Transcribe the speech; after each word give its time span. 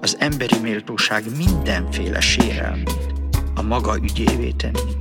az 0.00 0.16
emberi 0.18 0.58
méltóság 0.62 1.24
mindenféle 1.36 2.20
sérelmét 2.20 3.14
a 3.54 3.62
maga 3.62 3.96
ügyévé 4.02 4.50
tenni. 4.50 4.92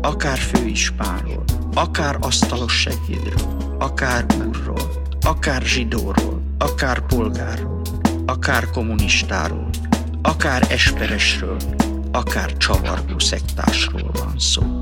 Akár 0.00 0.38
főispánról, 0.38 1.44
akár 1.74 2.16
asztalos 2.20 2.80
segédről, 2.80 3.76
akár 3.78 4.26
úrról, 4.46 4.90
akár 5.20 5.62
zsidóról, 5.62 6.42
akár 6.58 7.06
polgárról, 7.06 7.82
akár 8.26 8.70
kommunistáról, 8.70 9.70
akár 10.22 10.66
esperesről, 10.70 11.56
akár 12.12 12.56
csavargó 12.56 13.18
szektásról 13.18 14.10
van 14.12 14.38
szó. 14.38 14.79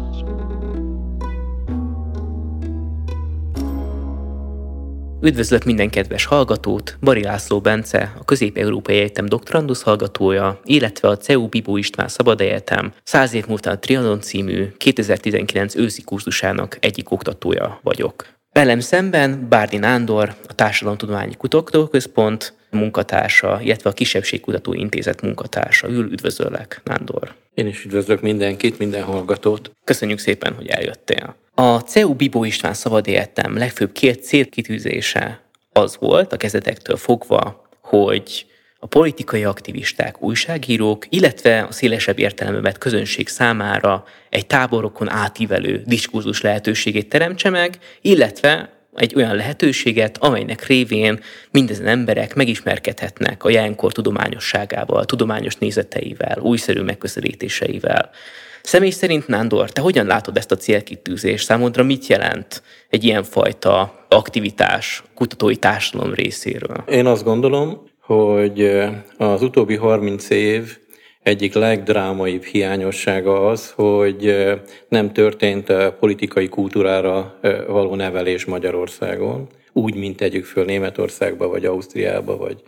Üdvözlök 5.20 5.64
minden 5.64 5.90
kedves 5.90 6.24
hallgatót, 6.24 6.96
Bari 7.00 7.22
László 7.22 7.60
Bence, 7.60 8.14
a 8.18 8.24
Közép-Európai 8.24 8.96
Egyetem 8.96 9.26
doktorandusz 9.26 9.82
hallgatója, 9.82 10.60
illetve 10.64 11.08
a 11.08 11.16
CEU 11.16 11.48
Bibó 11.48 11.76
István 11.76 12.08
Szabad 12.08 12.40
Egyetem 12.40 12.92
100 13.02 13.32
év 13.32 13.46
múltán 13.46 13.74
a 13.74 13.78
Trianon 13.78 14.20
című 14.20 14.68
2019 14.76 15.76
őszi 15.76 16.02
kurzusának 16.02 16.78
egyik 16.80 17.10
oktatója 17.10 17.78
vagyok. 17.82 18.37
Velem 18.58 18.80
szemben 18.80 19.46
Bárdi 19.48 19.76
Nándor, 19.76 20.34
a 20.48 20.54
Társadalomtudományi 20.54 21.34
Kutatóközpont 21.34 22.52
munkatársa, 22.70 23.60
illetve 23.62 23.90
a 23.90 23.92
Kisebbségkutató 23.92 24.72
Intézet 24.72 25.22
munkatársa. 25.22 25.88
Ül, 25.88 26.12
üdvözöllek, 26.12 26.80
Nándor. 26.84 27.34
Én 27.54 27.66
is 27.66 27.84
üdvözlök 27.84 28.20
mindenkit, 28.20 28.78
minden 28.78 29.02
hallgatót. 29.02 29.70
Köszönjük 29.84 30.18
szépen, 30.18 30.54
hogy 30.54 30.66
eljöttél. 30.66 31.34
A 31.54 31.78
CEU 31.78 32.14
Bibó 32.14 32.44
István 32.44 32.74
Szabad 32.74 33.06
Egyetem 33.06 33.56
legfőbb 33.56 33.92
két 33.92 34.24
célkitűzése 34.24 35.40
az 35.72 35.96
volt 36.00 36.32
a 36.32 36.36
kezdetektől 36.36 36.96
fogva, 36.96 37.68
hogy 37.80 38.46
a 38.80 38.86
politikai 38.86 39.44
aktivisták, 39.44 40.22
újságírók, 40.22 41.06
illetve 41.08 41.62
a 41.62 41.72
szélesebb 41.72 42.18
értelemben 42.18 42.74
közönség 42.78 43.28
számára 43.28 44.04
egy 44.30 44.46
táborokon 44.46 45.10
átívelő 45.10 45.82
diskurzus 45.86 46.40
lehetőségét 46.40 47.08
teremtse 47.08 47.50
meg, 47.50 47.78
illetve 48.00 48.72
egy 48.94 49.14
olyan 49.14 49.34
lehetőséget, 49.34 50.18
amelynek 50.18 50.66
révén 50.66 51.20
mindezen 51.50 51.86
emberek 51.86 52.34
megismerkedhetnek 52.34 53.44
a 53.44 53.50
jelenkor 53.50 53.92
tudományosságával, 53.92 55.04
tudományos 55.04 55.56
nézeteivel, 55.56 56.38
újszerű 56.40 56.80
megközelítéseivel. 56.80 58.10
Személy 58.62 58.90
szerint, 58.90 59.26
Nándor, 59.26 59.70
te 59.70 59.80
hogyan 59.80 60.06
látod 60.06 60.36
ezt 60.36 60.50
a 60.50 60.56
célkitűzést? 60.56 61.44
Számodra 61.44 61.82
mit 61.82 62.06
jelent 62.06 62.62
egy 62.88 63.04
ilyenfajta 63.04 64.04
aktivitás 64.08 65.02
kutatói 65.14 65.56
társadalom 65.56 66.14
részéről? 66.14 66.84
Én 66.88 67.06
azt 67.06 67.24
gondolom, 67.24 67.87
hogy 68.08 68.70
az 69.16 69.42
utóbbi 69.42 69.76
30 69.76 70.30
év 70.30 70.78
egyik 71.22 71.54
legdrámaibb 71.54 72.42
hiányossága 72.42 73.48
az, 73.48 73.70
hogy 73.70 74.34
nem 74.88 75.12
történt 75.12 75.72
politikai 76.00 76.48
kultúrára 76.48 77.38
való 77.66 77.94
nevelés 77.94 78.44
Magyarországon, 78.44 79.46
úgy, 79.72 79.94
mint 79.94 80.16
tegyük 80.16 80.44
föl 80.44 80.64
Németországba, 80.64 81.48
vagy 81.48 81.64
Ausztriába, 81.64 82.36
vagy 82.36 82.62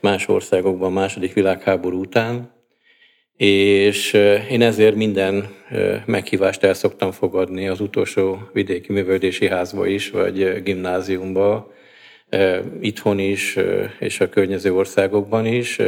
más 0.00 0.28
országokban 0.28 0.92
második 0.92 1.32
világháború 1.32 2.00
után. 2.00 2.50
És 3.36 4.12
én 4.50 4.62
ezért 4.62 4.94
minden 4.94 5.48
meghívást 6.06 6.62
el 6.62 6.74
szoktam 6.74 7.10
fogadni 7.10 7.68
az 7.68 7.80
utolsó 7.80 8.38
vidéki 8.52 8.92
művődési 8.92 9.48
házba 9.48 9.86
is, 9.86 10.10
vagy 10.10 10.62
gimnáziumba, 10.62 11.72
itthon 12.80 13.18
is, 13.18 13.58
és 13.98 14.20
a 14.20 14.28
környező 14.28 14.74
országokban 14.74 15.46
is. 15.46 15.78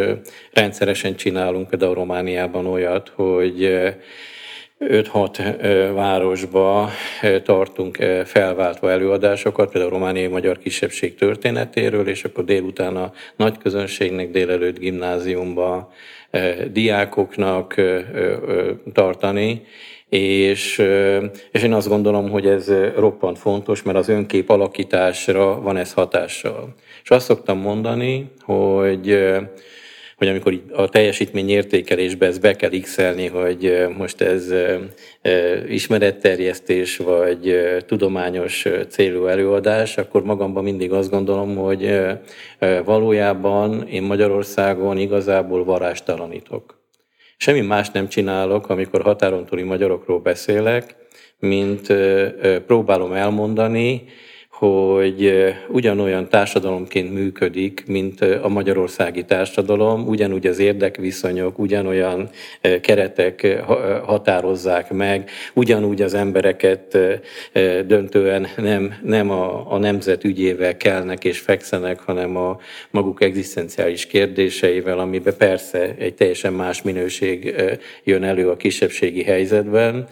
Rendszeresen 0.53 1.16
csinálunk 1.16 1.69
például 1.69 1.94
Romániában 1.94 2.66
olyat, 2.66 3.12
hogy 3.15 3.78
5-6 4.81 5.91
városba 5.94 6.91
tartunk 7.43 7.97
felváltva 8.25 8.91
előadásokat, 8.91 9.71
például 9.71 9.93
a 9.93 9.99
romániai 9.99 10.27
magyar 10.27 10.59
kisebbség 10.59 11.15
történetéről, 11.15 12.09
és 12.09 12.25
akkor 12.25 12.44
délután 12.44 12.97
a 12.97 13.12
nagy 13.37 13.59
közönségnek 13.59 14.31
délelőtt 14.31 14.78
gimnáziumba 14.78 15.93
diákoknak 16.72 17.75
tartani, 18.93 19.62
és, 20.09 20.83
és 21.51 21.63
én 21.63 21.73
azt 21.73 21.89
gondolom, 21.89 22.31
hogy 22.31 22.47
ez 22.47 22.73
roppant 22.97 23.39
fontos, 23.39 23.83
mert 23.83 23.99
az 23.99 24.09
önkép 24.09 24.51
alakításra 24.51 25.61
van 25.61 25.77
ez 25.77 25.93
hatással. 25.93 26.75
És 27.03 27.11
azt 27.11 27.25
szoktam 27.27 27.59
mondani, 27.59 28.31
hogy 28.41 29.19
hogy 30.17 30.29
amikor 30.29 30.63
a 30.73 30.89
teljesítmény 30.89 31.49
értékelésbe 31.49 32.27
ezt 32.27 32.41
be 32.41 32.57
kell 32.57 32.71
x 32.81 32.97
hogy 33.33 33.87
most 33.97 34.21
ez 34.21 34.53
ismeretterjesztés 35.69 36.97
vagy 36.97 37.57
tudományos 37.87 38.67
célú 38.89 39.27
előadás, 39.27 39.99
akkor 39.99 40.25
magamban 40.25 40.63
mindig 40.63 40.93
azt 40.93 41.11
gondolom, 41.11 41.57
hogy 41.57 42.01
valójában 42.85 43.87
én 43.89 44.03
Magyarországon 44.03 44.99
igazából 44.99 45.65
varástalanítok. 45.65 46.84
Semmi 47.37 47.61
más 47.61 47.91
nem 47.91 48.09
csinálok, 48.09 48.69
amikor 48.69 49.03
határon 49.03 49.47
túli 49.47 49.62
magyarokról 49.62 50.21
beszélek, 50.21 50.97
mint 51.39 51.93
próbálom 52.67 53.12
elmondani, 53.12 54.05
hogy 54.59 55.35
ugyanolyan 55.69 56.29
társadalomként 56.29 57.13
működik, 57.13 57.83
mint 57.87 58.21
a 58.21 58.49
magyarországi 58.49 59.25
társadalom, 59.25 60.09
ugyanúgy 60.09 60.47
az 60.47 60.59
érdekviszonyok, 60.59 61.59
ugyanolyan 61.59 62.31
keretek 62.81 63.63
határozzák 64.05 64.91
meg, 64.91 65.31
ugyanúgy 65.55 66.03
az 66.03 66.15
embereket 66.15 66.99
döntően 67.87 68.47
nem, 68.57 68.95
nem 69.03 69.31
a, 69.31 69.73
a 69.73 69.79
nemzet 69.79 70.25
ügyével 70.25 70.77
kelnek 70.77 71.25
és 71.25 71.39
fekszenek, 71.39 72.01
hanem 72.01 72.37
a 72.37 72.59
maguk 72.91 73.23
egzisztenciális 73.23 74.07
kérdéseivel, 74.07 74.99
amiben 74.99 75.35
persze 75.39 75.95
egy 75.99 76.15
teljesen 76.15 76.53
más 76.53 76.83
minőség 76.83 77.55
jön 78.05 78.25
elő 78.25 78.51
a 78.51 78.57
kisebbségi 78.57 79.23
helyzetben, 79.23 80.09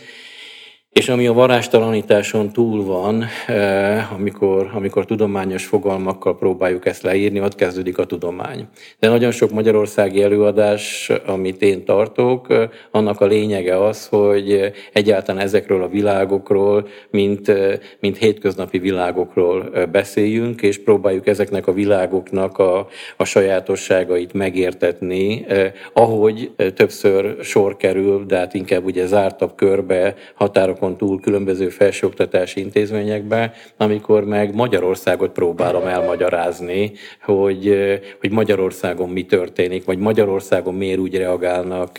és 0.93 1.09
ami 1.09 1.27
a 1.27 1.33
varástalanításon 1.33 2.53
túl 2.53 2.85
van, 2.85 3.25
eh, 3.47 4.13
amikor, 4.13 4.71
amikor 4.75 5.05
tudományos 5.05 5.65
fogalmakkal 5.65 6.39
próbáljuk 6.39 6.87
ezt 6.87 7.03
leírni, 7.03 7.41
ott 7.41 7.55
kezdődik 7.55 7.99
a 7.99 8.05
tudomány. 8.05 8.67
De 8.99 9.09
nagyon 9.09 9.31
sok 9.31 9.51
magyarországi 9.51 10.23
előadás, 10.23 11.11
amit 11.27 11.63
én 11.63 11.85
tartok, 11.85 12.51
eh, 12.51 12.69
annak 12.91 13.21
a 13.21 13.27
lényege 13.27 13.85
az, 13.85 14.07
hogy 14.07 14.73
egyáltalán 14.93 15.43
ezekről 15.43 15.83
a 15.83 15.89
világokról, 15.89 16.89
mint, 17.11 17.49
eh, 17.49 17.79
mint 18.01 18.17
hétköznapi 18.17 18.79
világokról 18.79 19.71
beszéljünk, 19.93 20.63
és 20.63 20.79
próbáljuk 20.79 21.27
ezeknek 21.27 21.67
a 21.67 21.73
világoknak 21.73 22.59
a, 22.59 22.89
a 23.17 23.25
sajátosságait 23.25 24.33
megértetni, 24.33 25.47
ahogy 25.93 26.51
többször 26.75 27.37
sor 27.43 27.77
kerül, 27.77 28.25
de 28.27 28.37
hát 28.37 28.55
inkább 28.55 28.85
ugye 28.85 29.07
zártabb 29.07 29.55
körbe 29.55 30.15
határok 30.35 30.81
határokon 30.83 30.97
túl 30.97 31.21
különböző 31.21 31.69
felsőoktatási 31.69 32.61
intézményekbe, 32.61 33.53
amikor 33.77 34.25
meg 34.25 34.55
Magyarországot 34.55 35.31
próbálom 35.31 35.87
elmagyarázni, 35.87 36.93
hogy, 37.23 37.75
hogy 38.21 38.31
Magyarországon 38.31 39.09
mi 39.09 39.25
történik, 39.25 39.85
vagy 39.85 39.99
Magyarországon 39.99 40.75
miért 40.75 40.99
úgy 40.99 41.17
reagálnak 41.17 41.99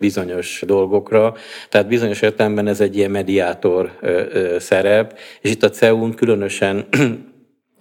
bizonyos 0.00 0.62
dolgokra. 0.66 1.34
Tehát 1.68 1.88
bizonyos 1.88 2.22
értelemben 2.22 2.66
ez 2.66 2.80
egy 2.80 2.96
ilyen 2.96 3.10
mediátor 3.10 3.90
szerep, 4.58 5.18
és 5.40 5.50
itt 5.50 5.62
a 5.62 5.70
CEU-n 5.70 6.14
különösen 6.14 6.86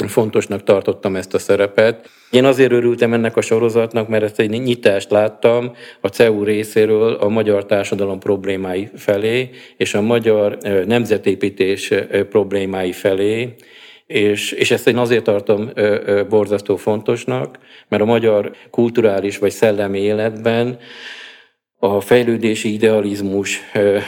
fontosnak 0.08 0.64
tartottam 0.64 1.16
ezt 1.16 1.34
a 1.34 1.40
szerepet. 1.40 2.10
Én 2.32 2.46
azért 2.46 2.72
örültem 2.72 3.14
ennek 3.14 3.38
a 3.38 3.42
sorozatnak, 3.42 4.08
mert 4.08 4.24
ezt 4.24 4.40
egy 4.40 4.50
nyitást 4.50 5.12
láttam 5.12 5.72
a 6.02 6.08
CEU 6.08 6.44
részéről 6.44 7.14
a 7.14 7.30
magyar 7.30 7.66
társadalom 7.66 8.20
problémái 8.20 8.90
felé, 8.96 9.50
és 9.78 9.94
a 9.94 10.02
magyar 10.02 10.58
nemzetépítés 10.86 11.94
problémái 12.30 12.92
felé, 12.92 13.56
És, 14.06 14.52
és 14.52 14.72
ezt 14.72 14.88
én 14.88 14.98
azért 14.98 15.24
tartom 15.24 15.72
borzasztó 16.30 16.76
fontosnak, 16.76 17.58
mert 17.88 18.02
a 18.02 18.06
magyar 18.06 18.52
kulturális 18.70 19.38
vagy 19.38 19.52
szellemi 19.52 20.00
életben 20.00 20.78
a 21.80 22.02
fejlődési 22.02 22.74
idealizmus 22.74 23.62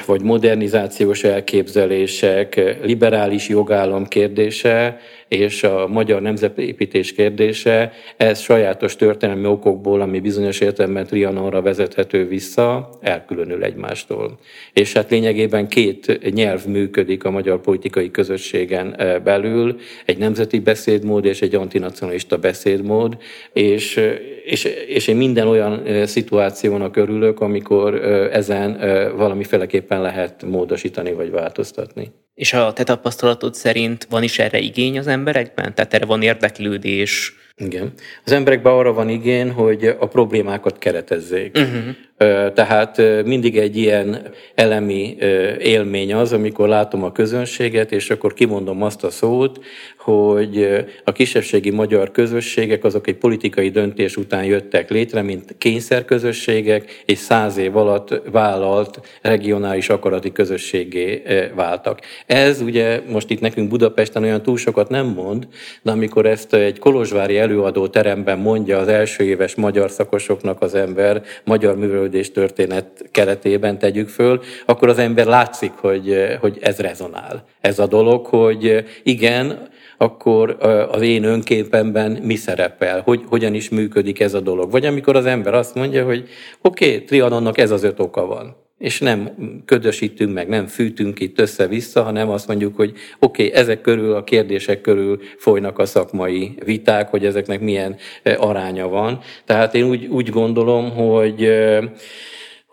vagy 0.05 0.21
modernizációs 0.21 1.23
elképzelések, 1.23 2.77
liberális 2.83 3.47
jogállam 3.47 4.07
kérdése 4.07 4.99
és 5.27 5.63
a 5.63 5.87
magyar 5.87 6.21
nemzetépítés 6.21 7.13
kérdése, 7.13 7.91
ez 8.17 8.39
sajátos 8.39 8.95
történelmi 8.95 9.45
okokból, 9.45 10.01
ami 10.01 10.19
bizonyos 10.19 10.59
értelemben 10.59 11.05
Trianonra 11.05 11.61
vezethető 11.61 12.27
vissza, 12.27 12.89
elkülönül 13.01 13.63
egymástól. 13.63 14.39
És 14.73 14.93
hát 14.93 15.09
lényegében 15.09 15.67
két 15.67 16.31
nyelv 16.33 16.65
működik 16.65 17.23
a 17.23 17.31
magyar 17.31 17.61
politikai 17.61 18.11
közösségen 18.11 18.95
belül, 19.23 19.75
egy 20.05 20.17
nemzeti 20.17 20.59
beszédmód 20.59 21.25
és 21.25 21.41
egy 21.41 21.55
antinacionalista 21.55 22.37
beszédmód, 22.37 23.17
és, 23.53 24.01
és, 24.45 24.63
és 24.87 25.07
én 25.07 25.15
minden 25.15 25.47
olyan 25.47 26.05
szituációnak 26.05 26.95
örülök, 26.95 27.39
amikor 27.41 27.95
ezen 28.31 28.77
valamiféleképpen 29.17 30.01
lehet 30.01 30.43
módosítani 30.43 31.11
vagy 31.11 31.31
változtatni. 31.31 32.11
És 32.35 32.53
a 32.53 32.73
te 32.73 32.83
tapasztalatod 32.83 33.55
szerint 33.55 34.07
van 34.09 34.23
is 34.23 34.39
erre 34.39 34.59
igény 34.59 34.97
az 34.97 35.07
emberekben? 35.07 35.75
Tehát 35.75 35.93
erre 35.93 36.05
van 36.05 36.21
érdeklődés? 36.21 37.33
Igen. 37.57 37.93
Az 38.25 38.31
emberekben 38.31 38.73
arra 38.73 38.93
van 38.93 39.09
igény, 39.09 39.51
hogy 39.51 39.85
a 39.99 40.07
problémákat 40.07 40.77
keretezzék. 40.77 41.57
Uh-huh. 41.57 42.53
Tehát 42.53 43.01
mindig 43.25 43.57
egy 43.57 43.77
ilyen 43.77 44.31
elemi 44.55 45.15
élmény 45.59 46.13
az, 46.13 46.33
amikor 46.33 46.67
látom 46.67 47.03
a 47.03 47.11
közönséget, 47.11 47.91
és 47.91 48.09
akkor 48.09 48.33
kimondom 48.33 48.81
azt 48.81 49.03
a 49.03 49.09
szót, 49.09 49.63
hogy 50.05 50.85
a 51.03 51.11
kisebbségi 51.11 51.69
magyar 51.69 52.11
közösségek 52.11 52.83
azok 52.83 53.07
egy 53.07 53.15
politikai 53.15 53.69
döntés 53.69 54.17
után 54.17 54.43
jöttek 54.43 54.89
létre, 54.89 55.21
mint 55.21 55.55
kényszerközösségek, 55.57 57.03
és 57.05 57.17
száz 57.17 57.57
év 57.57 57.77
alatt 57.77 58.21
vállalt 58.31 58.99
regionális 59.21 59.89
akarati 59.89 60.31
közösségé 60.31 61.23
váltak. 61.55 61.99
Ez 62.25 62.61
ugye 62.61 63.01
most 63.09 63.29
itt 63.29 63.39
nekünk 63.39 63.69
Budapesten 63.69 64.23
olyan 64.23 64.41
túl 64.41 64.57
sokat 64.57 64.89
nem 64.89 65.05
mond, 65.05 65.47
de 65.81 65.91
amikor 65.91 66.25
ezt 66.25 66.53
egy 66.53 66.79
kolozsvári 66.79 67.37
előadó 67.37 67.87
teremben 67.87 68.37
mondja 68.37 68.77
az 68.77 68.87
első 68.87 69.23
éves 69.23 69.55
magyar 69.55 69.91
szakosoknak 69.91 70.61
az 70.61 70.75
ember, 70.75 71.23
magyar 71.43 71.77
művelődés 71.77 72.31
történet 72.31 72.87
keretében 73.11 73.79
tegyük 73.79 74.09
föl, 74.09 74.41
akkor 74.65 74.89
az 74.89 74.97
ember 74.97 75.25
látszik, 75.25 75.71
hogy, 75.71 76.37
hogy 76.39 76.57
ez 76.61 76.77
rezonál. 76.79 77.45
Ez 77.65 77.79
a 77.79 77.87
dolog, 77.87 78.25
hogy 78.25 78.85
igen, 79.03 79.69
akkor 79.97 80.57
az 80.91 81.01
én 81.01 81.23
önképemben 81.23 82.11
mi 82.11 82.35
szerepel, 82.35 83.01
hogy 83.01 83.21
hogyan 83.27 83.53
is 83.53 83.69
működik 83.69 84.19
ez 84.19 84.33
a 84.33 84.39
dolog. 84.39 84.71
Vagy 84.71 84.85
amikor 84.85 85.15
az 85.15 85.25
ember 85.25 85.53
azt 85.53 85.75
mondja, 85.75 86.05
hogy 86.05 86.27
oké, 86.61 86.93
okay, 86.93 87.03
Trianonnak 87.03 87.57
ez 87.57 87.71
az 87.71 87.83
öt 87.83 87.99
oka 87.99 88.25
van 88.25 88.55
és 88.77 88.99
nem 88.99 89.29
ködösítünk 89.65 90.33
meg, 90.33 90.47
nem 90.47 90.67
fűtünk 90.67 91.19
itt 91.19 91.39
össze-vissza, 91.39 92.03
hanem 92.03 92.29
azt 92.29 92.47
mondjuk, 92.47 92.75
hogy 92.75 92.91
oké, 93.19 93.45
okay, 93.47 93.59
ezek 93.59 93.81
körül, 93.81 94.13
a 94.13 94.23
kérdések 94.23 94.81
körül 94.81 95.19
folynak 95.37 95.79
a 95.79 95.85
szakmai 95.85 96.55
viták, 96.65 97.09
hogy 97.09 97.25
ezeknek 97.25 97.59
milyen 97.59 97.95
aránya 98.37 98.87
van. 98.87 99.19
Tehát 99.45 99.75
én 99.75 99.83
úgy, 99.83 100.05
úgy 100.05 100.29
gondolom, 100.29 100.91
hogy 100.91 101.49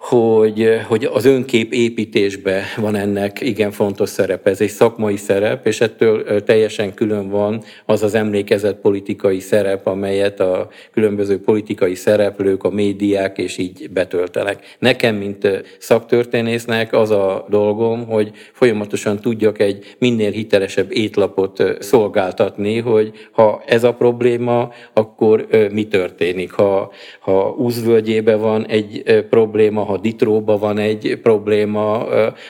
hogy, 0.03 0.81
hogy 0.87 1.05
az 1.05 1.25
önkép 1.25 1.73
építésbe 1.73 2.63
van 2.77 2.95
ennek 2.95 3.41
igen 3.41 3.71
fontos 3.71 4.09
szerepe. 4.09 4.51
Ez 4.51 4.61
egy 4.61 4.69
szakmai 4.69 5.17
szerep, 5.17 5.67
és 5.67 5.81
ettől 5.81 6.43
teljesen 6.45 6.95
külön 6.95 7.29
van 7.31 7.63
az 7.87 8.03
az 8.03 8.15
emlékezett 8.15 8.81
politikai 8.81 9.41
szerep, 9.41 9.87
amelyet 9.87 10.41
a 10.41 10.69
különböző 10.93 11.41
politikai 11.41 11.95
szereplők, 11.95 12.65
a 12.65 12.71
médiák 12.71 13.39
és 13.39 13.59
így 13.59 13.91
betöltenek. 13.91 14.77
Nekem, 14.79 15.17
mint 15.17 15.49
szaktörténésznek 15.79 16.93
az 16.93 17.11
a 17.11 17.47
dolgom, 17.49 18.07
hogy 18.07 18.31
folyamatosan 18.53 19.21
tudjak 19.21 19.59
egy 19.59 19.95
minél 19.99 20.31
hitelesebb 20.31 20.93
étlapot 20.93 21.63
szolgáltatni, 21.81 22.79
hogy 22.79 23.13
ha 23.33 23.63
ez 23.67 23.85
a 23.85 23.95
probléma, 23.95 24.73
akkor 24.93 25.47
mi 25.73 25.87
történik. 25.87 26.53
Ha, 26.53 26.93
ha 27.21 27.55
úzvölgyében 27.59 28.41
van 28.41 28.67
egy 28.67 29.03
probléma, 29.31 29.91
ha 29.93 29.99
ditróba 29.99 30.59
van 30.59 30.79
egy 30.79 31.19
probléma, 31.23 32.07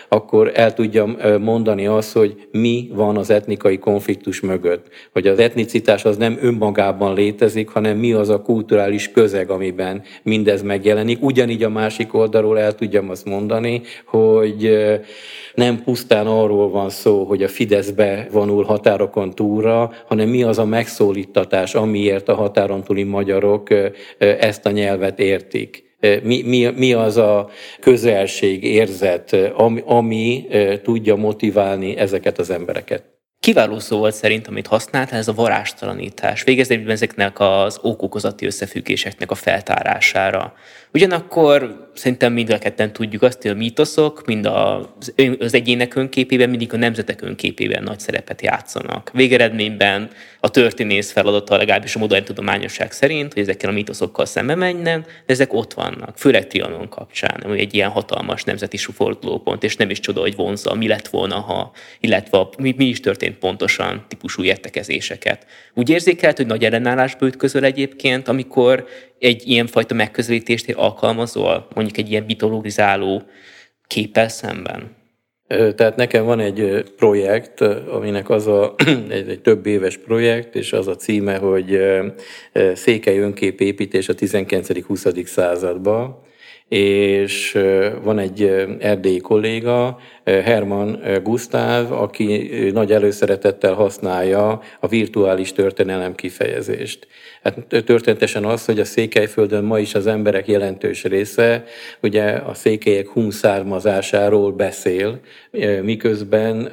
akkor 0.09 0.51
el 0.55 0.75
tudjam 0.75 1.17
mondani 1.41 1.87
azt, 1.87 2.13
hogy 2.13 2.49
mi 2.51 2.91
van 2.95 3.17
az 3.17 3.31
etnikai 3.31 3.79
konfliktus 3.79 4.41
mögött. 4.41 4.87
Hogy 5.13 5.27
az 5.27 5.39
etnicitás 5.39 6.05
az 6.05 6.17
nem 6.17 6.39
önmagában 6.41 7.15
létezik, 7.15 7.69
hanem 7.69 7.97
mi 7.97 8.13
az 8.13 8.29
a 8.29 8.43
kulturális 8.43 9.11
közeg, 9.11 9.51
amiben 9.51 10.03
mindez 10.23 10.63
megjelenik. 10.63 11.23
Ugyanígy 11.23 11.63
a 11.63 11.69
másik 11.69 12.15
oldalról 12.15 12.59
el 12.59 12.75
tudjam 12.75 13.11
azt 13.11 13.25
mondani, 13.25 13.83
hogy 14.05 14.79
nem 15.55 15.83
pusztán 15.85 16.27
arról 16.27 16.71
van 16.71 16.91
szó, 16.91 17.25
hogy 17.25 17.43
a 17.43 17.49
Fideszbe 17.49 18.29
vonul 18.33 18.65
határokon 18.65 19.31
túlra, 19.31 19.93
hanem 20.07 20.29
mi 20.29 20.43
az 20.43 20.59
a 20.59 20.65
megszólítatás, 20.65 21.75
amiért 21.75 22.29
a 22.29 22.35
határon 22.35 22.83
túli 22.83 23.03
magyarok 23.03 23.69
ezt 24.19 24.67
a 24.67 24.71
nyelvet 24.71 25.19
értik 25.19 25.91
mi, 26.23 26.43
mi, 26.43 26.71
mi 26.77 26.93
az 26.93 27.17
a 27.17 27.51
közelség, 27.81 28.65
érzet, 28.65 29.33
ami, 29.55 29.83
ami 29.87 30.47
tudja 30.83 31.17
motiválni 31.17 31.97
ezeket 31.97 32.39
az 32.39 32.51
embereket. 32.51 33.13
Kiváló 33.41 33.79
szó 33.79 33.99
volt 33.99 34.15
szerint, 34.15 34.47
amit 34.47 34.67
használtál, 34.67 35.19
ez 35.19 35.29
a 35.29 35.33
varástalanítás. 35.33 36.43
Végezdében 36.43 36.91
ezeknek 36.91 37.41
az 37.41 37.79
okokozati 37.83 38.47
összefüggéseknek 38.47 39.31
a 39.31 39.35
feltárására. 39.35 40.55
Ugyanakkor 40.95 41.91
szerintem 41.95 42.33
mind 42.33 42.51
a 42.51 42.59
ketten 42.59 42.93
tudjuk 42.93 43.23
azt, 43.23 43.43
hogy 43.43 43.51
a 43.51 43.55
mítoszok 43.55 44.27
mind 44.27 44.47
az, 44.47 45.13
az 45.39 45.55
egyének 45.55 45.95
önképében, 45.95 46.49
mindig 46.49 46.73
a 46.73 46.77
nemzetek 46.77 47.23
önképében 47.23 47.83
nagy 47.83 48.01
szerepet 48.01 48.43
játszanak. 48.43 49.11
Végeredményben 49.13 50.11
a 50.41 50.51
történész 50.51 51.13
feladata 51.13 51.57
legalábbis 51.57 51.97
a 51.97 51.99
modern 51.99 52.25
tudományosság 52.25 52.93
szerint, 52.93 53.33
hogy 53.33 53.43
ezekkel 53.43 53.71
a 53.71 53.73
mítoszokkal 53.73 54.27
szembe 54.27 54.55
menjen, 54.55 55.01
de 55.01 55.33
ezek 55.33 55.53
ott 55.53 55.73
vannak, 55.73 56.19
főleg 56.19 56.47
Trianon 56.47 56.89
kapcsán, 56.89 57.41
ami 57.45 57.61
egy 57.61 57.75
ilyen 57.75 57.91
hatalmas 57.91 58.45
nemzeti 58.45 58.77
fordulópont, 58.77 59.63
és 59.63 59.77
nem 59.77 59.91
is 59.91 60.01
csoda, 60.01 60.21
hogy 60.21 60.37
vonza, 60.37 60.75
mi 60.75 60.89
lett 60.89 61.09
volna, 61.09 61.41
ha, 61.41 61.73
illetve 62.01 62.49
mi, 62.59 62.75
mi 62.77 62.85
is 62.85 63.01
történt 63.01 63.39
pontosan 63.39 64.05
típusú 64.09 64.43
értekezéseket. 64.43 65.47
Úgy 65.75 65.91
érzékelt, 65.91 66.37
hogy 66.37 66.47
nagy 66.47 66.65
ellenállásba 66.65 67.27
ütközöl 67.27 67.65
egyébként, 67.65 68.29
amikor 68.29 68.87
egy 69.19 69.49
ilyen 69.49 69.67
fajta 69.67 69.95
megközelítést 69.95 70.69
alkalmazol, 70.83 71.67
mondjuk 71.75 71.97
egy 71.97 72.11
ilyen 72.11 72.25
mitologizáló 72.25 73.23
képpel 73.87 74.29
szemben? 74.29 75.01
Tehát 75.77 75.97
nekem 75.97 76.25
van 76.25 76.41
egy 76.41 76.85
projekt, 76.97 77.61
aminek 77.91 78.31
az 78.31 78.47
a, 78.47 78.75
egy, 79.09 79.29
egy 79.29 79.41
több 79.41 79.67
éves 79.67 79.97
projekt, 79.97 80.55
és 80.55 80.73
az 80.73 80.87
a 80.87 80.97
címe, 80.97 81.37
hogy 81.37 81.79
Székely 82.75 83.19
önképépítés 83.19 84.09
a 84.09 84.15
19.-20. 84.15 85.25
században 85.25 86.31
és 86.73 87.59
van 88.03 88.19
egy 88.19 88.43
erdélyi 88.79 89.19
kolléga, 89.19 89.99
Herman 90.25 91.01
Gustav, 91.23 91.93
aki 91.93 92.51
nagy 92.73 92.93
előszeretettel 92.93 93.75
használja 93.75 94.61
a 94.81 94.89
virtuális 94.89 95.53
történelem 95.53 96.15
kifejezést. 96.15 97.07
Hát 97.43 97.85
történetesen 97.85 98.45
az, 98.45 98.65
hogy 98.65 98.81
a 98.81 98.85
Székelyföldön 98.85 99.65
ma 99.65 99.79
is 99.79 99.95
az 99.95 100.07
emberek 100.07 100.49
jelentős 100.49 101.05
része 101.05 101.65
ugye 102.03 102.23
a 102.31 102.55
székelyek 102.55 103.09
hun 103.09 103.31
származásáról 103.31 104.53
beszél, 104.53 105.21
miközben 105.83 106.71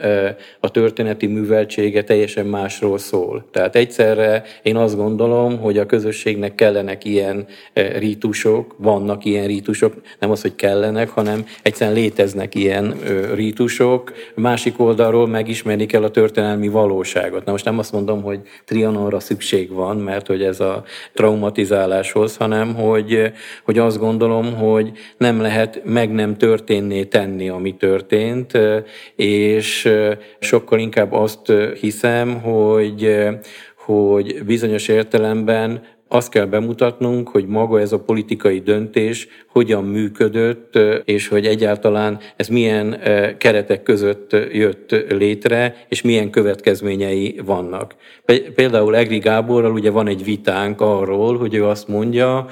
a 0.60 0.72
történeti 0.72 1.28
műveltsége 1.28 2.04
teljesen 2.04 2.46
másról 2.46 2.98
szól. 2.98 3.46
Tehát 3.52 3.76
egyszerre 3.76 4.44
én 4.62 4.76
azt 4.76 4.96
gondolom, 4.96 5.60
hogy 5.60 5.78
a 5.78 5.86
közösségnek 5.86 6.56
kellenek 6.56 7.06
ilyen 7.06 7.46
rítusok, 7.74 8.76
vannak 8.78 9.26
ilyen 9.26 9.48
rítusok, 9.48 9.94
nem 10.20 10.32
az, 10.32 10.42
hogy 10.42 10.56
kellenek, 10.56 11.10
hanem 11.10 11.46
egyszerűen 11.62 11.96
léteznek 11.96 12.56
ilyen 12.56 12.96
rítusok, 13.34 14.14
másik 14.36 14.80
oldalról 14.80 15.28
megismerni 15.28 15.86
kell 15.86 16.04
a 16.04 16.12
történelmi 16.12 16.68
valóságot. 16.68 17.46
Na 17.46 17.52
most 17.52 17.66
nem 17.66 17.80
azt 17.80 17.92
mondom, 17.92 18.22
hogy 18.22 18.40
Trianonra 18.66 19.20
szükség 19.20 19.72
van, 19.72 19.98
mert 19.98 20.28
hogy 20.28 20.44
ez 20.44 20.59
a 20.60 20.84
traumatizáláshoz, 21.14 22.38
hanem 22.38 22.76
hogy, 22.76 23.32
hogy 23.64 23.78
azt 23.78 24.00
gondolom, 24.00 24.56
hogy 24.56 24.92
nem 25.18 25.42
lehet 25.42 25.82
meg 25.84 26.12
nem 26.12 26.38
történné 26.38 27.04
tenni, 27.04 27.50
ami 27.50 27.76
történt, 27.76 28.58
és 29.16 29.90
sokkal 30.40 30.80
inkább 30.80 31.14
azt 31.14 31.52
hiszem, 31.80 32.42
hogy 32.42 33.28
hogy 33.90 34.44
bizonyos 34.46 34.88
értelemben 34.88 35.82
azt 36.12 36.30
kell 36.30 36.46
bemutatnunk, 36.46 37.30
hogy 37.30 37.46
maga 37.46 37.80
ez 37.80 37.92
a 37.92 38.00
politikai 38.00 38.60
döntés 38.60 39.28
hogyan 39.48 39.84
működött, 39.84 40.80
és 41.06 41.28
hogy 41.28 41.46
egyáltalán 41.46 42.20
ez 42.36 42.48
milyen 42.48 43.00
keretek 43.38 43.84
között 43.84 44.36
jött 44.52 45.06
létre, 45.10 45.86
és 45.88 46.02
milyen 46.02 46.30
következményei 46.30 47.42
vannak. 47.46 47.96
Például 48.56 48.96
Egri 48.96 49.18
Gáborral 49.18 49.72
ugye 49.72 49.90
van 49.90 50.08
egy 50.08 50.24
vitánk 50.24 50.82
arról, 50.82 51.38
hogy 51.38 51.54
ő 51.54 51.66
azt 51.66 51.88
mondja, 51.88 52.48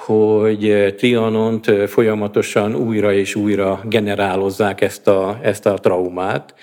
hogy 0.00 0.94
Trianont 0.96 1.72
folyamatosan 1.88 2.74
újra 2.74 3.12
és 3.12 3.34
újra 3.34 3.80
generálozzák 3.84 4.80
ezt 4.80 5.08
a, 5.08 5.38
ezt 5.42 5.66
a 5.66 5.74
traumát, 5.74 6.54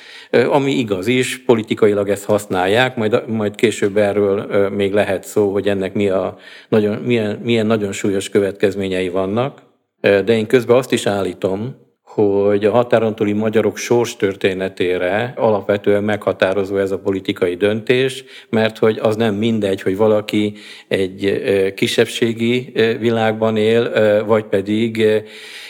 ami 0.50 0.72
igaz 0.72 1.08
is, 1.08 1.44
politikailag 1.44 2.10
ezt 2.10 2.26
használják, 2.26 2.96
majd, 2.96 3.28
majd 3.28 3.56
később 3.56 3.98
erről 3.98 4.70
még 4.70 4.94
lehet 4.94 5.24
szó, 5.24 5.52
hogy 5.52 5.68
ennek 5.68 5.94
mi 5.94 6.10
a 6.10 6.38
nagyon, 6.70 6.98
milyen, 6.98 7.40
milyen 7.44 7.66
nagyon 7.66 7.92
súlyos 7.92 8.30
következményei 8.30 9.10
vannak. 9.10 9.62
De 10.02 10.24
én 10.28 10.48
közben 10.48 10.78
azt 10.78 10.92
is 10.92 11.06
állítom, 11.06 11.76
hogy 12.18 12.66
a 12.66 12.72
határon 12.72 13.16
túli 13.16 13.34
magyarok 13.34 13.78
sors 13.78 14.16
történetére 14.16 15.34
alapvetően 15.36 16.04
meghatározó 16.04 16.78
ez 16.78 16.92
a 16.92 17.00
politikai 17.00 17.56
döntés, 17.56 18.24
mert 18.50 18.78
hogy 18.78 19.00
az 19.02 19.16
nem 19.16 19.36
mindegy, 19.36 19.82
hogy 19.82 19.98
valaki 19.98 20.54
egy 20.88 21.42
kisebbségi 21.76 22.72
világban 23.00 23.58
él, 23.58 23.92
vagy 24.26 24.44
pedig 24.44 25.06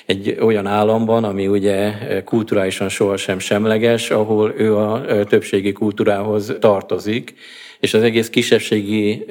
egy 0.05 0.37
olyan 0.41 0.65
államban, 0.65 1.23
ami 1.23 1.47
ugye 1.47 1.93
kulturálisan 2.25 2.89
sohasem 2.89 3.39
semleges, 3.39 4.09
ahol 4.09 4.53
ő 4.57 4.77
a 4.77 5.05
többségi 5.25 5.71
kultúrához 5.71 6.57
tartozik 6.59 7.33
és 7.79 7.93
az 7.93 8.01
egész 8.03 8.29
kisebbségi, 8.29 9.25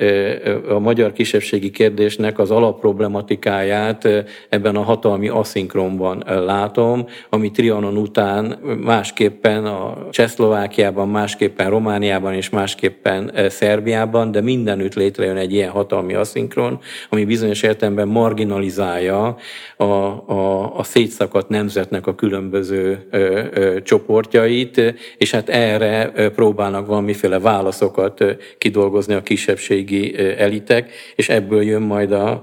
a 0.69 0.79
magyar 0.79 1.13
kisebbségi 1.13 1.71
kérdésnek 1.71 2.39
az 2.39 2.51
alapproblematikáját 2.51 4.09
ebben 4.49 4.77
a 4.77 4.83
hatalmi 4.83 5.29
aszinkronban 5.29 6.25
látom, 6.27 7.07
ami 7.31 7.51
Trianon 7.51 7.97
után 7.97 8.59
másképpen 8.83 9.65
a 9.65 10.09
Csehszlovákiában, 10.11 11.09
másképpen 11.09 11.71
Romániában 11.71 12.35
és 12.35 12.51
másképpen 12.51 13.33
Szerbiában, 13.49 14.31
de 14.31 14.41
mindenütt 14.41 14.95
létrejön 14.95 15.37
egy 15.37 15.53
ilyen 15.53 15.71
hatalmi 15.71 16.15
aszinkron, 16.15 16.79
ami 17.11 17.25
bizonyos 17.25 17.63
értelemben 17.63 18.09
marginalizálja 18.09 19.37
a, 19.77 19.85
a, 19.85 20.73
a 20.77 20.83
szétszakadt 20.83 21.49
nemzetnek 21.49 22.07
a 22.07 22.15
különböző 22.15 23.07
ö, 23.11 23.43
ö, 23.53 23.83
csoportjait, 23.83 24.95
és 25.19 25.31
hát 25.31 25.49
erre 25.49 26.13
próbálnak 26.35 26.87
valamiféle 26.87 27.39
válaszokat 27.39 28.36
kidolgozni 28.59 29.15
a 29.15 29.23
kisebbségi 29.23 30.19
elitek, 30.19 30.91
és 31.15 31.29
ebből 31.29 31.63
jön 31.63 31.83
majd 31.83 32.13
a 32.13 32.43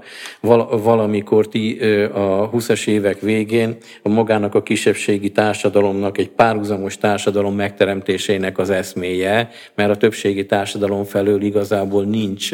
valamikor 0.70 1.48
a 2.12 2.50
20-as 2.50 2.86
évek 2.86 3.20
végén 3.20 3.76
a 4.02 4.08
magának 4.08 4.54
a 4.54 4.62
kisebbségi 4.62 5.30
társadalomnak 5.30 6.18
egy 6.18 6.30
párhuzamos 6.30 6.98
társadalom 6.98 7.54
megteremtésének 7.54 8.58
az 8.58 8.70
eszméje, 8.70 9.50
mert 9.74 9.90
a 9.90 9.96
többségi 9.96 10.46
társadalom 10.46 11.04
felől 11.04 11.42
igazából 11.42 12.04
nincs 12.04 12.50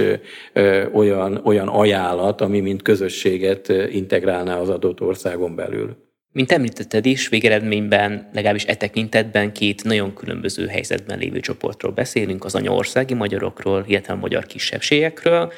olyan, 0.92 1.40
olyan 1.44 1.68
ajánlat, 1.68 2.40
ami 2.40 2.61
mint 2.61 2.82
közösséget 2.82 3.68
integrálná 3.90 4.59
az 4.59 4.68
adott 4.68 5.00
országon 5.00 5.54
belül. 5.54 6.10
Mint 6.33 6.53
említetted 6.53 7.07
is, 7.07 7.29
végeredményben 7.29 8.29
legalábbis 8.33 8.65
e 8.65 8.75
tekintetben 8.75 9.53
két 9.53 9.85
nagyon 9.85 10.15
különböző 10.15 10.67
helyzetben 10.67 11.19
lévő 11.19 11.41
csoportról 11.41 11.93
beszélünk, 11.93 12.45
az 12.45 12.55
anyaországi 12.55 13.15
magyarokról, 13.15 13.85
illetve 13.87 14.13
a 14.13 14.17
magyar 14.17 14.47
kisebbségekről. 14.47 15.53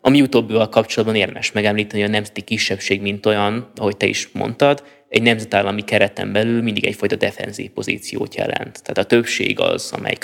Ami 0.00 0.22
utóbbival 0.22 0.68
kapcsolatban 0.68 1.16
érdemes 1.16 1.52
megemlíteni, 1.52 2.02
a 2.02 2.08
nemzeti 2.08 2.42
kisebbség, 2.42 3.00
mint 3.00 3.26
olyan, 3.26 3.70
ahogy 3.76 3.96
te 3.96 4.06
is 4.06 4.28
mondtad, 4.32 4.82
egy 5.08 5.22
nemzetállami 5.22 5.84
kereten 5.84 6.32
belül 6.32 6.62
mindig 6.62 6.84
egyfajta 6.84 7.16
defenzív 7.16 7.70
pozíciót 7.70 8.34
jelent. 8.34 8.82
Tehát 8.82 8.98
a 8.98 9.04
többség 9.04 9.60
az, 9.60 9.92
amely 9.92 10.14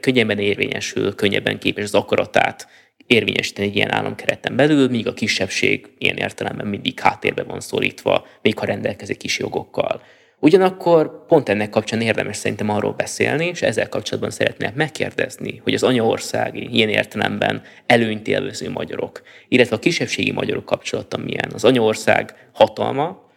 könnyebben 0.00 0.38
érvényesül, 0.38 1.14
könnyebben 1.14 1.58
képes 1.58 1.84
az 1.84 1.94
akaratát 1.94 2.68
érvényesíteni 3.06 3.68
egy 3.68 3.76
ilyen 3.76 3.92
államkereten 3.92 4.56
belül, 4.56 4.88
míg 4.88 5.06
a 5.06 5.14
kisebbség 5.14 5.86
ilyen 5.98 6.16
értelemben 6.16 6.66
mindig 6.66 7.00
háttérbe 7.00 7.42
van 7.42 7.60
szorítva, 7.60 8.26
még 8.42 8.58
ha 8.58 8.66
rendelkezik 8.66 9.16
kis 9.16 9.38
jogokkal. 9.38 10.02
Ugyanakkor 10.38 11.26
pont 11.26 11.48
ennek 11.48 11.70
kapcsán 11.70 12.00
érdemes 12.00 12.36
szerintem 12.36 12.68
arról 12.68 12.92
beszélni, 12.92 13.46
és 13.46 13.62
ezzel 13.62 13.88
kapcsolatban 13.88 14.30
szeretnék 14.30 14.74
megkérdezni, 14.74 15.60
hogy 15.62 15.74
az 15.74 15.82
anyaországi, 15.82 16.68
ilyen 16.72 16.88
értelemben 16.88 17.62
előnyt 17.86 18.28
élvező 18.28 18.70
magyarok, 18.70 19.22
illetve 19.48 19.76
a 19.76 19.78
kisebbségi 19.78 20.32
magyarok 20.32 20.64
kapcsolata 20.64 21.16
milyen. 21.16 21.50
Az 21.54 21.64
anyaország 21.64 22.48
hatalma, 22.52 23.30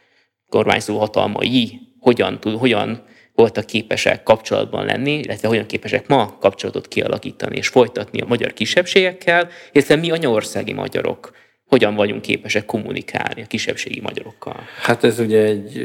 kormányzó 0.49 0.97
hatalmai 0.97 1.79
hogyan, 1.99 2.39
hogyan 2.57 3.03
voltak 3.39 3.65
képesek 3.65 4.23
kapcsolatban 4.23 4.85
lenni, 4.85 5.11
illetve 5.11 5.47
hogyan 5.47 5.65
képesek 5.65 6.07
ma 6.07 6.37
kapcsolatot 6.39 6.87
kialakítani 6.87 7.57
és 7.57 7.67
folytatni 7.67 8.21
a 8.21 8.25
magyar 8.27 8.53
kisebbségekkel, 8.53 9.49
illetve 9.71 9.95
mi 9.95 10.11
anyaországi 10.11 10.73
magyarok 10.73 11.31
hogyan 11.65 11.95
vagyunk 11.95 12.21
képesek 12.21 12.65
kommunikálni 12.65 13.41
a 13.41 13.47
kisebbségi 13.47 14.01
magyarokkal? 14.01 14.55
Hát 14.81 15.03
ez 15.03 15.19
ugye 15.19 15.43
egy, 15.43 15.77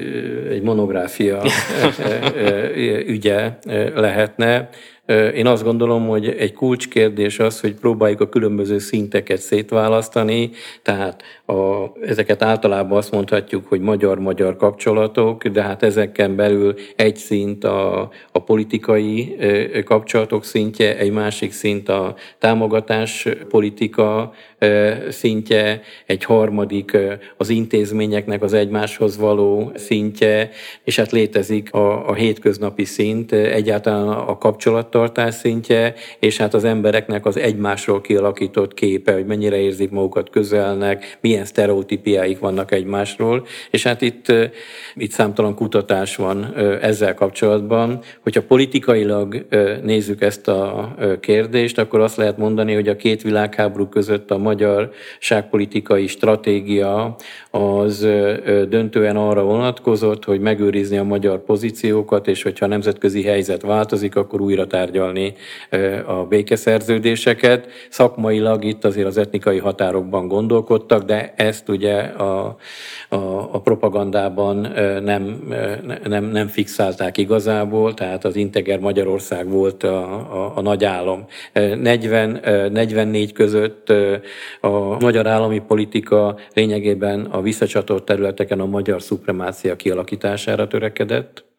egy 0.51 0.63
monográfia 0.63 1.43
ügye 3.15 3.59
lehetne. 3.95 4.69
Én 5.35 5.47
azt 5.47 5.65
gondolom, 5.65 6.07
hogy 6.09 6.29
egy 6.29 6.53
kulcskérdés 6.53 7.39
az, 7.39 7.61
hogy 7.61 7.75
próbáljuk 7.75 8.21
a 8.21 8.29
különböző 8.29 8.79
szinteket 8.79 9.39
szétválasztani, 9.39 10.51
tehát 10.83 11.23
a, 11.47 11.53
ezeket 12.03 12.43
általában 12.43 12.99
azt 12.99 13.11
mondhatjuk, 13.11 13.67
hogy 13.67 13.81
magyar-magyar 13.81 14.57
kapcsolatok, 14.57 15.47
de 15.47 15.63
hát 15.63 15.83
ezeken 15.83 16.37
belül 16.37 16.75
egy 16.97 17.17
szint 17.17 17.65
a, 17.65 18.11
a 18.33 18.39
politikai 18.39 19.37
kapcsolatok 19.85 20.45
szintje, 20.45 20.97
egy 20.97 21.13
másik 21.13 21.53
szint 21.53 21.89
a 21.89 22.15
támogatás 22.39 23.29
politika 23.49 24.33
szintje, 25.09 25.81
egy 26.07 26.25
harmadik 26.25 26.97
az 27.37 27.49
intézményeknek 27.49 28.43
az 28.43 28.53
egymáshoz 28.53 29.19
való 29.19 29.73
szintje, 29.75 30.51
és 30.85 30.97
hát 30.97 31.13
létezik 31.13 31.73
a, 31.73 32.09
a 32.09 32.15
hétköznapi 32.15 32.85
szint, 32.85 33.33
egyáltalán 33.33 34.09
a 34.09 34.39
kapcsolattartás 34.95 35.35
szintje, 35.35 35.95
és 36.19 36.37
hát 36.37 36.55
az 36.55 36.65
embereknek 36.65 37.27
az 37.27 37.37
egymásról 37.37 38.01
kialakított 38.01 38.75
képe, 38.75 39.13
hogy 39.13 39.27
mennyire 39.27 39.57
érzik 39.57 39.91
magukat 39.91 40.31
közelnek, 40.31 41.19
milyen 41.21 41.45
sztereotípiáik 41.45 42.39
vannak 42.39 42.73
egymásról, 42.73 43.47
és 43.71 43.83
hát 43.83 44.01
itt, 44.01 44.33
itt 44.95 45.11
számtalan 45.11 45.55
kutatás 45.55 46.17
van 46.17 46.55
ezzel 46.81 47.15
kapcsolatban. 47.15 47.99
Hogyha 48.23 48.43
politikailag 48.43 49.47
nézzük 49.83 50.23
ezt 50.23 50.49
a 50.49 50.95
kérdést, 51.21 51.79
akkor 51.79 52.01
azt 52.01 52.17
lehet 52.17 52.39
mondani, 52.39 52.75
hogy 52.75 52.89
a 52.89 52.97
két 52.97 53.23
világháború 53.23 53.87
között 53.87 54.31
a 54.31 54.39
magyar 54.39 54.91
ságpolitikai 55.19 56.07
stratégia 56.07 57.17
az 57.51 58.01
döntően 58.69 59.17
arra 59.17 59.43
vonatkozott, 59.43 60.25
hogy 60.25 60.41
megőrizni 60.41 60.97
a 60.97 61.05
magyar 61.05 61.45
pozíciókat, 61.45 62.29
és 62.29 62.43
hogyha 62.43 62.65
a 62.65 62.69
nemzetközi 62.69 63.23
helyzet 63.23 63.63
változik, 63.63 64.17
akkor 64.17 64.41
újra 64.41 64.67
tárgyalni 64.85 65.35
a 66.07 66.13
békeszerződéseket. 66.13 67.69
Szakmailag 67.89 68.65
itt 68.65 68.85
azért 68.85 69.07
az 69.07 69.19
etnikai 69.19 69.59
határokban 69.59 70.29
gondolkodtak, 70.29 71.03
de 71.03 71.33
ezt 71.37 71.69
ugye 71.69 72.01
a, 72.01 72.57
a, 73.09 73.17
a 73.53 73.61
propagandában 73.61 74.57
nem, 75.03 75.43
nem, 76.05 76.25
nem 76.25 76.47
fixálták 76.47 77.19
igazából, 77.19 77.95
tehát 77.95 78.25
az 78.25 78.37
Integer 78.37 78.79
Magyarország 78.79 79.49
volt 79.49 79.83
a, 79.83 80.03
a, 80.45 80.53
a 80.57 80.61
nagy 80.61 80.85
állam. 80.85 81.27
40, 81.53 82.41
44 82.73 83.33
között 83.33 83.93
a 84.61 84.97
magyar 85.01 85.27
állami 85.27 85.59
politika 85.59 86.37
lényegében 86.55 87.25
a 87.25 87.41
visszacsatolt 87.43 88.05
területeken 88.05 88.61
a 88.61 88.67
magyar 88.67 89.03
szupremácia 89.03 89.77
kialakítására 89.77 90.67
törekedett 90.67 91.54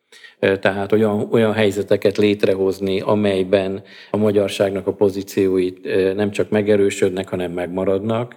tehát 0.59 0.91
olyan, 0.91 1.27
olyan 1.31 1.53
helyzeteket 1.53 2.17
létrehozni, 2.17 2.99
amelyben 2.99 3.81
a 4.11 4.17
magyarságnak 4.17 4.87
a 4.87 4.93
pozíciói 4.93 5.73
nem 6.15 6.31
csak 6.31 6.49
megerősödnek, 6.49 7.29
hanem 7.29 7.51
megmaradnak 7.51 8.33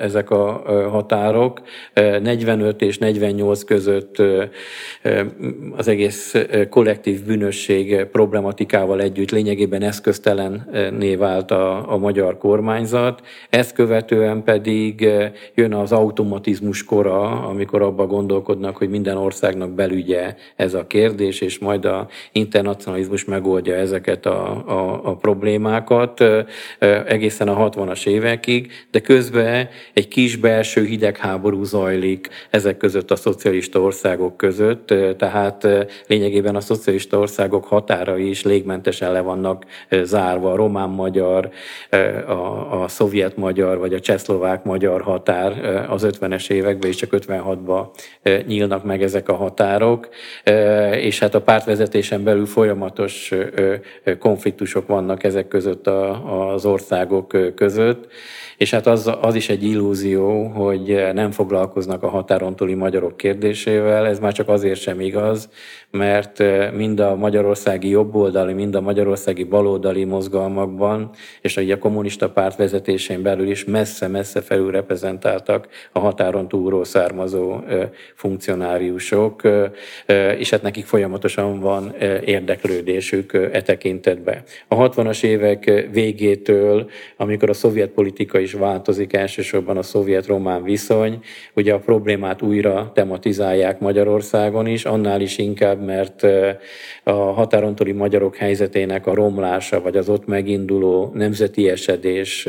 ezek 0.00 0.30
a 0.30 0.62
határok. 0.90 1.60
45 1.94 2.82
és 2.82 2.98
48 2.98 3.64
között 3.64 4.22
az 5.76 5.88
egész 5.88 6.34
kollektív 6.70 7.24
bűnösség 7.24 8.04
problematikával 8.04 9.00
együtt 9.00 9.30
lényegében 9.30 9.82
eszköztelenné 9.82 11.14
vált 11.14 11.50
a, 11.50 11.92
a 11.92 11.96
magyar 11.96 12.38
kormányzat. 12.38 13.22
Ezt 13.50 13.72
követően 13.72 14.42
pedig 14.42 15.08
jön 15.54 15.74
az 15.74 15.92
automatizmus 15.92 16.84
kora, 16.84 17.20
amikor 17.48 17.82
abba 17.82 18.06
gondolkodnak, 18.06 18.76
hogy 18.76 18.88
minden 18.88 19.16
országnak 19.16 19.70
belügye 19.70 20.34
ez 20.56 20.74
a 20.74 20.86
kérdés, 20.86 21.40
és 21.46 21.58
majd 21.58 21.84
a 21.84 22.08
internacionalizmus 22.32 23.24
megoldja 23.24 23.74
ezeket 23.74 24.26
a, 24.26 24.64
a, 24.66 25.00
a 25.04 25.16
problémákat 25.16 26.24
egészen 27.06 27.48
a 27.48 27.70
60-as 27.70 28.06
évekig, 28.06 28.72
de 28.90 29.00
közben 29.00 29.68
egy 29.92 30.08
kis 30.08 30.36
belső 30.36 30.84
hidegháború 30.84 31.64
zajlik 31.64 32.28
ezek 32.50 32.76
között 32.76 33.10
a 33.10 33.16
szocialista 33.16 33.80
országok 33.80 34.36
között, 34.36 34.94
tehát 35.18 35.68
lényegében 36.06 36.56
a 36.56 36.60
szocialista 36.60 37.18
országok 37.18 37.64
határai 37.64 38.28
is 38.28 38.42
légmentesen 38.42 39.12
le 39.12 39.20
vannak 39.20 39.64
zárva, 40.02 40.52
a 40.52 40.56
román-magyar, 40.56 41.50
a, 42.26 42.82
a 42.82 42.88
szovjet-magyar 42.88 43.78
vagy 43.78 43.94
a 43.94 44.00
csehszlovák-magyar 44.00 45.02
határ 45.02 45.64
az 45.90 46.06
50-es 46.08 46.50
években 46.50 46.90
és 46.90 46.96
csak 46.96 47.10
56-ban 47.12 47.86
nyílnak 48.46 48.84
meg 48.84 49.02
ezek 49.02 49.28
a 49.28 49.34
határok, 49.34 50.08
és 51.00 51.18
hát 51.26 51.34
a 51.34 51.42
pártvezetésen 51.44 52.24
belül 52.24 52.46
folyamatos 52.46 53.32
konfliktusok 54.18 54.86
vannak 54.86 55.24
ezek 55.24 55.48
között 55.48 55.86
az 56.26 56.64
országok 56.64 57.54
között, 57.54 58.12
és 58.56 58.70
hát 58.70 58.86
az, 58.86 59.10
az 59.20 59.34
is 59.34 59.48
egy 59.48 59.62
illúzió, 59.62 60.42
hogy 60.42 61.06
nem 61.12 61.30
foglalkoznak 61.30 62.02
a 62.02 62.08
határon 62.08 62.56
túli 62.56 62.74
magyarok 62.74 63.16
kérdésével, 63.16 64.06
ez 64.06 64.18
már 64.18 64.32
csak 64.32 64.48
azért 64.48 64.80
sem 64.80 65.00
igaz, 65.00 65.48
mert 65.90 66.42
mind 66.72 67.00
a 67.00 67.16
magyarországi 67.16 67.88
jobboldali, 67.88 68.52
mind 68.52 68.74
a 68.74 68.80
magyarországi 68.80 69.44
baloldali 69.44 70.04
mozgalmakban, 70.04 71.10
és 71.40 71.56
a 71.56 71.78
kommunista 71.78 72.30
párt 72.30 72.56
vezetésén 72.56 73.22
belül 73.22 73.48
is 73.48 73.64
messze-messze 73.64 74.40
felül 74.40 74.70
reprezentáltak 74.70 75.68
a 75.92 75.98
határon 75.98 76.48
túlról 76.48 76.84
származó 76.84 77.60
funkcionáriusok, 78.14 79.42
és 80.38 80.50
hát 80.50 80.62
nekik 80.62 80.84
folyamatosan 80.84 81.60
van 81.60 81.94
érdeklődésük 82.24 83.32
e 83.52 83.62
tekintetben. 83.62 84.42
A 84.68 84.90
60-as 84.90 85.24
évek 85.24 85.86
végétől, 85.92 86.90
amikor 87.16 87.48
a 87.50 87.52
szovjet 87.52 87.90
politika 87.90 88.38
is 88.46 88.52
változik, 88.52 89.12
elsősorban 89.12 89.76
a 89.76 89.82
szovjet-román 89.82 90.62
viszony, 90.62 91.18
ugye 91.54 91.72
a 91.72 91.78
problémát 91.78 92.42
újra 92.42 92.90
tematizálják 92.94 93.80
Magyarországon 93.80 94.66
is, 94.66 94.84
annál 94.84 95.20
is 95.20 95.38
inkább, 95.38 95.84
mert 95.84 96.22
a 97.04 97.12
határon 97.12 97.74
túli 97.74 97.92
magyarok 97.92 98.36
helyzetének 98.36 99.06
a 99.06 99.14
romlása, 99.14 99.80
vagy 99.80 99.96
az 99.96 100.08
ott 100.08 100.26
meginduló 100.26 101.10
nemzeti 101.14 101.68
esedés 101.68 102.48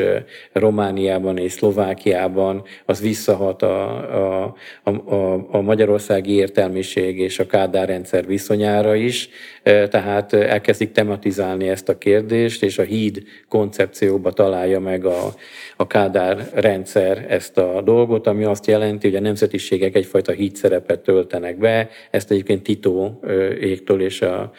Romániában 0.53 1.37
és 1.37 1.51
Szlovákiában, 1.51 2.63
az 2.85 3.01
visszahat 3.01 3.61
a, 3.61 4.43
a, 4.83 4.91
a, 4.91 5.47
a 5.51 5.61
magyarországi 5.61 6.33
értelmiség 6.33 7.19
és 7.19 7.39
a 7.39 7.45
Kádár 7.45 7.87
rendszer 7.87 8.25
viszonyára 8.25 8.95
is, 8.95 9.29
tehát 9.63 10.33
elkezdik 10.33 10.91
tematizálni 10.91 11.69
ezt 11.69 11.89
a 11.89 11.97
kérdést, 11.97 12.63
és 12.63 12.77
a 12.77 12.83
híd 12.83 13.23
koncepcióba 13.49 14.31
találja 14.31 14.79
meg 14.79 15.05
a, 15.05 15.33
a 15.77 15.86
Kádár 15.87 16.49
rendszer 16.53 17.25
ezt 17.29 17.57
a 17.57 17.81
dolgot, 17.81 18.27
ami 18.27 18.43
azt 18.43 18.65
jelenti, 18.67 19.07
hogy 19.07 19.17
a 19.17 19.21
nemzetiségek 19.21 19.95
egyfajta 19.95 20.31
híd 20.31 20.55
szerepet 20.55 20.99
töltenek 20.99 21.57
be, 21.57 21.89
ezt 22.11 22.31
egyébként 22.31 22.63
Tito 22.63 23.11
égtől 23.59 24.01
és 24.01 24.21
a 24.21 24.51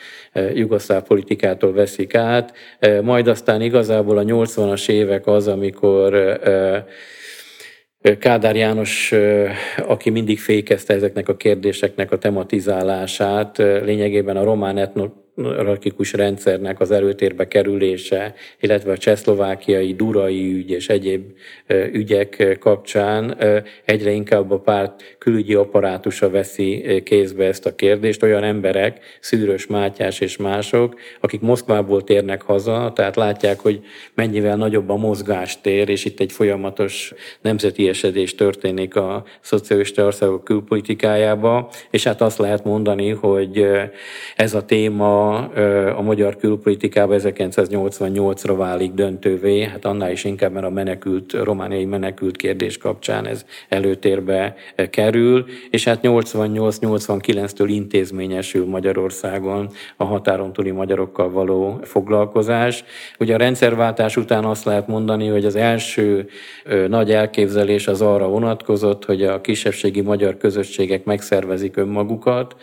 jugoszláv 0.55 1.03
politikától 1.03 1.73
veszik 1.73 2.15
át, 2.15 2.53
majd 3.03 3.29
aztán 3.29 3.61
igazából 3.61 4.19
a 4.19 4.23
80-as 4.23 4.89
évek 4.89 5.27
az, 5.27 5.49
amikor 5.49 6.39
Kádár 8.19 8.57
János, 8.57 9.15
aki 9.87 10.11
mindig 10.11 10.39
fékezte 10.39 10.95
ezeknek 10.95 11.29
a 11.29 11.37
kérdéseknek 11.37 12.13
a 12.13 12.19
tematizálását, 12.19 13.57
lényegében 13.59 14.37
a 14.37 14.45
román 14.45 14.79
etno 14.79 15.13
hierarchikus 15.43 16.13
rendszernek 16.13 16.81
az 16.81 16.91
előtérbe 16.91 17.49
kerülése, 17.49 18.35
illetve 18.61 18.93
a 18.93 18.99
csehszlovákiai 18.99 19.95
durai 19.95 20.53
ügy 20.55 20.71
és 20.71 20.89
egyéb 20.89 21.23
ügyek 21.93 22.57
kapcsán 22.61 23.37
egyre 23.85 24.11
inkább 24.11 24.51
a 24.51 24.59
párt 24.59 25.17
külügyi 25.19 25.55
apparátusa 25.55 26.31
veszi 26.31 27.03
kézbe 27.05 27.45
ezt 27.45 27.67
a 27.67 27.75
kérdést. 27.75 28.23
Olyan 28.23 28.43
emberek, 28.43 28.99
Szűrös 29.21 29.67
Mátyás 29.67 30.21
és 30.21 30.37
mások, 30.37 31.01
akik 31.21 31.41
Moszkvából 31.41 32.05
térnek 32.05 32.43
haza, 32.43 32.93
tehát 32.95 33.17
látják, 33.17 33.61
hogy 33.61 33.81
mennyivel 34.15 34.57
nagyobb 34.57 34.89
a 34.89 34.97
mozgástér, 34.97 35.89
és 35.89 36.05
itt 36.05 36.21
egy 36.21 36.33
folyamatos 36.33 37.15
nemzeti 37.41 37.89
esedés 37.89 38.35
történik 38.35 38.97
a 38.97 39.25
szocialista 39.41 40.05
országok 40.05 40.45
külpolitikájába, 40.45 41.71
és 41.91 42.05
hát 42.05 42.21
azt 42.21 42.39
lehet 42.39 42.65
mondani, 42.65 43.11
hogy 43.11 43.67
ez 44.37 44.55
a 44.55 44.65
téma 44.65 45.37
a 45.97 46.03
magyar 46.03 46.37
külpolitikában 46.37 47.19
1988-ra 47.23 48.55
válik 48.57 48.93
döntővé, 48.93 49.63
hát 49.63 49.85
annál 49.85 50.11
is 50.11 50.25
inkább, 50.25 50.53
mert 50.53 50.67
a 50.67 50.71
menekült, 50.71 51.33
a 51.33 51.45
romániai 51.59 51.85
menekült 51.85 52.37
kérdés 52.37 52.79
kapcsán 52.79 53.27
ez 53.27 53.45
előtérbe 53.69 54.55
kerül, 54.91 55.45
és 55.71 55.85
hát 55.85 55.99
88-89-től 56.03 57.67
intézményesül 57.67 58.67
Magyarországon 58.67 59.69
a 59.97 60.05
határon 60.05 60.53
túli 60.53 60.71
magyarokkal 60.71 61.31
való 61.31 61.81
foglalkozás. 61.83 62.85
Ugye 63.19 63.35
a 63.35 63.39
rendszerváltás 63.39 64.17
után 64.17 64.45
azt 64.45 64.65
lehet 64.65 64.87
mondani, 64.87 65.29
hogy 65.29 65.45
az 65.45 65.57
első 65.57 66.29
nagy 66.89 67.13
elképzelés 67.13 67.87
az 67.87 68.03
arra 68.03 68.29
vonatkozott, 68.29 69.05
hogy 69.05 69.23
a 69.23 69.41
kisebbségi 69.41 70.01
magyar 70.01 70.37
közösségek 70.37 71.05
megszervezik 71.05 71.77
önmagukat, 71.77 72.57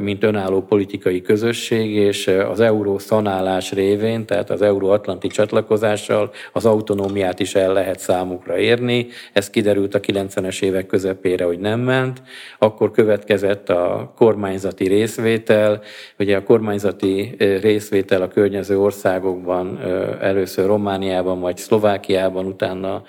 mint 0.00 0.24
önálló 0.24 0.62
politikai 0.62 1.22
közösség, 1.22 1.94
és 1.94 2.30
az 2.50 2.60
euró 2.60 2.98
szanálás 2.98 3.72
révén, 3.72 4.26
tehát 4.26 4.50
az 4.50 4.62
euróatlanti 4.62 5.28
csatlakozással 5.28 6.30
az 6.52 6.66
autonómiát 6.66 7.40
is 7.40 7.54
el 7.54 7.72
lehet 7.72 7.88
számukra 7.98 8.58
érni. 8.58 9.06
Ez 9.32 9.50
kiderült 9.50 9.94
a 9.94 10.00
90-es 10.00 10.62
évek 10.62 10.86
közepére, 10.86 11.44
hogy 11.44 11.58
nem 11.58 11.80
ment. 11.80 12.22
Akkor 12.58 12.90
következett 12.90 13.68
a 13.68 14.12
kormányzati 14.16 14.88
részvétel. 14.88 15.82
Ugye 16.18 16.36
a 16.36 16.42
kormányzati 16.42 17.34
részvétel 17.38 18.22
a 18.22 18.28
környező 18.28 18.78
országokban, 18.78 19.80
először 20.20 20.66
Romániában, 20.66 21.38
majd 21.38 21.58
Szlovákiában, 21.58 22.46
utána 22.46 23.02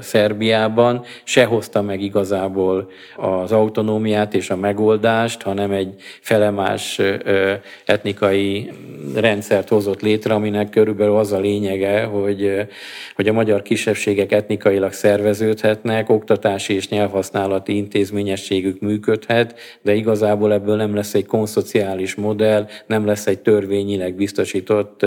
Szerbiában 0.00 1.04
se 1.24 1.44
hozta 1.44 1.82
meg 1.82 2.00
igazából 2.00 2.90
az 3.16 3.52
autonómiát 3.52 4.34
és 4.34 4.50
a 4.50 4.56
megoldást, 4.56 5.42
hanem 5.42 5.70
egy 5.70 5.94
felemás 6.20 7.00
etnikai 7.84 8.70
rendszert 9.14 9.68
hozott 9.68 10.00
létre, 10.00 10.34
aminek 10.34 10.70
körülbelül 10.70 11.16
az 11.16 11.32
a 11.32 11.38
lényege, 11.38 12.02
hogy, 12.02 12.66
hogy 13.14 13.28
a 13.28 13.32
magyar 13.32 13.62
kisebbségek 14.00 14.32
etnikailag 14.32 14.92
szerveződhetnek, 14.92 16.08
oktatási 16.08 16.74
és 16.74 16.88
nyelvhasználati 16.88 17.76
intézményességük 17.76 18.80
működhet, 18.80 19.58
de 19.82 19.94
igazából 19.94 20.52
ebből 20.52 20.76
nem 20.76 20.94
lesz 20.94 21.14
egy 21.14 21.26
konszociális 21.26 22.14
modell, 22.14 22.66
nem 22.86 23.06
lesz 23.06 23.26
egy 23.26 23.38
törvényileg 23.38 24.14
biztosított 24.14 25.06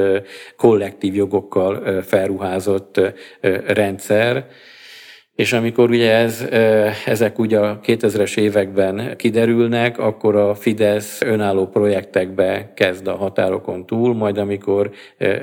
kollektív 0.58 1.16
jogokkal 1.16 2.02
felruházott 2.02 3.02
rendszer. 3.68 4.46
És 5.36 5.54
amikor 5.54 5.90
ugye 5.90 6.12
ez, 6.12 6.48
ezek 7.06 7.40
ugye 7.40 7.60
a 7.60 7.80
2000-es 7.86 8.38
években 8.38 9.16
kiderülnek, 9.18 9.98
akkor 9.98 10.36
a 10.36 10.56
Fidesz 10.56 11.22
önálló 11.22 11.68
projektekbe 11.68 12.72
kezd 12.76 13.08
a 13.08 13.16
határokon 13.16 13.86
túl, 13.86 14.14
majd 14.14 14.38
amikor 14.38 14.92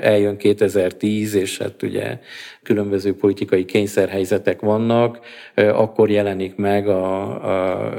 eljön 0.01 0.37
2010, 0.37 1.35
és 1.35 1.57
hát 1.57 1.83
ugye 1.83 2.19
különböző 2.63 3.15
politikai 3.15 3.65
kényszerhelyzetek 3.65 4.61
vannak, 4.61 5.19
akkor 5.55 6.09
jelenik 6.09 6.55
meg 6.55 6.87
a, 6.87 7.23
a 7.45 7.91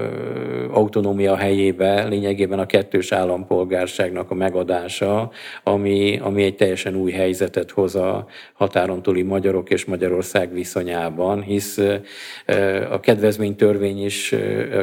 autonómia 0.70 1.36
helyébe 1.36 2.04
lényegében 2.08 2.58
a 2.58 2.66
kettős 2.66 3.12
állampolgárságnak 3.12 4.30
a 4.30 4.34
megadása, 4.34 5.30
ami, 5.62 6.18
ami 6.22 6.42
egy 6.42 6.56
teljesen 6.56 6.94
új 6.94 7.10
helyzetet 7.10 7.70
hoz 7.70 7.94
a 7.94 8.26
határon 8.52 9.02
túli 9.02 9.22
magyarok 9.22 9.70
és 9.70 9.84
Magyarország 9.84 10.52
viszonyában, 10.52 11.42
hisz 11.42 11.81
a 12.90 13.00
kedvezménytörvény 13.00 14.04
is 14.04 14.34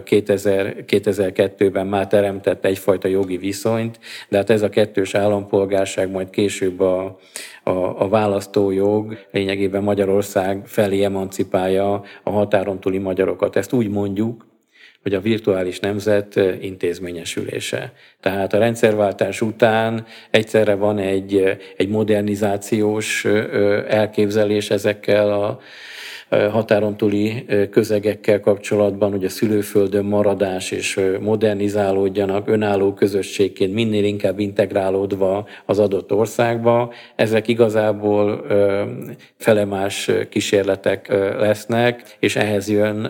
2000, 0.03 0.75
2002-ben 0.87 1.87
már 1.87 2.07
teremtett 2.07 2.65
egyfajta 2.65 3.07
jogi 3.07 3.37
viszonyt, 3.37 3.99
de 4.29 4.37
hát 4.37 4.49
ez 4.49 4.61
a 4.61 4.69
kettős 4.69 5.15
állampolgárság 5.15 6.11
majd 6.11 6.29
később 6.29 6.79
a, 6.79 7.19
a, 7.63 8.01
a 8.01 8.07
választójog 8.07 9.17
lényegében 9.31 9.83
Magyarország 9.83 10.61
felé 10.65 11.03
emancipálja 11.03 12.03
a 12.23 12.29
határon 12.29 12.79
túli 12.79 12.97
magyarokat. 12.97 13.55
Ezt 13.55 13.73
úgy 13.73 13.89
mondjuk, 13.89 14.47
hogy 15.01 15.13
a 15.13 15.21
virtuális 15.21 15.79
nemzet 15.79 16.35
intézményesülése. 16.61 17.93
Tehát 18.19 18.53
a 18.53 18.57
rendszerváltás 18.57 19.41
után 19.41 20.05
egyszerre 20.31 20.73
van 20.75 20.97
egy, 20.97 21.57
egy 21.77 21.89
modernizációs 21.89 23.25
elképzelés 23.87 24.69
ezekkel 24.69 25.33
a 25.33 25.59
határon 26.29 26.97
túli 26.97 27.45
közegekkel 27.71 28.39
kapcsolatban, 28.39 29.11
hogy 29.11 29.25
a 29.25 29.29
szülőföldön 29.29 30.05
maradás 30.05 30.71
és 30.71 30.99
modernizálódjanak 31.19 32.47
önálló 32.47 32.93
közösségként, 32.93 33.73
minél 33.73 34.03
inkább 34.03 34.39
integrálódva 34.39 35.47
az 35.65 35.79
adott 35.79 36.13
országba. 36.13 36.93
Ezek 37.15 37.47
igazából 37.47 38.45
felemás 39.37 40.11
kísérletek 40.29 41.07
lesznek, 41.39 42.17
és 42.19 42.35
ehhez 42.35 42.69
jön 42.69 43.05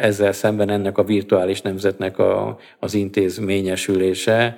ezzel 0.00 0.32
szemben 0.32 0.68
ennek 0.68 0.98
a 0.98 1.04
virtuális 1.04 1.60
nemzetnek 1.60 2.18
a, 2.18 2.58
az 2.78 2.94
intézményesülése. 2.94 4.56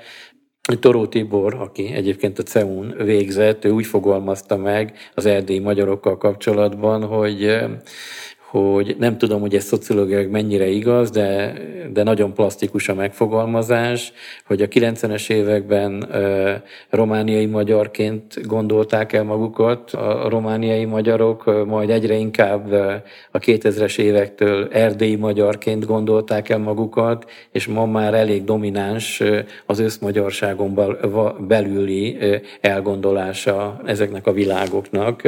Toró 0.80 1.06
Tibor, 1.06 1.54
aki 1.54 1.92
egyébként 1.92 2.38
a 2.38 2.42
CEUN 2.42 2.94
végzett, 2.96 3.64
ő 3.64 3.70
úgy 3.70 3.86
fogalmazta 3.86 4.56
meg 4.56 4.92
az 5.14 5.26
erdélyi 5.26 5.58
magyarokkal 5.58 6.18
kapcsolatban, 6.18 7.04
hogy 7.04 7.58
hogy 8.60 8.96
nem 8.98 9.18
tudom, 9.18 9.40
hogy 9.40 9.54
ez 9.54 9.64
szociológiai 9.64 10.26
mennyire 10.26 10.66
igaz, 10.66 11.10
de, 11.10 11.52
de 11.92 12.02
nagyon 12.02 12.32
plastikus 12.34 12.88
a 12.88 12.94
megfogalmazás, 12.94 14.12
hogy 14.46 14.62
a 14.62 14.68
90-es 14.68 15.30
években 15.30 16.08
romániai 16.90 17.46
magyarként 17.46 18.46
gondolták 18.46 19.12
el 19.12 19.22
magukat 19.22 19.90
a 19.90 20.28
romániai 20.28 20.84
magyarok, 20.84 21.66
majd 21.66 21.90
egyre 21.90 22.14
inkább 22.14 22.72
a 23.30 23.38
2000-es 23.38 23.98
évektől 23.98 24.68
erdélyi 24.72 25.16
magyarként 25.16 25.86
gondolták 25.86 26.48
el 26.48 26.58
magukat, 26.58 27.30
és 27.52 27.66
ma 27.66 27.86
már 27.86 28.14
elég 28.14 28.44
domináns 28.44 29.22
az 29.66 29.78
összmagyarságon 29.78 30.80
belüli 31.48 32.18
elgondolása 32.60 33.80
ezeknek 33.86 34.26
a 34.26 34.32
világoknak. 34.32 35.22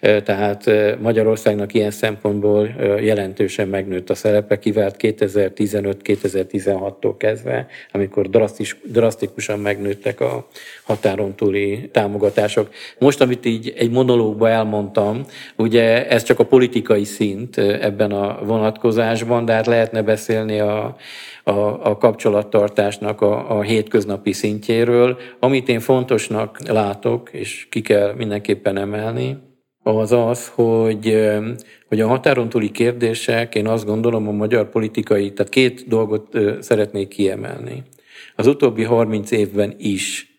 Tehát 0.00 0.70
Magyarországnak 1.00 1.74
ilyen 1.74 1.90
szempontból 1.90 2.44
szempontból 2.46 3.00
jelentősen 3.00 3.68
megnőtt 3.68 4.10
a 4.10 4.14
szerepe, 4.14 4.58
kivált 4.58 4.96
2015-2016-tól 4.98 7.14
kezdve, 7.18 7.66
amikor 7.92 8.28
drasztis, 8.28 8.76
drasztikusan 8.84 9.58
megnőttek 9.58 10.20
a 10.20 10.46
határon 10.82 11.34
túli 11.34 11.88
támogatások. 11.92 12.68
Most, 12.98 13.20
amit 13.20 13.44
így 13.44 13.74
egy 13.76 13.90
monológba 13.90 14.48
elmondtam, 14.48 15.24
ugye 15.56 16.08
ez 16.08 16.22
csak 16.22 16.38
a 16.38 16.44
politikai 16.44 17.04
szint 17.04 17.58
ebben 17.58 18.12
a 18.12 18.44
vonatkozásban, 18.44 19.44
de 19.44 19.52
hát 19.52 19.66
lehetne 19.66 20.02
beszélni 20.02 20.58
a, 20.58 20.96
a, 21.44 21.88
a 21.90 21.96
kapcsolattartásnak 21.96 23.20
a, 23.20 23.58
a 23.58 23.62
hétköznapi 23.62 24.32
szintjéről. 24.32 25.18
Amit 25.40 25.68
én 25.68 25.80
fontosnak 25.80 26.68
látok, 26.68 27.28
és 27.32 27.66
ki 27.70 27.80
kell 27.80 28.14
mindenképpen 28.14 28.76
emelni, 28.76 29.36
az 29.86 30.12
az, 30.12 30.48
hogy, 30.48 31.28
hogy 31.88 32.00
a 32.00 32.06
határon 32.06 32.48
túli 32.48 32.70
kérdések, 32.70 33.54
én 33.54 33.66
azt 33.66 33.84
gondolom 33.84 34.28
a 34.28 34.32
magyar 34.32 34.68
politikai, 34.68 35.32
tehát 35.32 35.52
két 35.52 35.88
dolgot 35.88 36.38
szeretnék 36.60 37.08
kiemelni. 37.08 37.82
Az 38.36 38.46
utóbbi 38.46 38.84
30 38.84 39.30
évben 39.30 39.74
is 39.78 40.34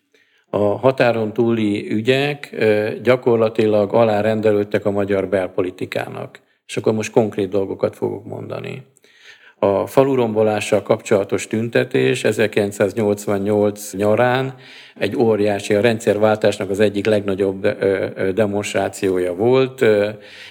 a 0.50 0.58
határon 0.58 1.32
túli 1.32 1.90
ügyek 1.90 2.56
gyakorlatilag 3.02 3.94
alárendelődtek 3.94 4.84
a 4.84 4.90
magyar 4.90 5.28
belpolitikának. 5.28 6.40
És 6.66 6.76
akkor 6.76 6.92
most 6.92 7.12
konkrét 7.12 7.48
dolgokat 7.48 7.96
fogok 7.96 8.24
mondani. 8.24 8.82
A 9.60 9.86
falurombolással 9.86 10.82
kapcsolatos 10.82 11.46
tüntetés 11.46 12.24
1988 12.24 13.92
nyarán 13.92 14.54
egy 14.98 15.16
óriási, 15.16 15.74
a 15.74 15.80
rendszerváltásnak 15.80 16.70
az 16.70 16.80
egyik 16.80 17.06
legnagyobb 17.06 17.68
demonstrációja 18.34 19.34
volt, 19.34 19.84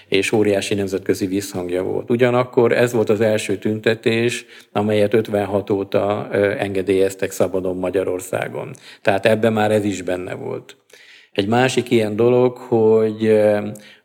és 0.08 0.32
óriási 0.32 0.74
nemzetközi 0.74 1.26
visszhangja 1.26 1.84
volt. 1.84 2.10
Ugyanakkor 2.10 2.72
ez 2.72 2.94
volt 2.94 3.10
az 3.10 3.22
első 3.22 3.58
tüntetés, 3.58 4.46
amelyet 4.72 5.14
56 5.14 5.70
óta 5.70 6.30
engedélyeztek 6.58 7.32
szabadon 7.32 7.78
Magyarországon. 7.78 8.72
Tehát 9.02 9.26
ebben 9.26 9.54
már 9.54 9.72
ez 9.72 9.86
is 9.86 10.02
benne 10.02 10.34
volt. 10.34 10.76
Egy 11.38 11.48
másik 11.48 11.92
ilyen 11.92 12.16
dolog, 12.16 12.58
hogy 12.58 13.40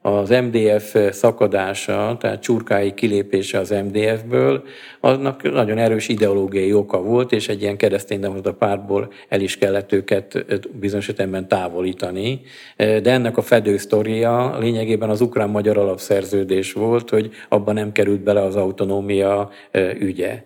az 0.00 0.28
MDF 0.28 0.96
szakadása, 1.10 2.16
tehát 2.20 2.42
csurkái 2.42 2.94
kilépése 2.94 3.58
az 3.58 3.70
MDF-ből, 3.70 4.62
annak 5.00 5.52
nagyon 5.52 5.78
erős 5.78 6.08
ideológiai 6.08 6.72
oka 6.72 7.02
volt, 7.02 7.32
és 7.32 7.48
egy 7.48 7.62
ilyen 7.62 7.76
kereszténydemokrata 7.76 8.52
pártból 8.52 9.12
el 9.28 9.40
is 9.40 9.58
kellett 9.58 9.92
őket 9.92 10.44
bizonyos 10.80 11.08
esetben 11.08 11.48
távolítani. 11.48 12.40
De 12.76 13.10
ennek 13.10 13.36
a 13.36 13.42
fedő 13.42 13.76
sztoria 13.76 14.58
lényegében 14.58 15.10
az 15.10 15.20
ukrán-magyar 15.20 15.78
alapszerződés 15.78 16.72
volt, 16.72 17.10
hogy 17.10 17.30
abban 17.48 17.74
nem 17.74 17.92
került 17.92 18.20
bele 18.20 18.42
az 18.42 18.56
autonómia 18.56 19.50
ügye. 19.98 20.42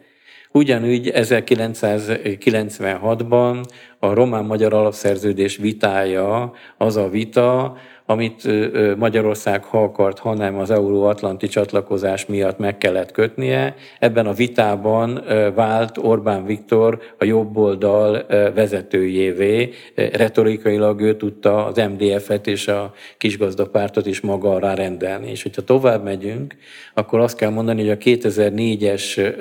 Ugyanúgy 0.57 1.11
1996-ban 1.15 3.65
a 3.99 4.15
román-magyar 4.15 4.75
alapszerződés 4.75 5.57
vitája 5.57 6.53
az 6.77 6.97
a 6.97 7.09
vita, 7.09 7.77
amit 8.07 8.49
Magyarország 8.97 9.65
ha 9.65 9.83
akart, 9.83 10.19
hanem 10.19 10.59
az 10.59 10.71
euróatlanti 10.71 11.47
csatlakozás 11.47 12.27
miatt 12.27 12.59
meg 12.59 12.79
kellett 12.79 13.13
kötnie. 13.13 13.75
Ebben 13.99 14.27
a 14.27 14.33
vitában 14.33 15.25
vált 15.55 15.99
Orbán 15.99 16.45
Viktor 16.45 17.01
a 17.19 17.25
jobboldal 17.25 18.27
vezetőjévé. 18.55 19.71
Retorikailag 19.95 21.01
ő 21.01 21.17
tudta 21.17 21.67
az 21.67 21.77
MDF-et 21.77 22.47
és 22.47 22.69
a 22.69 22.93
kisgazdapártot 23.19 24.07
is 24.07 24.21
maga 24.21 24.51
alá 24.51 24.75
rendelni. 24.75 25.31
És 25.31 25.43
hogyha 25.43 25.63
tovább 25.63 26.05
megyünk, 26.05 26.55
akkor 26.95 27.21
azt 27.21 27.37
kell 27.37 27.51
mondani, 27.51 27.81
hogy 27.81 27.91
a 27.91 27.97
2004-es 27.97 29.35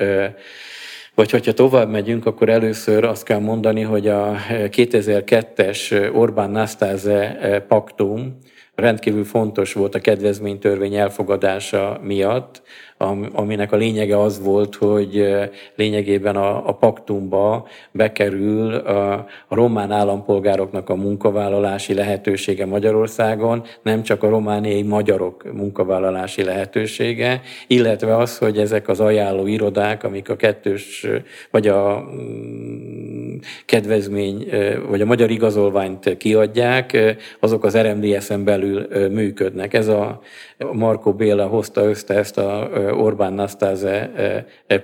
vagy 1.16 1.32
hogyha 1.32 1.54
tovább 1.54 1.90
megyünk, 1.90 2.26
akkor 2.26 2.50
először 2.50 3.04
azt 3.04 3.24
kell 3.24 3.40
mondani, 3.40 3.82
hogy 3.82 4.08
a 4.08 4.36
2002-es 4.50 6.12
Orbán-Nasztáze 6.16 7.66
paktum, 7.68 8.38
rendkívül 8.76 9.24
fontos 9.24 9.74
volt 9.74 9.96
a 9.96 10.00
kedvezménytörvény 10.00 10.96
elfogadása 10.96 12.00
miatt, 12.04 12.62
aminek 12.98 13.72
a 13.72 13.76
lényege 13.76 14.22
az 14.22 14.42
volt, 14.44 14.76
hogy 14.76 15.28
lényegében 15.76 16.36
a, 16.36 16.68
a 16.68 16.72
paktumba 16.72 17.68
bekerül 17.92 18.74
a, 18.74 19.14
a 19.48 19.56
román 19.56 19.92
állampolgároknak 19.92 20.90
a 20.90 20.96
munkavállalási 20.96 21.94
lehetősége 21.94 22.66
Magyarországon, 22.66 23.64
nem 23.82 24.04
csak 24.04 24.24
a 24.24 24.30
romániai 24.30 24.82
magyarok 24.82 25.54
munkavállalási 25.54 26.44
lehetősége, 26.44 27.42
illetve 27.68 28.18
az, 28.18 28.38
hogy 28.38 28.58
ezek 28.58 28.88
az 28.88 29.00
ajánló 29.00 29.48
irodák, 29.48 30.04
amik 30.04 30.30
a 30.30 30.36
kettős, 30.36 31.08
vagy 31.52 31.68
a 31.68 32.10
mm, 32.14 33.36
kedvezmény, 33.66 34.48
vagy 34.90 35.02
a 35.02 35.06
magyar 35.06 35.30
igazolványt 35.30 36.18
kiadják, 36.18 37.16
azok 37.40 37.64
az 37.64 37.78
RMDS-en 37.78 38.44
belül 38.44 38.88
működnek. 39.10 39.74
Ez 39.74 39.88
a 39.88 40.22
Marko 40.58 41.14
Béla 41.14 41.48
hozta 41.48 41.84
össze 41.84 42.14
ezt 42.14 42.38
a 42.38 42.70
Orbán 42.98 43.34
Nasztáze 43.34 44.12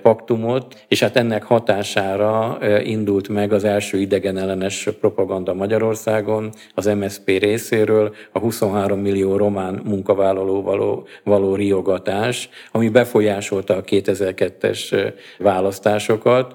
paktumot, 0.02 0.84
és 0.88 1.00
hát 1.00 1.16
ennek 1.16 1.42
hatására 1.42 2.58
indult 2.82 3.28
meg 3.28 3.52
az 3.52 3.64
első 3.64 3.98
idegenellenes 3.98 4.88
propaganda 5.00 5.54
Magyarországon, 5.54 6.52
az 6.74 6.86
MSZP 6.86 7.26
részéről 7.26 8.14
a 8.32 8.38
23 8.38 8.98
millió 8.98 9.36
román 9.36 9.80
munkavállaló 9.84 10.62
való, 10.62 11.06
való 11.24 11.54
riogatás, 11.54 12.48
ami 12.72 12.88
befolyásolta 12.88 13.76
a 13.76 13.82
2002-es 13.82 15.12
választásokat. 15.38 16.54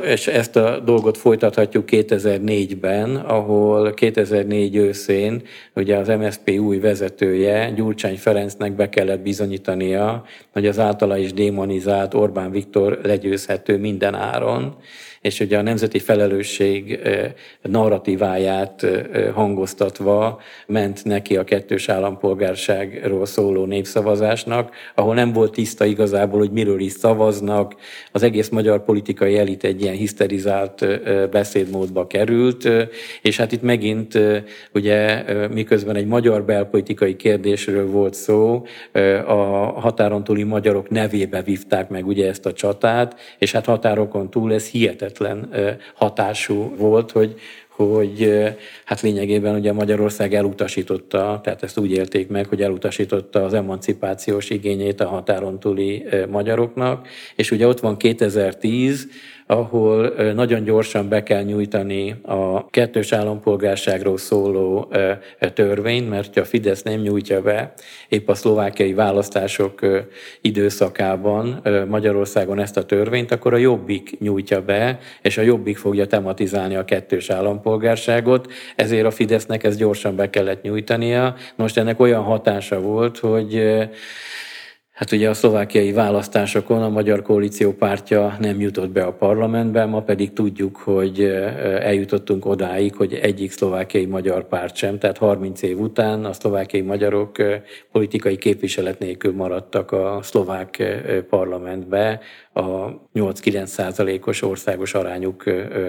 És 0.00 0.26
ezt 0.26 0.56
a 0.56 0.78
dolgot 0.78 1.18
folytathatjuk 1.18 1.84
2004-ben, 1.90 3.16
ahol 3.16 3.94
2004 3.94 4.76
őszén 4.76 5.42
ugye 5.74 5.96
az 5.96 6.08
MSZP 6.08 6.50
új 6.60 6.78
vezetője, 6.78 7.70
Gyurcsány 7.70 8.18
Ferencnek 8.18 8.72
be 8.72 8.88
kellett 8.88 9.20
bizonyítania, 9.20 10.24
hogy 10.52 10.66
az 10.66 10.78
általa 10.78 11.16
is 11.16 11.32
démonizált 11.32 12.14
Orbán 12.14 12.50
Viktor 12.50 12.98
legyőzhető 13.02 13.78
minden 13.78 14.14
áron 14.14 14.76
és 15.22 15.40
ugye 15.40 15.58
a 15.58 15.62
nemzeti 15.62 15.98
felelősség 15.98 17.00
narratíváját 17.62 18.86
hangoztatva 19.34 20.40
ment 20.66 21.04
neki 21.04 21.36
a 21.36 21.44
kettős 21.44 21.88
állampolgárságról 21.88 23.26
szóló 23.26 23.64
népszavazásnak, 23.64 24.74
ahol 24.94 25.14
nem 25.14 25.32
volt 25.32 25.52
tiszta 25.52 25.84
igazából, 25.84 26.38
hogy 26.38 26.50
miről 26.50 26.80
is 26.80 26.92
szavaznak. 26.92 27.74
Az 28.12 28.22
egész 28.22 28.48
magyar 28.48 28.84
politikai 28.84 29.38
elit 29.38 29.64
egy 29.64 29.82
ilyen 29.82 29.94
hiszterizált 29.94 30.86
beszédmódba 31.30 32.06
került, 32.06 32.68
és 33.22 33.36
hát 33.36 33.52
itt 33.52 33.62
megint 33.62 34.18
ugye 34.74 35.24
miközben 35.48 35.96
egy 35.96 36.06
magyar 36.06 36.44
belpolitikai 36.44 37.16
kérdésről 37.16 37.90
volt 37.90 38.14
szó, 38.14 38.64
a 39.26 39.32
határon 39.80 40.24
túli 40.24 40.42
magyarok 40.42 40.90
nevébe 40.90 41.42
vívták 41.42 41.88
meg 41.88 42.06
ugye 42.06 42.28
ezt 42.28 42.46
a 42.46 42.52
csatát, 42.52 43.20
és 43.38 43.52
hát 43.52 43.64
határokon 43.64 44.30
túl 44.30 44.52
ez 44.52 44.68
hihetetlen 44.68 45.11
hihetetlen 45.18 45.78
hatású 45.94 46.74
volt, 46.76 47.10
hogy, 47.10 47.34
hogy 47.68 48.32
hát 48.84 49.00
lényegében 49.00 49.54
ugye 49.54 49.72
Magyarország 49.72 50.34
elutasította, 50.34 51.40
tehát 51.42 51.62
ezt 51.62 51.78
úgy 51.78 51.90
élték 51.90 52.28
meg, 52.28 52.46
hogy 52.46 52.62
elutasította 52.62 53.44
az 53.44 53.54
emancipációs 53.54 54.50
igényét 54.50 55.00
a 55.00 55.08
határon 55.08 55.60
túli 55.60 56.04
magyaroknak, 56.30 57.08
és 57.36 57.50
ugye 57.50 57.66
ott 57.66 57.80
van 57.80 57.96
2010, 57.96 59.08
ahol 59.52 60.14
nagyon 60.34 60.64
gyorsan 60.64 61.08
be 61.08 61.22
kell 61.22 61.42
nyújtani 61.42 62.14
a 62.22 62.70
kettős 62.70 63.12
állampolgárságról 63.12 64.18
szóló 64.18 64.92
törvényt, 65.54 66.08
mert 66.08 66.36
a 66.36 66.44
Fidesz 66.44 66.82
nem 66.82 67.00
nyújtja 67.00 67.42
be, 67.42 67.72
épp 68.08 68.28
a 68.28 68.34
szlovákiai 68.34 68.94
választások 68.94 69.80
időszakában 70.40 71.62
Magyarországon 71.88 72.58
ezt 72.58 72.76
a 72.76 72.84
törvényt, 72.84 73.32
akkor 73.32 73.54
a 73.54 73.56
Jobbik 73.56 74.18
nyújtja 74.18 74.62
be, 74.62 74.98
és 75.22 75.38
a 75.38 75.42
Jobbik 75.42 75.76
fogja 75.76 76.06
tematizálni 76.06 76.74
a 76.76 76.84
kettős 76.84 77.30
állampolgárságot, 77.30 78.52
ezért 78.76 79.06
a 79.06 79.10
Fidesznek 79.10 79.64
ezt 79.64 79.78
gyorsan 79.78 80.16
be 80.16 80.30
kellett 80.30 80.62
nyújtania. 80.62 81.34
Most 81.56 81.78
ennek 81.78 82.00
olyan 82.00 82.22
hatása 82.22 82.80
volt, 82.80 83.18
hogy 83.18 83.62
Hát 85.02 85.12
ugye 85.12 85.28
a 85.28 85.34
szlovákiai 85.34 85.92
választásokon 85.92 86.82
a 86.82 86.88
Magyar 86.88 87.22
Koalíció 87.22 87.72
pártja 87.72 88.36
nem 88.40 88.60
jutott 88.60 88.90
be 88.90 89.02
a 89.02 89.12
parlamentbe, 89.12 89.84
ma 89.84 90.02
pedig 90.02 90.32
tudjuk, 90.32 90.76
hogy 90.76 91.20
eljutottunk 91.80 92.46
odáig, 92.46 92.94
hogy 92.94 93.14
egyik 93.14 93.50
szlovákiai 93.50 94.04
magyar 94.04 94.48
párt 94.48 94.76
sem, 94.76 94.98
tehát 94.98 95.18
30 95.18 95.62
év 95.62 95.80
után 95.80 96.24
a 96.24 96.32
szlovákiai 96.32 96.82
magyarok 96.82 97.36
politikai 97.92 98.36
képviselet 98.36 98.98
nélkül 98.98 99.32
maradtak 99.32 99.92
a 99.92 100.18
szlovák 100.22 100.82
parlamentbe, 101.28 102.20
a 102.52 103.00
8-9 103.14 103.64
százalékos 103.64 104.42
országos 104.42 104.94
arányuk 104.94 105.44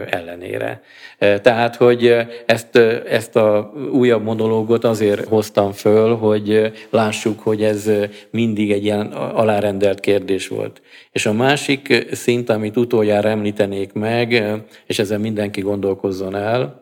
ellenére. 0.10 0.82
Tehát, 1.18 1.76
hogy 1.76 2.16
ezt, 2.46 2.76
ezt 3.08 3.36
a 3.36 3.74
újabb 3.92 4.24
monológot 4.24 4.84
azért 4.84 5.28
hoztam 5.28 5.72
föl, 5.72 6.16
hogy 6.16 6.72
lássuk, 6.90 7.40
hogy 7.40 7.64
ez 7.64 7.90
mindig 8.30 8.72
egy 8.72 8.84
ilyen 8.84 9.12
alárendelt 9.12 10.00
kérdés 10.00 10.48
volt. 10.48 10.82
És 11.12 11.26
a 11.26 11.34
másik 11.34 12.08
szint, 12.12 12.50
amit 12.50 12.78
utoljára 12.78 13.30
említenék 13.30 13.94
meg, 13.94 14.44
és 14.88 15.00
ezen 15.00 15.22
mindenki 15.22 15.62
gondolkozzon 15.62 16.36
el, 16.36 16.82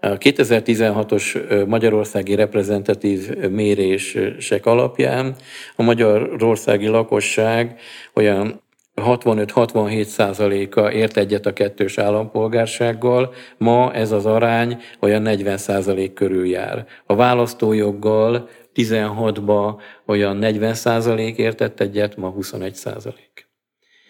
a 0.00 0.18
2016-os 0.18 1.66
magyarországi 1.66 2.34
reprezentatív 2.34 3.28
mérések 3.50 4.66
alapján 4.66 5.34
a 5.76 5.82
magyarországi 5.82 6.86
lakosság 6.86 7.78
olyan 8.14 8.60
65-67 9.04 10.02
százaléka 10.04 10.92
ért 10.92 11.16
egyet 11.16 11.46
a 11.46 11.52
kettős 11.52 11.98
állampolgársággal, 11.98 13.32
ma 13.56 13.92
ez 13.92 14.12
az 14.12 14.26
arány 14.26 14.80
olyan 15.00 15.22
40 15.22 15.56
százalék 15.56 16.12
körül 16.12 16.46
jár. 16.46 16.86
A 17.06 17.14
választójoggal 17.14 18.48
16-ba 18.74 19.80
olyan 20.06 20.36
40 20.36 20.74
százalék 20.74 21.38
értett 21.38 21.80
egyet, 21.80 22.16
ma 22.16 22.28
21 22.28 22.74
százalék. 22.74 23.47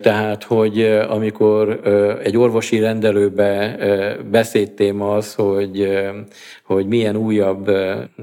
Tehát, 0.01 0.45
hogy 0.45 0.83
amikor 1.09 1.81
egy 2.23 2.37
orvosi 2.37 2.79
rendelőbe 2.79 3.77
beszédtéma 4.31 5.15
az, 5.15 5.35
hogy, 5.35 5.99
hogy 6.63 6.87
milyen 6.87 7.17
újabb 7.17 7.71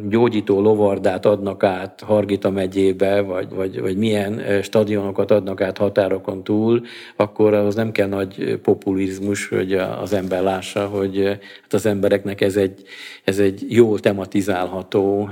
gyógyító 0.09 0.61
lovardát 0.61 1.25
adnak 1.25 1.63
át 1.63 2.01
Hargita 2.01 2.49
megyébe, 2.49 3.21
vagy, 3.21 3.47
vagy, 3.49 3.81
vagy 3.81 3.97
milyen 3.97 4.61
stadionokat 4.61 5.31
adnak 5.31 5.61
át 5.61 5.77
határokon 5.77 6.43
túl, 6.43 6.81
akkor 7.15 7.53
az 7.53 7.75
nem 7.75 7.91
kell 7.91 8.07
nagy 8.07 8.59
populizmus, 8.63 9.47
hogy 9.47 9.73
az 9.73 10.13
ember 10.13 10.43
lássa, 10.43 10.85
hogy 10.85 11.23
hát 11.61 11.73
az 11.73 11.85
embereknek 11.85 12.41
ez 12.41 12.55
egy, 12.55 12.83
ez 13.23 13.39
egy 13.39 13.65
jól 13.67 13.99
tematizálható 13.99 15.29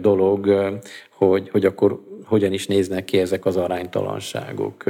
dolog, 0.00 0.70
hogy, 1.16 1.48
hogy 1.50 1.64
akkor 1.64 2.00
hogyan 2.26 2.52
is 2.52 2.66
néznek 2.66 3.04
ki 3.04 3.18
ezek 3.18 3.46
az 3.46 3.56
aránytalanságok 3.56 4.84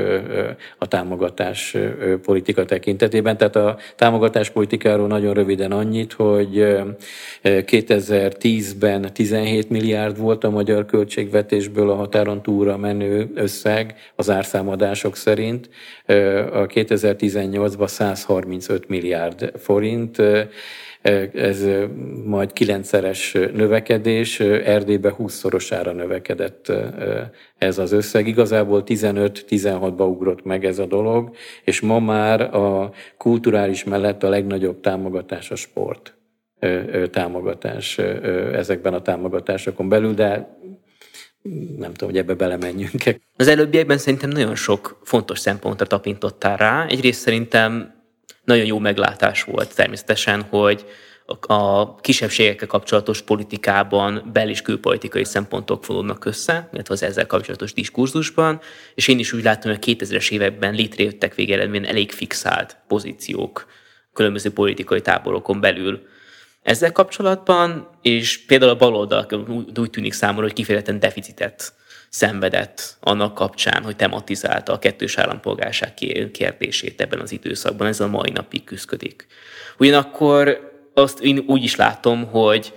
a 0.79 0.88
támogatás 0.88 1.77
politika 2.22 2.64
tekintetében. 2.64 3.37
Tehát 3.37 3.57
a 3.57 3.79
támogatás 3.96 4.51
politikáról 4.51 5.07
nagyon 5.07 5.35
röviden 5.35 5.72
annyit, 5.72 6.12
hogy 6.12 6.66
2010-ben 7.42 9.12
17 9.12 9.70
milliárd 9.70 10.18
volt 10.18 10.44
a 10.44 10.51
magyar 10.51 10.87
költségvetésből 10.87 11.90
a 11.90 11.94
határon 11.94 12.42
túlra 12.42 12.77
menő 12.77 13.31
összeg 13.35 13.94
az 14.14 14.31
árszámadások 14.31 15.16
szerint, 15.16 15.68
a 16.53 16.66
2018-ban 16.66 17.88
135 17.88 18.88
milliárd 18.88 19.53
forint, 19.59 20.22
ez 21.35 21.64
majd 22.25 22.53
kilencszeres 22.53 23.33
növekedés, 23.33 24.40
Erdélybe 24.40 25.14
20-szorosára 25.19 25.95
növekedett 25.95 26.73
ez 27.59 27.79
az 27.79 27.92
összeg. 27.92 28.27
Igazából 28.27 28.83
15-16-ba 28.87 30.09
ugrott 30.09 30.45
meg 30.45 30.64
ez 30.64 30.79
a 30.79 30.87
dolog, 30.87 31.31
és 31.64 31.81
ma 31.81 31.99
már 31.99 32.40
a 32.40 32.92
kulturális 33.16 33.85
mellett 33.85 34.23
a 34.23 34.29
legnagyobb 34.29 34.81
támogatás 34.81 35.51
a 35.51 35.57
sport 35.57 36.14
támogatás 37.11 37.99
ezekben 38.53 38.95
a 38.95 39.03
támogatásokon 39.03 39.88
belül, 39.88 40.14
de 40.14 40.59
nem 41.79 41.92
tudom, 41.92 42.09
hogy 42.09 42.19
ebbe 42.19 42.35
belemenjünk. 42.35 43.03
Az 43.37 43.49
előbbiekben 43.49 43.99
szerintem 43.99 44.31
nagyon 44.31 44.55
sok 44.55 45.01
fontos 45.05 45.38
szempontra 45.38 45.87
tapintottál 45.87 46.57
rá. 46.57 46.87
Egyrészt 46.88 47.21
szerintem 47.21 47.95
nagyon 48.47 48.67
jó 48.67 48.79
meglátás 48.79 49.43
volt 49.43 49.75
természetesen, 49.75 50.43
hogy 50.43 50.87
a 51.41 51.95
kisebbségekkel 51.97 52.67
kapcsolatos 52.67 53.23
politikában 53.23 54.31
bel- 54.33 54.49
és 54.49 54.63
külpolitikai 54.63 55.25
szempontok 55.25 55.85
fonódnak 55.85 56.25
össze, 56.25 56.69
illetve 56.73 56.95
az 56.95 57.03
ezzel 57.03 57.27
kapcsolatos 57.27 57.73
diskurzusban, 57.73 58.61
és 58.95 59.09
én 59.09 59.19
is 59.19 59.33
úgy 59.33 59.43
látom, 59.43 59.73
hogy 59.73 59.81
a 59.83 60.05
2000-es 60.05 60.31
években 60.31 60.75
létrejöttek 60.75 61.35
végeredményen 61.35 61.91
elég 61.91 62.13
fixált 62.13 62.77
pozíciók 62.89 63.67
különböző 64.13 64.51
politikai 64.51 65.01
táborokon 65.01 65.61
belül. 65.61 66.07
Ezzel 66.63 66.93
kapcsolatban, 66.93 67.89
és 68.03 68.45
például 68.45 68.71
a 68.71 68.77
baloldal 68.77 69.27
úgy 69.77 69.91
tűnik 69.91 70.13
számomra, 70.13 70.43
hogy 70.43 70.53
kifejezetten 70.53 70.99
deficitet 70.99 71.73
szenvedett 72.16 72.96
annak 73.00 73.35
kapcsán, 73.35 73.83
hogy 73.83 73.96
tematizálta 73.96 74.72
a 74.72 74.79
kettős 74.79 75.18
állampolgárság 75.18 75.94
kérdését 76.33 77.00
ebben 77.00 77.20
az 77.20 77.33
időszakban. 77.33 77.87
Ez 77.87 78.00
a 78.00 78.09
mai 78.09 78.31
napig 78.31 78.64
küzdik. 78.64 79.26
Ugyanakkor 79.79 80.72
azt 80.94 81.20
én 81.20 81.44
úgy 81.46 81.62
is 81.62 81.76
látom, 81.76 82.26
hogy 82.26 82.72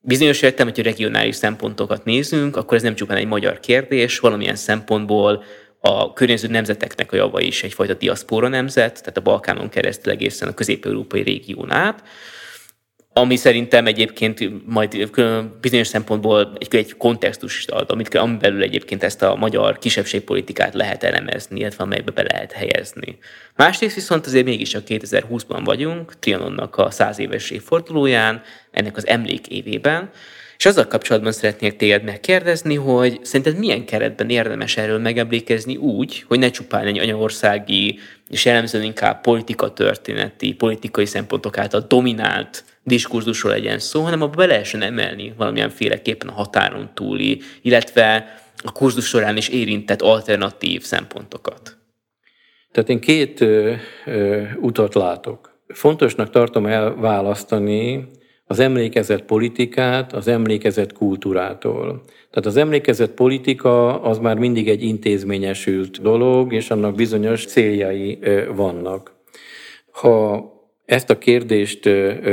bizonyos 0.00 0.42
értem, 0.42 0.66
hogy 0.66 0.82
regionális 0.82 1.36
szempontokat 1.36 2.04
nézünk, 2.04 2.56
akkor 2.56 2.76
ez 2.76 2.82
nem 2.82 2.94
csupán 2.94 3.16
egy 3.16 3.26
magyar 3.26 3.60
kérdés, 3.60 4.18
valamilyen 4.18 4.56
szempontból 4.56 5.44
a 5.80 6.12
környező 6.12 6.48
nemzeteknek 6.48 7.12
a 7.12 7.16
java 7.16 7.40
is 7.40 7.62
egyfajta 7.62 7.94
diaszpóra 7.94 8.48
nemzet, 8.48 9.00
tehát 9.00 9.16
a 9.16 9.20
Balkánon 9.20 9.68
keresztül 9.68 10.12
egészen 10.12 10.48
a 10.48 10.54
közép-európai 10.54 11.22
régión 11.22 11.72
át, 11.72 12.02
ami 13.16 13.36
szerintem 13.36 13.86
egyébként 13.86 14.66
majd 14.66 15.10
bizonyos 15.60 15.86
szempontból 15.86 16.52
egy, 16.58 16.74
egy 16.76 16.96
kontextus 16.96 17.66
ad, 17.66 17.90
amit 17.90 18.14
ami 18.14 18.38
belül 18.38 18.62
egyébként 18.62 19.02
ezt 19.02 19.22
a 19.22 19.34
magyar 19.34 19.78
kisebbségpolitikát 19.78 20.74
lehet 20.74 21.02
elemezni, 21.02 21.60
illetve 21.60 21.84
amelybe 21.84 22.10
be 22.10 22.22
lehet 22.22 22.52
helyezni. 22.52 23.18
Másrészt 23.56 23.94
viszont 23.94 24.26
azért 24.26 24.44
mégis 24.44 24.74
a 24.74 24.82
2020-ban 24.82 25.60
vagyunk, 25.64 26.18
Trianonnak 26.18 26.76
a 26.76 26.90
száz 26.90 27.18
éves 27.18 27.50
évfordulóján, 27.50 28.42
ennek 28.70 28.96
az 28.96 29.06
emlék 29.06 29.46
évében, 29.46 30.10
és 30.58 30.66
azzal 30.66 30.86
kapcsolatban 30.86 31.32
szeretnék 31.32 31.76
téged 31.76 32.04
megkérdezni, 32.04 32.74
hogy 32.74 33.18
szerinted 33.22 33.58
milyen 33.58 33.84
keretben 33.84 34.30
érdemes 34.30 34.76
erről 34.76 34.98
megemlékezni 34.98 35.76
úgy, 35.76 36.24
hogy 36.28 36.38
ne 36.38 36.50
csupán 36.50 36.86
egy 36.86 36.98
anyaországi, 36.98 37.98
és 38.28 38.44
jellemzően 38.44 38.84
inkább 38.84 39.20
politika 39.20 39.72
történeti, 39.72 40.54
politikai 40.54 41.06
szempontok 41.06 41.58
által 41.58 41.84
dominált 41.88 42.64
diskurzusról 42.84 43.52
legyen 43.52 43.78
szó, 43.78 44.02
hanem 44.02 44.22
abba 44.22 44.36
be 44.36 44.46
lehessen 44.46 44.82
emelni 44.82 45.34
valamilyen 45.36 45.70
féleképpen 45.70 46.28
a 46.28 46.32
határon 46.32 46.90
túli, 46.94 47.40
illetve 47.62 48.34
a 48.64 48.72
kurzus 48.72 49.06
során 49.06 49.36
is 49.36 49.48
érintett 49.48 50.02
alternatív 50.02 50.82
szempontokat. 50.82 51.76
Tehát 52.72 52.88
én 52.88 53.00
két 53.00 53.40
ö, 53.40 53.72
ö, 54.06 54.42
utat 54.60 54.94
látok. 54.94 55.58
Fontosnak 55.66 56.30
tartom 56.30 56.66
elválasztani 56.66 58.08
az 58.46 58.58
emlékezett 58.58 59.24
politikát 59.24 60.12
az 60.12 60.28
emlékezett 60.28 60.92
kultúrától. 60.92 62.02
Tehát 62.30 62.46
az 62.46 62.56
emlékezett 62.56 63.14
politika 63.14 64.02
az 64.02 64.18
már 64.18 64.38
mindig 64.38 64.68
egy 64.68 64.82
intézményesült 64.82 66.02
dolog, 66.02 66.52
és 66.52 66.70
annak 66.70 66.94
bizonyos 66.94 67.46
céljai 67.46 68.18
vannak. 68.54 69.14
Ha 69.90 70.53
ezt 70.84 71.10
a 71.10 71.18
kérdést 71.18 71.88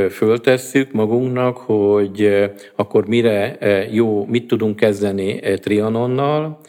föltesszük 0.09 0.91
magunknak, 0.91 1.57
hogy 1.57 2.49
akkor 2.75 3.07
mire 3.07 3.57
jó, 3.91 4.25
mit 4.25 4.47
tudunk 4.47 4.75
kezdeni 4.75 5.39
Trianonnal, 5.59 6.59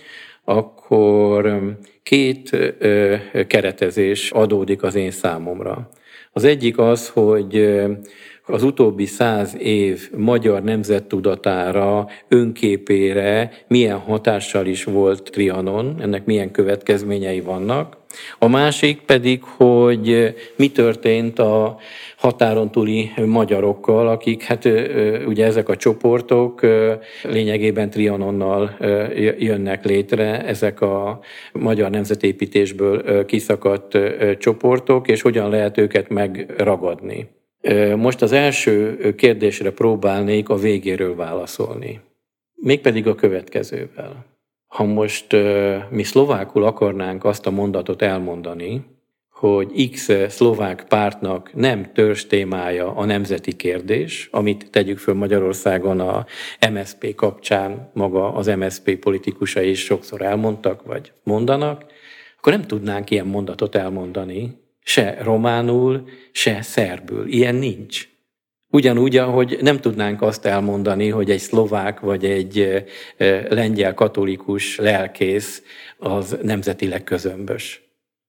akkor 0.44 1.62
két 2.02 2.56
keretezés 3.46 4.30
adódik 4.30 4.82
az 4.82 4.94
én 4.94 5.10
számomra. 5.10 5.90
Az 6.32 6.44
egyik 6.44 6.78
az, 6.78 7.08
hogy 7.08 7.80
az 8.46 8.62
utóbbi 8.62 9.07
száz 9.07 9.57
év 9.59 10.11
magyar 10.16 10.62
nemzettudatára, 10.62 12.09
önképére 12.28 13.50
milyen 13.68 13.98
hatással 13.98 14.66
is 14.66 14.85
volt 14.85 15.31
Trianon, 15.31 15.96
ennek 16.00 16.24
milyen 16.24 16.50
következményei 16.50 17.40
vannak. 17.40 17.96
A 18.38 18.48
másik 18.48 19.00
pedig, 19.00 19.42
hogy 19.42 20.35
mi 20.57 20.70
történt 20.70 21.38
a 21.38 21.76
határon 22.16 22.70
túli 22.70 23.11
magyarokkal, 23.26 24.09
akik, 24.09 24.42
hát 24.42 24.68
ugye 25.26 25.46
ezek 25.46 25.68
a 25.68 25.76
csoportok 25.76 26.61
lényegében 27.22 27.90
Trianonnal 27.90 28.76
jönnek 29.38 29.85
létre, 29.85 30.44
ezek 30.46 30.81
a 30.81 31.20
magyar 31.52 31.90
nemzetépítésből 31.90 33.24
kiszakadt 33.24 33.98
csoportok, 34.38 35.09
és 35.09 35.22
hogyan 35.22 35.50
lehet 35.50 35.78
őket 35.78 36.09
megragadni. 36.09 37.28
Most 37.96 38.22
az 38.22 38.33
első 38.33 39.14
kérdésre 39.14 39.70
próbálnék 39.70 40.48
a 40.48 40.57
végéről 40.57 41.14
válaszolni. 41.14 42.01
Mégpedig 42.55 43.07
a 43.07 43.14
következővel. 43.14 44.25
Ha 44.66 44.85
most 44.85 45.37
mi 45.90 46.03
szlovákul 46.03 46.64
akarnánk 46.64 47.25
azt 47.25 47.46
a 47.46 47.51
mondatot 47.51 48.03
elmondani, 48.03 48.85
hogy 49.31 49.90
X 49.90 50.11
szlovák 50.29 50.85
pártnak 50.88 51.55
nem 51.55 51.92
törzs 51.92 52.27
témája 52.27 52.94
a 52.94 53.05
nemzeti 53.05 53.57
kérdés, 53.57 54.29
amit 54.33 54.70
tegyük 54.70 54.98
föl 54.98 55.14
Magyarországon 55.14 56.01
a 56.01 56.27
MSP 56.72 57.14
kapcsán, 57.14 57.90
maga 57.94 58.35
az 58.35 58.46
MSP 58.46 58.96
politikusai 58.96 59.70
is 59.70 59.85
sokszor 59.85 60.22
elmondtak, 60.22 60.83
vagy 60.87 61.12
mondanak, 61.22 61.85
akkor 62.38 62.53
nem 62.53 62.62
tudnánk 62.62 63.11
ilyen 63.11 63.27
mondatot 63.27 63.75
elmondani, 63.75 64.62
se 64.82 65.18
románul, 65.22 66.08
se 66.32 66.62
szerbül. 66.62 67.26
Ilyen 67.28 67.54
nincs. 67.54 68.08
Ugyanúgy, 68.68 69.16
ahogy 69.16 69.58
nem 69.60 69.80
tudnánk 69.80 70.22
azt 70.22 70.44
elmondani, 70.46 71.08
hogy 71.08 71.30
egy 71.30 71.38
szlovák 71.38 72.00
vagy 72.00 72.24
egy 72.24 72.84
lengyel 73.48 73.94
katolikus 73.94 74.76
lelkész 74.76 75.62
az 75.98 76.36
nemzetileg 76.42 77.04
közömbös. 77.04 77.82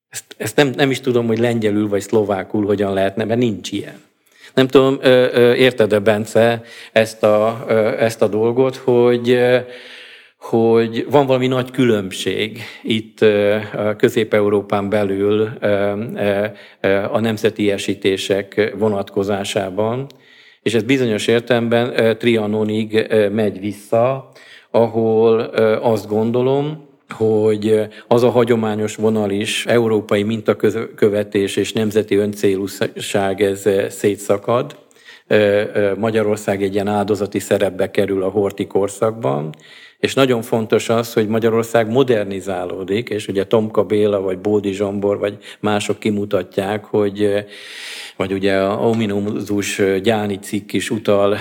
Ezt, 0.09 0.35
ezt 0.37 0.55
nem, 0.55 0.67
nem 0.67 0.91
is 0.91 0.99
tudom, 0.99 1.27
hogy 1.27 1.39
lengyelül 1.39 1.87
vagy 1.87 2.01
szlovákul 2.01 2.65
hogyan 2.65 2.93
lehetne, 2.93 3.23
mert 3.23 3.39
nincs 3.39 3.71
ilyen. 3.71 4.01
Nem 4.53 4.67
tudom, 4.67 4.99
érted-e, 5.55 5.99
Bence, 5.99 6.63
ezt 6.91 7.23
a, 7.23 7.65
ezt 7.99 8.21
a 8.21 8.27
dolgot, 8.27 8.75
hogy 8.75 9.39
hogy 10.43 11.05
van 11.09 11.25
valami 11.25 11.47
nagy 11.47 11.71
különbség 11.71 12.61
itt 12.81 13.25
Közép-Európán 13.97 14.89
belül 14.89 15.49
a 17.11 17.19
nemzeti 17.19 17.71
esítések 17.71 18.73
vonatkozásában, 18.77 20.07
és 20.61 20.73
ez 20.73 20.83
bizonyos 20.83 21.27
értelemben 21.27 22.17
Trianonig 22.17 23.07
megy 23.31 23.59
vissza, 23.59 24.31
ahol 24.71 25.39
azt 25.81 26.07
gondolom, 26.07 26.87
hogy 27.09 27.87
az 28.07 28.23
a 28.23 28.29
hagyományos 28.29 28.95
vonal 28.95 29.29
is, 29.31 29.65
európai 29.65 30.23
mintakövetés 30.23 31.55
és 31.55 31.73
nemzeti 31.73 32.15
öncélúság 32.15 33.41
ez 33.41 33.69
szétszakad. 33.89 34.75
Magyarország 35.97 36.63
egy 36.63 36.73
ilyen 36.73 36.87
áldozati 36.87 37.39
szerepbe 37.39 37.91
kerül 37.91 38.23
a 38.23 38.29
horti 38.29 38.67
korszakban, 38.67 39.53
és 40.03 40.13
nagyon 40.13 40.41
fontos 40.41 40.89
az, 40.89 41.13
hogy 41.13 41.27
Magyarország 41.27 41.89
modernizálódik, 41.89 43.09
és 43.09 43.27
ugye 43.27 43.43
Tomka 43.43 43.83
Béla, 43.83 44.21
vagy 44.21 44.37
Bódi 44.37 44.71
Zsombor, 44.71 45.19
vagy 45.19 45.37
mások 45.59 45.99
kimutatják, 45.99 46.85
hogy 46.85 47.45
vagy 48.15 48.33
ugye 48.33 48.55
a 48.55 48.79
ominózus 48.79 49.81
gyáni 50.01 50.39
cikk 50.39 50.71
is 50.73 50.89
utal 50.89 51.37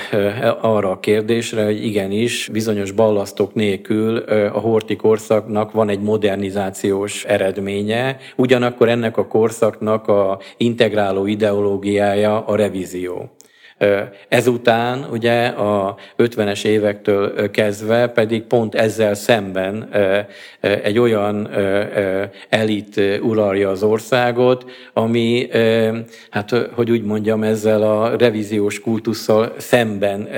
arra 0.60 0.90
a 0.90 1.00
kérdésre, 1.00 1.64
hogy 1.64 1.84
igenis, 1.84 2.48
bizonyos 2.52 2.90
ballasztok 2.90 3.54
nélkül 3.54 4.16
a 4.52 4.58
horti 4.58 4.96
korszaknak 4.96 5.72
van 5.72 5.88
egy 5.88 6.00
modernizációs 6.00 7.24
eredménye, 7.24 8.16
ugyanakkor 8.36 8.88
ennek 8.88 9.16
a 9.16 9.26
korszaknak 9.26 10.08
a 10.08 10.38
integráló 10.56 11.26
ideológiája 11.26 12.44
a 12.46 12.56
revízió. 12.56 13.30
Ezután 14.28 15.06
ugye 15.10 15.46
a 15.46 15.96
50-es 16.18 16.64
évektől 16.64 17.50
kezdve 17.50 18.06
pedig 18.06 18.42
pont 18.42 18.74
ezzel 18.74 19.14
szemben 19.14 19.88
egy 20.60 20.98
olyan 20.98 21.50
elit 22.48 23.00
uralja 23.22 23.70
az 23.70 23.82
országot, 23.82 24.70
ami, 24.92 25.48
hát 26.30 26.50
hogy 26.74 26.90
úgy 26.90 27.02
mondjam, 27.02 27.42
ezzel 27.42 27.82
a 27.82 28.16
revíziós 28.16 28.80
kultusszal 28.80 29.52
szemben 29.56 30.28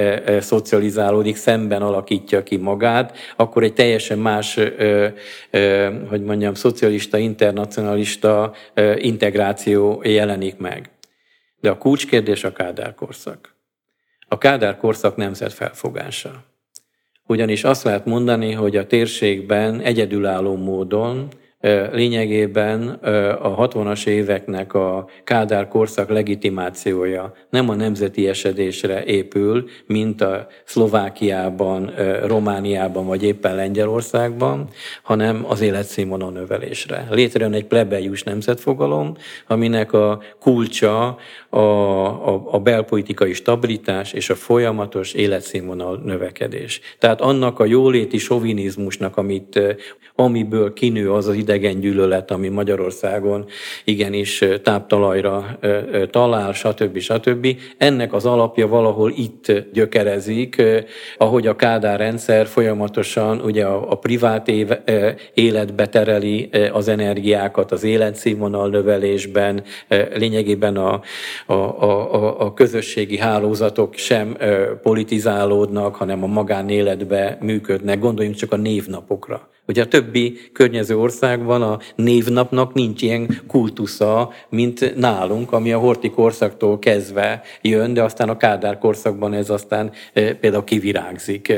szocializálódik, 0.40 1.36
szemben 1.36 1.82
alakítja 1.82 2.42
ki 2.42 2.56
magát, 2.56 3.16
akkor 3.36 3.62
egy 3.62 3.74
teljesen 3.74 4.18
más, 4.18 4.58
hogy 6.08 6.22
mondjam, 6.22 6.54
szocialista, 6.54 7.18
internacionalista 7.18 8.52
integráció 8.96 10.00
jelenik 10.04 10.56
meg. 10.56 10.93
De 11.64 11.70
a 11.70 11.78
kulcskérdés 11.78 12.44
a 12.44 12.52
Kádár 12.52 12.94
korszak. 12.94 13.56
A 14.28 14.38
Kádár 14.38 14.76
korszak 14.76 15.16
nemzet 15.16 15.52
felfogása. 15.52 16.44
Ugyanis 17.26 17.64
azt 17.64 17.82
lehet 17.82 18.04
mondani, 18.04 18.52
hogy 18.52 18.76
a 18.76 18.86
térségben 18.86 19.80
egyedülálló 19.80 20.56
módon 20.56 21.28
lényegében 21.92 22.88
a 23.42 23.68
60-as 23.68 24.06
éveknek 24.06 24.74
a 24.74 25.08
Kádár 25.24 25.68
korszak 25.68 26.08
legitimációja 26.08 27.32
nem 27.50 27.68
a 27.68 27.74
nemzeti 27.74 28.28
esedésre 28.28 29.04
épül, 29.04 29.68
mint 29.86 30.20
a 30.20 30.46
Szlovákiában, 30.64 31.92
Romániában 32.24 33.06
vagy 33.06 33.22
éppen 33.22 33.54
Lengyelországban, 33.54 34.68
hanem 35.02 35.44
az 35.48 35.60
életszínvonal 35.60 36.30
növelésre. 36.30 37.06
Létrejön 37.10 37.52
egy 37.52 37.66
plebejus 37.66 38.22
nemzetfogalom, 38.22 39.16
aminek 39.46 39.92
a 39.92 40.22
kulcsa 40.40 41.16
a, 41.48 41.58
a, 41.58 42.42
a 42.50 42.58
belpolitikai 42.58 43.32
stabilitás 43.32 44.12
és 44.12 44.30
a 44.30 44.34
folyamatos 44.34 45.12
életszínvonal 45.12 46.00
növekedés. 46.04 46.80
Tehát 46.98 47.20
annak 47.20 47.58
a 47.58 47.64
jóléti 47.64 48.18
sovinizmusnak, 48.18 49.16
amit, 49.16 49.60
amiből 50.14 50.72
kinő 50.72 51.12
az 51.12 51.26
az 51.26 51.34
idegen 51.54 51.80
gyűlölet, 51.80 52.30
ami 52.30 52.48
Magyarországon 52.48 53.44
igenis 53.84 54.44
táptalajra 54.62 55.58
talál, 56.10 56.52
stb. 56.52 56.98
stb. 56.98 57.56
Ennek 57.78 58.12
az 58.12 58.26
alapja 58.26 58.68
valahol 58.68 59.12
itt 59.16 59.52
gyökerezik, 59.72 60.62
ahogy 61.18 61.46
a 61.46 61.56
Kádár 61.56 61.98
rendszer 61.98 62.46
folyamatosan 62.46 63.40
ugye 63.40 63.64
a, 63.64 63.90
a 63.90 63.94
privát 63.94 64.48
éve, 64.48 64.82
életbe 65.34 65.86
tereli 65.86 66.50
az 66.72 66.88
energiákat, 66.88 67.72
az 67.72 67.84
életszínvonal 67.84 68.68
növelésben, 68.68 69.62
lényegében 70.14 70.76
a, 70.76 71.00
a, 71.46 71.52
a, 71.52 72.40
a 72.40 72.54
közösségi 72.54 73.18
hálózatok 73.18 73.94
sem 73.94 74.36
politizálódnak, 74.82 75.94
hanem 75.94 76.22
a 76.22 76.26
magánéletbe 76.26 77.38
működnek. 77.40 77.98
Gondoljunk 77.98 78.36
csak 78.36 78.52
a 78.52 78.56
névnapokra. 78.56 79.53
Ugye 79.66 79.82
a 79.82 79.86
többi 79.86 80.38
környező 80.52 80.98
országban 80.98 81.62
a 81.62 81.78
névnapnak 81.96 82.74
nincs 82.74 83.02
ilyen 83.02 83.42
kultusza, 83.46 84.32
mint 84.48 84.96
nálunk, 84.96 85.52
ami 85.52 85.72
a 85.72 85.78
horti 85.78 86.10
korszaktól 86.10 86.78
kezdve 86.78 87.42
jön, 87.62 87.94
de 87.94 88.02
aztán 88.02 88.28
a 88.28 88.36
Kádár 88.36 88.78
korszakban 88.78 89.34
ez 89.34 89.50
aztán 89.50 89.92
például 90.12 90.64
kivirágzik. 90.64 91.52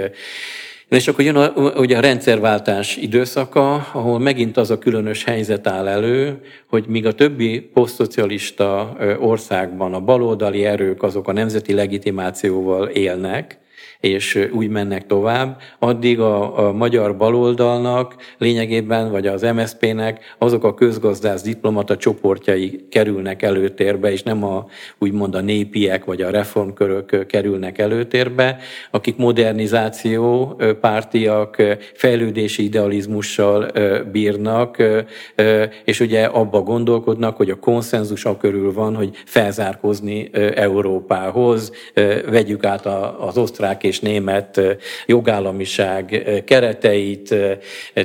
És 0.89 1.09
akkor 1.09 1.25
jön 1.25 1.37
a, 1.37 1.53
ugye 1.79 1.97
a 1.97 2.01
rendszerváltás 2.01 2.97
időszaka, 2.97 3.75
ahol 3.75 4.19
megint 4.19 4.57
az 4.57 4.71
a 4.71 4.79
különös 4.79 5.25
helyzet 5.25 5.67
áll 5.67 5.89
elő, 5.89 6.41
hogy 6.67 6.85
míg 6.89 7.07
a 7.07 7.15
többi 7.15 7.61
posztszocialista 7.61 8.97
országban 9.21 9.95
a 9.95 10.01
baloldali 10.01 10.65
erők 10.65 11.03
azok 11.03 11.29
a 11.29 11.33
nemzeti 11.33 11.73
legitimációval 11.73 12.89
élnek, 12.89 13.59
és 14.07 14.49
úgy 14.53 14.69
mennek 14.69 15.07
tovább, 15.07 15.61
addig 15.79 16.21
a, 16.21 16.67
a 16.69 16.73
magyar 16.73 17.17
baloldalnak 17.17 18.15
lényegében, 18.39 19.11
vagy 19.11 19.27
az 19.27 19.43
MSZP-nek 19.43 20.35
azok 20.39 20.65
a 20.65 20.75
közgazdász 20.75 21.43
diplomata 21.43 21.97
csoportjai 21.97 22.87
kerülnek 22.91 23.43
előtérbe, 23.43 24.13
és 24.13 24.23
nem 24.23 24.45
a 24.45 24.67
úgymond 24.99 25.35
a 25.35 25.41
népiek 25.41 26.05
vagy 26.05 26.23
a 26.23 26.31
reformkörök 26.31 27.27
kerülnek 27.27 27.79
előtérbe, 27.79 28.59
akik 28.91 29.17
modernizáció 29.17 30.57
pártiak, 30.81 31.63
fejlődési 31.95 32.65
idealizmussal 32.65 33.71
bírnak, 34.13 34.83
és 35.85 36.01
ugye 36.01 36.25
abba 36.25 36.61
gondolkodnak, 36.61 37.37
hogy 37.37 37.51
a 37.51 37.59
konszenzus 37.59 38.25
a 38.25 38.37
körül 38.37 38.73
van, 38.73 38.95
hogy 38.95 39.11
felzárkozni 39.25 40.31
Európához, 40.55 41.73
vegyük 42.31 42.65
át 42.65 42.87
az 43.19 43.39
osztrák 43.39 43.85
és 43.85 43.96
és 43.97 44.03
német 44.03 44.61
jogállamiság 45.07 46.25
kereteit, 46.47 47.35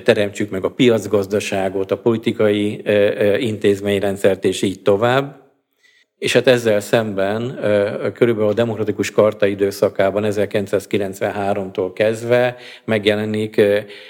teremtsük 0.03 0.49
meg 0.49 0.63
a 0.63 0.71
piacgazdaságot, 0.71 1.91
a 1.91 1.97
politikai 1.97 2.81
intézményrendszert, 3.39 4.45
és 4.45 4.61
így 4.61 4.81
tovább. 4.81 5.39
És 6.17 6.33
hát 6.33 6.47
ezzel 6.47 6.79
szemben 6.79 7.59
körülbelül 8.13 8.49
a 8.49 8.53
demokratikus 8.53 9.11
karta 9.11 9.45
időszakában 9.45 10.23
1993-tól 10.27 11.91
kezdve 11.93 12.55
megjelenik 12.85 13.61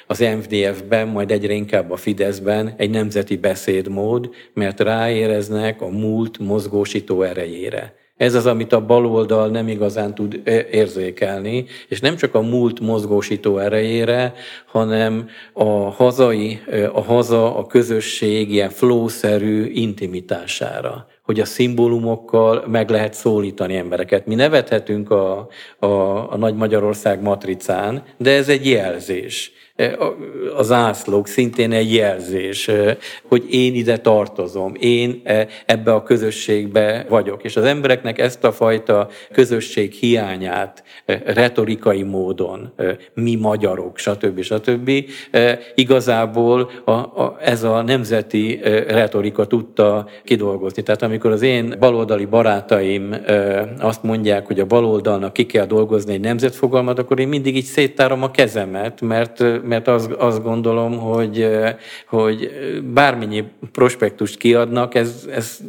az 0.08 0.20
MFDF-ben, 0.20 1.08
majd 1.08 1.32
egyre 1.32 1.54
inkább 1.54 1.92
a 1.92 1.96
Fideszben 1.96 2.74
egy 2.78 2.90
nemzeti 2.90 3.38
beszédmód, 3.38 4.30
mert 4.54 4.80
ráéreznek 4.80 5.82
a 5.82 5.88
múlt 5.88 6.40
mozgósító 6.40 7.22
erejére. 7.22 8.01
Ez 8.22 8.34
az, 8.34 8.46
amit 8.46 8.74
a 8.74 8.86
baloldal 8.86 9.48
nem 9.48 9.68
igazán 9.68 10.16
tud 10.16 10.42
érzékelni, 10.72 11.66
és 11.88 12.00
nem 12.00 12.16
csak 12.16 12.36
a 12.36 12.42
múlt 12.42 12.80
mozgósító 12.80 13.58
erejére, 13.58 14.34
hanem 14.66 15.30
a 15.54 15.64
hazai, 15.74 16.60
a 16.94 17.02
haza, 17.02 17.58
a 17.58 17.66
közösség 17.66 18.52
ilyen 18.52 18.70
flószerű 18.70 19.66
intimitására 19.66 21.08
hogy 21.22 21.40
a 21.40 21.46
szimbólumokkal 21.46 22.64
meg 22.68 22.90
lehet 22.90 23.14
szólítani 23.14 23.76
embereket. 23.76 24.26
Mi 24.26 24.36
nevethetünk 24.36 25.12
a, 25.12 25.48
a, 25.80 25.86
a 26.32 26.38
Nagy 26.38 26.56
Magyarország 26.56 27.22
matricán, 27.22 28.04
de 28.18 28.32
ez 28.32 28.50
egy 28.50 28.68
jelzés. 28.68 29.52
E, 29.76 29.98
a 30.58 30.64
zászlók 30.64 31.28
szintén 31.28 31.72
egy 31.72 31.94
jelzés, 31.94 32.68
e, 32.68 32.98
hogy 33.28 33.44
én 33.50 33.76
ide 33.76 33.98
tartozom, 33.98 34.74
én 34.80 35.22
e, 35.24 35.48
ebbe 35.66 35.94
a 35.94 36.04
közösségbe 36.04 37.06
vagyok. 37.10 37.44
És 37.44 37.56
az 37.56 37.64
embereknek 37.64 38.20
ezt 38.20 38.44
a 38.44 38.52
fajta 38.52 39.10
közösség 39.32 39.94
hiányát 39.94 40.84
retorikai 41.26 42.04
módon, 42.04 42.74
mi 43.14 43.36
magyarok, 43.36 43.98
stb. 43.98 44.42
stb. 44.42 44.92
igazából 45.76 46.72
a, 46.86 46.92
a, 46.92 47.38
ez 47.42 47.64
a 47.64 47.82
nemzeti 47.82 48.60
retorika 48.88 49.46
tudta 49.48 50.08
kidolgozni. 50.24 50.84
Tehát 50.84 51.02
amikor 51.02 51.32
az 51.32 51.42
én 51.42 51.76
baloldali 51.80 52.26
barátaim 52.26 53.16
azt 53.80 54.04
mondják, 54.04 54.48
hogy 54.48 54.60
a 54.60 54.66
baloldalnak 54.66 55.34
ki 55.34 55.46
kell 55.46 55.66
dolgozni 55.66 56.14
egy 56.14 56.20
nemzetfogalmat, 56.20 57.00
akkor 57.00 57.20
én 57.20 57.28
mindig 57.28 57.56
így 57.56 57.64
széttárom 57.64 58.24
a 58.24 58.32
kezemet, 58.32 59.02
mert 59.02 59.44
mert 59.64 59.88
azt, 59.88 60.12
azt 60.12 60.44
gondolom, 60.44 60.98
hogy, 60.98 61.48
hogy 62.08 62.52
bármennyi 62.94 63.44
prospektust 63.72 64.38
kiadnak, 64.38 64.96
ez, 64.96 65.28
ez 65.36 65.60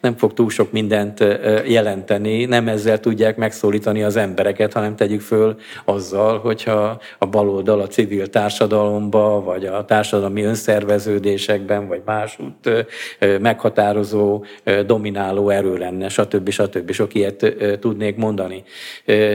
nem 0.00 0.16
fog 0.16 0.32
túl 0.32 0.50
sok 0.50 0.72
mindent 0.72 1.24
jelenteni, 1.66 2.44
nem 2.44 2.68
ezzel 2.68 3.00
tudják 3.00 3.36
megszólítani 3.36 4.02
az 4.02 4.16
embereket, 4.16 4.72
hanem 4.72 4.96
tegyük 4.96 5.20
föl 5.20 5.56
azzal, 5.84 6.38
hogyha 6.38 7.00
a 7.18 7.26
baloldal 7.26 7.80
a 7.80 7.86
civil 7.86 8.26
társadalomba, 8.26 9.42
vagy 9.42 9.64
a 9.64 9.84
társadalmi 9.84 10.42
önszerveződésekben, 10.42 11.88
vagy 11.88 12.02
másút 12.04 12.86
meghatározó, 13.40 14.44
domináló 14.86 15.48
erő 15.48 15.76
lenne, 15.76 16.08
stb. 16.08 16.50
stb. 16.50 16.90
Sok 16.90 17.14
ilyet 17.14 17.54
tudnék 17.80 18.16
mondani. 18.16 18.62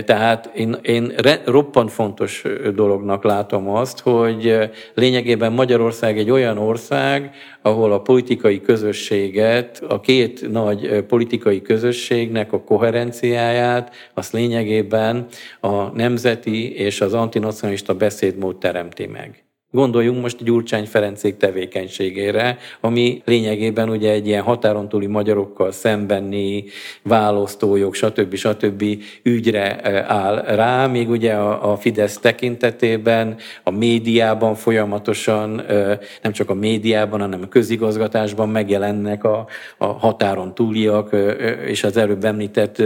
Tehát 0.05 0.49
én, 0.55 0.77
én 0.81 1.13
roppant 1.45 1.91
fontos 1.91 2.43
dolognak 2.73 3.23
látom 3.23 3.69
azt, 3.69 3.90
hogy 3.99 4.57
lényegében 4.93 5.53
Magyarország 5.53 6.17
egy 6.17 6.29
olyan 6.29 6.57
ország, 6.57 7.31
ahol 7.61 7.91
a 7.91 8.01
politikai 8.01 8.61
közösséget, 8.61 9.83
a 9.87 9.99
két 9.99 10.51
nagy 10.51 11.03
politikai 11.03 11.61
közösségnek 11.61 12.53
a 12.53 12.63
koherenciáját, 12.63 13.95
azt 14.13 14.33
lényegében 14.33 15.25
a 15.59 15.95
nemzeti 15.95 16.75
és 16.75 17.01
az 17.01 17.13
antinacionalista 17.13 17.93
beszédmód 17.95 18.57
teremti 18.57 19.05
meg. 19.05 19.43
Gondoljunk 19.73 20.21
most 20.21 20.43
Gyurcsány 20.43 20.85
Ferencék 20.85 21.37
tevékenységére, 21.37 22.57
ami 22.79 23.21
lényegében 23.25 23.89
ugye 23.89 24.11
egy 24.11 24.27
ilyen 24.27 24.43
határon 24.43 24.89
túli 24.89 25.05
magyarokkal 25.05 25.71
szembenni 25.71 26.63
választójog, 27.03 27.95
stb. 27.95 28.35
stb. 28.35 28.83
ügyre 29.23 29.79
e, 29.79 30.05
áll 30.07 30.41
rá, 30.41 30.87
még 30.87 31.09
ugye 31.09 31.33
a, 31.33 31.71
a 31.71 31.77
Fidesz 31.77 32.17
tekintetében, 32.17 33.37
a 33.63 33.69
médiában 33.69 34.55
folyamatosan, 34.55 35.59
e, 35.59 35.99
nem 36.21 36.31
csak 36.31 36.49
a 36.49 36.53
médiában, 36.53 37.19
hanem 37.19 37.41
a 37.43 37.47
közigazgatásban 37.47 38.49
megjelennek 38.49 39.23
a, 39.23 39.47
a 39.77 39.85
határon 39.85 40.53
túliak, 40.53 41.13
e, 41.13 41.17
és 41.65 41.83
az 41.83 41.97
előbb 41.97 42.23
említett 42.23 42.83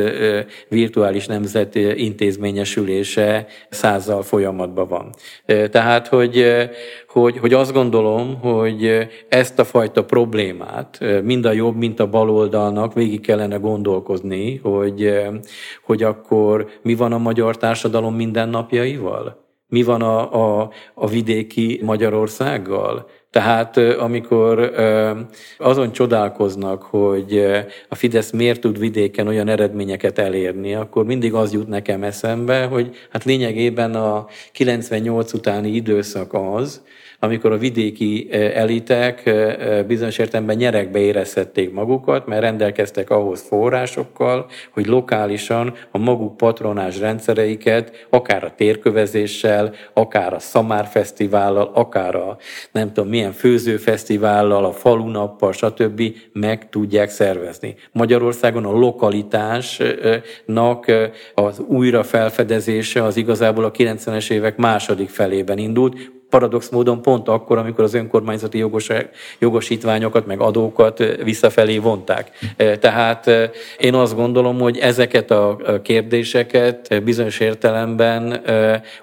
virtuális 0.68 1.26
nemzet 1.26 1.76
intézményesülése 1.76 3.48
százzal 3.70 4.24
folyamatban 4.24 4.88
van. 4.88 5.10
Tehát, 5.72 6.08
hogy 6.08 6.46
hogy, 7.08 7.38
hogy 7.38 7.54
azt 7.54 7.74
gondolom, 7.74 8.40
hogy 8.40 9.08
ezt 9.30 9.60
a 9.60 9.64
fajta 9.64 10.06
problémát 10.06 11.00
mind 11.24 11.46
a 11.46 11.52
jobb, 11.52 11.76
mint 11.76 12.00
a 12.00 12.10
baloldalnak 12.10 12.94
végig 12.94 13.22
kellene 13.22 13.56
gondolkozni, 13.56 14.56
hogy, 14.56 15.14
hogy 15.84 16.04
akkor 16.04 16.68
mi 16.82 16.96
van 16.96 17.12
a 17.12 17.18
magyar 17.18 17.58
társadalom 17.58 18.16
mindennapjaival? 18.16 19.44
Mi 19.68 19.84
van 19.84 20.02
a, 20.02 20.34
a, 20.62 20.70
a 20.94 21.08
vidéki 21.08 21.80
Magyarországgal? 21.84 23.10
Tehát 23.36 23.78
amikor 23.78 24.60
azon 25.58 25.92
csodálkoznak, 25.92 26.82
hogy 26.84 27.46
a 27.90 27.96
Fidesz 27.96 28.32
miért 28.32 28.62
tud 28.62 28.80
vidéken 28.80 29.28
olyan 29.28 29.48
eredményeket 29.48 30.20
elérni, 30.20 30.76
akkor 30.76 31.06
mindig 31.06 31.34
az 31.34 31.54
jut 31.54 31.68
nekem 31.68 32.04
eszembe, 32.04 32.66
hogy 32.66 32.96
hát 33.10 33.24
lényegében 33.24 33.96
a 33.96 34.28
98 34.52 35.34
utáni 35.34 35.70
időszak 35.70 36.34
az, 36.34 36.82
amikor 37.20 37.51
a 37.51 37.57
vidéki 37.57 38.28
elitek 38.32 39.34
bizonyos 39.88 40.18
értelemben 40.18 40.55
nyerekbe 40.55 40.99
érezhették 40.99 41.74
magukat, 41.74 42.28
mert 42.28 42.41
rendelkeztek 42.41 43.09
ahhoz 43.09 43.41
forrásokkal, 43.41 44.45
hogy 44.72 44.86
lokálisan 44.86 45.74
a 45.91 45.97
maguk 45.97 46.38
patronás 46.38 46.99
rendszereiket, 46.99 48.07
akár 48.09 48.43
a 48.43 48.53
térkövezéssel, 48.55 49.74
akár 49.93 50.34
a 50.34 50.39
Szamárfesztivállal, 50.39 51.72
akár 51.74 52.16
a 52.16 52.38
nem 52.72 52.93
tudom 52.93 53.09
milyen 53.09 53.32
főzőfesztivállal, 53.32 54.66
a 54.66 54.72
falunappal, 54.72 55.51
stb. 55.51 56.01
meg 56.34 56.70
tudják 56.70 57.09
szervezni. 57.09 57.76
Magyarországon 57.91 58.66
a 58.66 58.72
lokalitásnak 58.72 60.86
az 61.34 61.59
újrafelfedezése 61.59 63.03
az 63.03 63.18
igazából 63.18 63.63
a 63.63 63.72
90-es 63.72 64.32
évek 64.32 64.57
második 64.57 65.09
felében 65.09 65.57
indult, 65.57 66.13
paradox 66.36 66.70
módon 66.70 67.02
pont 67.02 67.28
akkor, 67.28 67.58
amikor 67.58 67.84
az 67.84 67.94
önkormányzati 67.94 68.58
jogos, 68.58 68.90
jogosítványokat, 69.40 70.26
meg 70.26 70.40
adókat 70.40 71.04
visszafelé 71.24 71.78
vonták. 71.78 72.32
Tehát 72.80 73.30
én 73.78 73.94
azt 73.94 74.16
gondolom, 74.16 74.60
hogy 74.60 74.78
ezeket 74.78 75.32
a 75.32 75.58
kérdéseket 75.84 77.04
bizonyos 77.04 77.40
értelemben 77.40 78.42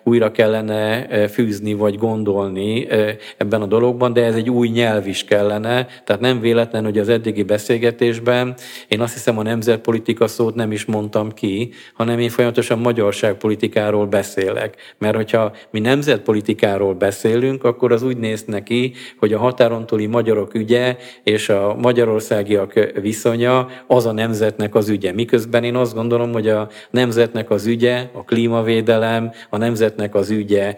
újra 0.03 0.31
kellene 0.31 1.07
fűzni, 1.29 1.75
vagy 1.75 1.99
gondolni 1.99 2.89
ebben 3.37 3.63
a 3.63 3.67
dologban, 3.67 4.13
de 4.13 4.25
ez 4.25 4.35
egy 4.35 4.51
új 4.51 4.69
nyelv 4.69 5.07
is 5.07 5.25
kellene. 5.25 5.87
Tehát 6.05 6.23
nem 6.23 6.41
véletlen, 6.41 6.85
hogy 6.85 6.99
az 6.99 7.09
eddigi 7.09 7.43
beszélgetésben 7.43 8.55
én 8.89 9.01
azt 9.01 9.13
hiszem 9.13 9.39
a 9.39 9.43
nemzetpolitika 9.43 10.27
szót 10.27 10.55
nem 10.55 10.73
is 10.73 10.85
mondtam 10.85 11.33
ki, 11.33 11.73
hanem 11.95 12.19
én 12.19 12.29
folyamatosan 12.29 12.79
magyarságpolitikáról 12.79 14.07
beszélek. 14.07 14.95
Mert 14.99 15.17
hogyha 15.17 15.53
mi 15.71 15.81
nemzetpolitikáról 15.81 16.95
beszélünk, 16.95 17.21
beszélünk, 17.23 17.65
akkor 17.65 17.93
az 17.93 18.03
úgy 18.03 18.17
néz 18.17 18.45
neki, 18.45 18.93
hogy 19.19 19.33
a 19.33 19.39
határon 19.39 19.87
túli 19.87 20.07
magyarok 20.07 20.55
ügye 20.55 20.97
és 21.23 21.49
a 21.49 21.77
magyarországiak 21.81 22.73
viszonya 23.01 23.69
az 23.87 24.07
a 24.07 24.13
nemzetnek 24.13 24.75
az 24.75 24.89
ügye. 24.89 25.13
Miközben 25.13 25.65
én 25.65 25.75
azt 25.75 25.95
gondolom, 25.95 26.33
hogy 26.33 26.49
a 26.49 26.69
nemzetnek 26.91 27.51
az 27.51 27.67
ügye, 27.67 28.09
a 28.13 28.25
klímavédelem, 28.25 29.31
a 29.51 29.57
nemzetnek 29.57 30.15
az 30.15 30.31
ügye, 30.31 30.77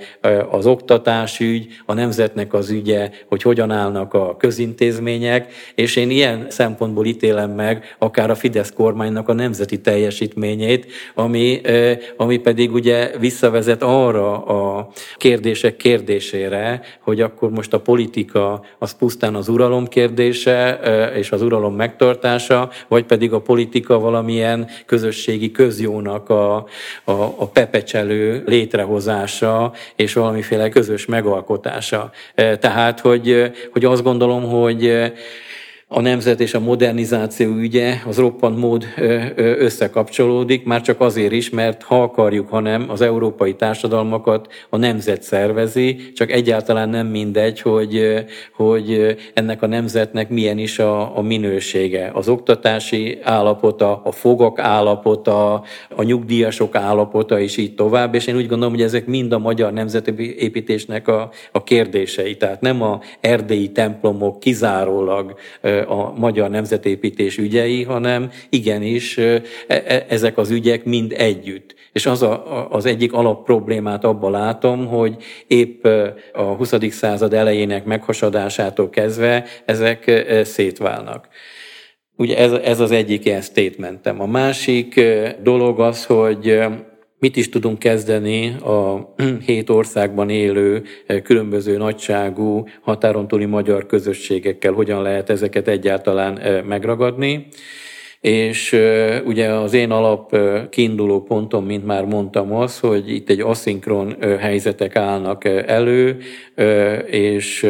az 0.51 0.67
oktatásügy, 0.67 1.67
a 1.87 1.93
nemzetnek 1.93 2.55
az 2.55 2.71
ügye, 2.71 3.11
hogy 3.29 3.43
hogyan 3.43 3.71
állnak 3.71 4.15
a 4.15 4.37
közintézmények, 4.37 5.53
és 5.75 5.97
én 5.97 6.11
ilyen 6.11 6.47
szempontból 6.49 7.07
ítélem 7.07 7.51
meg 7.51 7.97
akár 7.99 8.31
a 8.31 8.35
Fidesz 8.35 8.73
kormánynak 8.73 9.29
a 9.29 9.33
nemzeti 9.33 9.81
teljesítményét, 9.81 10.87
ami, 11.15 11.61
ami 12.17 12.39
pedig 12.39 12.73
ugye 12.73 13.19
visszavezet 13.19 13.83
arra 13.83 14.45
a 14.45 14.89
kérdések 15.17 15.77
kérdésére, 15.77 16.33
kérdésére, 16.35 16.81
hogy 17.01 17.21
akkor 17.21 17.51
most 17.51 17.73
a 17.73 17.81
politika 17.81 18.63
az 18.79 18.97
pusztán 18.97 19.35
az 19.35 19.49
uralom 19.49 19.87
kérdése 19.87 20.81
és 21.17 21.33
az 21.33 21.43
uralom 21.43 21.75
megtartása, 21.75 22.71
vagy 22.89 23.05
pedig 23.05 23.33
a 23.33 23.41
politika 23.41 23.99
valamilyen 23.99 24.69
közösségi 24.87 25.51
közjónak 25.51 26.29
a, 26.29 26.55
a, 27.05 27.13
a 27.13 27.49
pepecselő 27.53 28.43
létrehozása 28.47 29.73
és 29.97 30.13
valamiféle 30.13 30.69
közös 30.69 31.07
megalkotása. 31.07 32.11
Tehát, 32.35 33.01
hogy, 33.01 33.53
hogy 33.73 33.85
azt 33.85 34.03
gondolom, 34.03 34.43
hogy 34.45 35.13
a 35.97 36.01
nemzet 36.01 36.41
és 36.41 36.55
a 36.55 36.61
modernizáció 36.61 37.57
ügye 37.57 37.95
az 38.07 38.19
roppant 38.19 38.59
mód 38.59 38.87
összekapcsolódik, 39.37 40.65
már 40.65 40.81
csak 40.81 41.01
azért 41.01 41.33
is, 41.33 41.51
mert 41.51 41.83
ha 41.83 42.03
akarjuk, 42.03 42.49
hanem 42.49 42.85
az 42.89 43.01
európai 43.01 43.55
társadalmakat 43.55 44.53
a 44.71 44.77
nemzet 44.77 45.23
szervezi, 45.23 46.13
csak 46.13 46.31
egyáltalán 46.31 46.89
nem 46.89 47.07
mindegy, 47.07 47.61
hogy, 47.61 48.25
hogy 48.55 49.17
ennek 49.35 49.63
a 49.63 49.67
nemzetnek 49.67 50.29
milyen 50.29 50.59
is 50.59 50.79
a, 50.79 51.17
a 51.19 51.23
minősége. 51.23 52.11
Az 52.15 52.29
oktatási 52.29 53.19
állapota, 53.23 54.01
a 54.05 54.13
fogak 54.13 54.59
állapota, 54.59 55.63
a 55.97 56.03
nyugdíjasok 56.03 56.75
állapota, 56.75 57.41
és 57.41 57.57
így 57.57 57.75
tovább, 57.75 58.15
és 58.15 58.27
én 58.27 58.37
úgy 58.37 58.49
gondolom, 58.49 58.75
hogy 58.75 58.83
ezek 58.83 59.07
mind 59.07 59.33
a 59.33 59.39
magyar 59.39 59.73
nemzetépítésnek 59.73 61.09
a, 61.09 61.31
a 61.53 61.63
kérdései. 61.65 62.37
Tehát 62.37 62.61
nem 62.61 62.83
a 62.83 63.01
erdélyi 63.21 63.73
templomok 63.73 64.41
kizárólag 64.41 65.35
a 65.87 66.13
magyar 66.17 66.51
nemzetépítés 66.51 67.39
ügyei, 67.39 67.83
hanem 67.83 68.31
igenis 68.49 69.19
e, 69.19 69.43
e, 69.67 70.07
ezek 70.09 70.39
az 70.39 70.51
ügyek 70.51 70.85
mind 70.85 71.13
együtt. 71.17 71.75
És 71.93 72.07
az 72.07 72.23
a, 72.23 72.69
az 72.71 72.87
egyik 72.87 73.13
alapproblémát 73.13 74.05
abban 74.05 74.31
látom, 74.31 74.87
hogy 74.87 75.17
épp 75.47 75.85
a 76.33 76.43
20. 76.43 76.75
század 76.91 77.35
elejének 77.35 77.85
meghasadásától 77.85 78.91
kezdve 78.91 79.45
ezek 79.65 80.25
szétválnak. 80.45 81.29
Ugye 82.17 82.37
ez, 82.39 82.53
ez 82.53 82.81
az 82.81 82.91
egyik 82.91 83.25
ilyen 83.25 83.41
statementem. 83.41 84.21
A 84.21 84.27
másik 84.27 85.01
dolog 85.43 85.81
az, 85.81 86.05
hogy 86.05 86.63
mit 87.25 87.37
is 87.37 87.49
tudunk 87.49 87.79
kezdeni 87.79 88.49
a 88.49 89.15
hét 89.47 89.71
országban 89.71 90.31
élő 90.31 90.83
különböző 91.23 91.77
nagyságú 91.77 92.69
határon 92.81 93.29
túli 93.29 93.45
magyar 93.45 93.87
közösségekkel, 93.87 94.73
hogyan 94.73 95.03
lehet 95.03 95.31
ezeket 95.31 95.69
egyáltalán 95.69 96.65
megragadni 96.65 97.47
és 98.25 98.77
ugye 99.25 99.49
az 99.49 99.73
én 99.73 99.91
alap 99.91 100.37
kiinduló 100.71 101.23
pontom, 101.23 101.65
mint 101.65 101.87
már 101.87 102.05
mondtam, 102.05 102.55
az, 102.55 102.79
hogy 102.79 103.11
itt 103.11 103.29
egy 103.29 103.41
aszinkron 103.41 104.17
helyzetek 104.39 104.97
állnak 104.97 105.45
elő, 105.45 106.17
és 107.07 107.67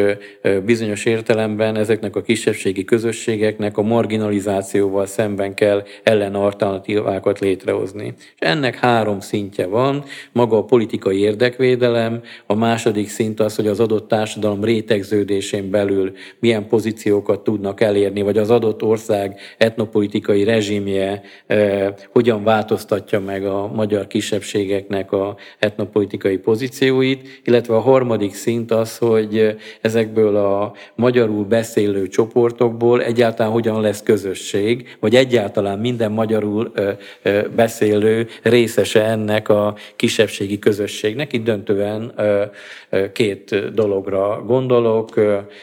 bizonyos 0.64 1.04
értelemben 1.04 1.76
ezeknek 1.76 2.16
a 2.16 2.22
kisebbségi 2.22 2.84
közösségeknek 2.84 3.78
a 3.78 3.82
marginalizációval 3.82 5.06
szemben 5.06 5.54
kell 5.54 5.82
ellenalternatívákat 6.02 7.38
létrehozni. 7.38 8.14
És 8.16 8.48
ennek 8.48 8.76
három 8.76 9.20
szintje 9.20 9.66
van, 9.66 10.04
maga 10.32 10.56
a 10.56 10.64
politikai 10.64 11.18
érdekvédelem, 11.18 12.20
a 12.46 12.54
második 12.54 13.08
szint 13.08 13.40
az, 13.40 13.56
hogy 13.56 13.66
az 13.66 13.80
adott 13.80 14.08
társadalom 14.08 14.64
rétegződésén 14.64 15.70
belül 15.70 16.12
milyen 16.38 16.68
pozíciókat 16.68 17.44
tudnak 17.44 17.80
elérni, 17.80 18.22
vagy 18.22 18.38
az 18.38 18.50
adott 18.50 18.82
ország 18.82 19.40
etnopolitikai 19.58 20.42
rezsimje 20.44 21.22
hogyan 22.12 22.44
változtatja 22.44 23.20
meg 23.20 23.46
a 23.46 23.70
magyar 23.74 24.06
kisebbségeknek 24.06 25.12
a 25.12 25.36
etnopolitikai 25.58 26.36
pozícióit, 26.36 27.40
illetve 27.44 27.74
a 27.74 27.80
harmadik 27.80 28.34
szint 28.34 28.70
az, 28.70 28.98
hogy 28.98 29.56
ezekből 29.80 30.36
a 30.36 30.72
magyarul 30.94 31.44
beszélő 31.44 32.08
csoportokból 32.08 33.02
egyáltalán 33.02 33.52
hogyan 33.52 33.80
lesz 33.80 34.02
közösség, 34.02 34.96
vagy 35.00 35.14
egyáltalán 35.14 35.78
minden 35.78 36.12
magyarul 36.12 36.72
beszélő 37.56 38.26
részese 38.42 39.04
ennek 39.04 39.48
a 39.48 39.74
kisebbségi 39.96 40.58
közösségnek. 40.58 41.32
Itt 41.32 41.44
döntően 41.44 42.12
két 43.12 43.72
dologra 43.74 44.42
gondolok. 44.46 45.20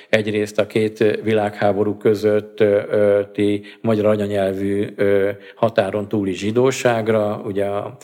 Egyrészt 0.10 0.60
a 0.60 0.68
két 0.68 1.20
világháború 1.24 1.98
közötti 1.98 3.62
magyar 3.82 4.06
anyanyelvű 4.06 4.71
határon 5.56 6.08
túli 6.08 6.34
zsidóságra, 6.34 7.42
ugye 7.46 7.66
a 7.66 7.98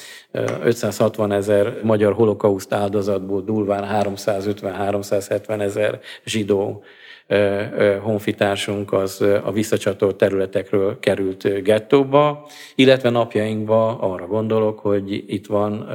560 0.63 1.32
ezer 1.32 1.80
magyar 1.84 2.13
holokauszt 2.13 2.74
áldozatból 2.74 3.41
durván 3.41 4.03
350-370 4.03 5.61
ezer 5.61 5.99
zsidó 6.26 6.84
honfitársunk 8.01 8.93
az 8.93 9.22
a 9.22 9.51
visszacsatolt 9.51 10.15
területekről 10.15 10.99
került 10.99 11.63
gettóba, 11.63 12.47
illetve 12.76 13.09
napjainkban 13.09 13.97
arra 13.99 14.28
gondolok, 14.28 14.80
hogy 14.80 15.24
itt 15.28 15.45
van 15.45 15.89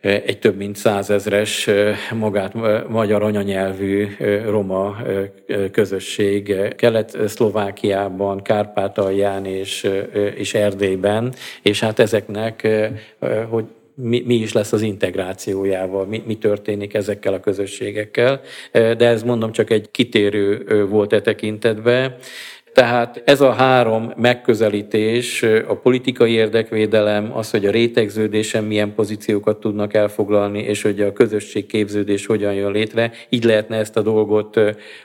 egy 0.00 0.38
több 0.38 0.56
mint 0.56 0.76
százezres 0.76 1.68
magát 2.14 2.54
magyar 2.88 3.22
anyanyelvű 3.22 4.06
roma 4.46 4.96
közösség 5.72 6.54
Kelet-Szlovákiában, 6.76 8.42
Kárpátalján 8.42 9.46
és, 9.46 9.90
és 10.34 10.54
Erdélyben, 10.54 11.34
és 11.62 11.80
hát 11.80 11.98
ezeknek, 11.98 12.68
hogy 13.48 13.64
mi, 13.94 14.22
mi 14.26 14.34
is 14.34 14.52
lesz 14.52 14.72
az 14.72 14.82
integrációjával, 14.82 16.06
mi, 16.06 16.22
mi 16.26 16.38
történik 16.38 16.94
ezekkel 16.94 17.32
a 17.32 17.40
közösségekkel. 17.40 18.40
De 18.72 19.06
ez 19.06 19.22
mondom 19.22 19.52
csak 19.52 19.70
egy 19.70 19.90
kitérő 19.90 20.64
volt 20.88 21.12
e 21.12 21.20
tekintetben. 21.20 22.14
Tehát 22.80 23.22
ez 23.24 23.40
a 23.40 23.52
három 23.52 24.12
megközelítés, 24.16 25.42
a 25.68 25.74
politikai 25.74 26.32
érdekvédelem, 26.32 27.30
az, 27.34 27.50
hogy 27.50 27.66
a 27.66 27.70
rétegződésen 27.70 28.64
milyen 28.64 28.94
pozíciókat 28.94 29.60
tudnak 29.60 29.94
elfoglalni, 29.94 30.58
és 30.58 30.82
hogy 30.82 31.00
a 31.00 31.12
közösségképződés 31.12 32.26
hogyan 32.26 32.54
jön 32.54 32.72
létre, 32.72 33.12
így 33.28 33.44
lehetne 33.44 33.76
ezt 33.76 33.96
a 33.96 34.02
dolgot, 34.02 34.60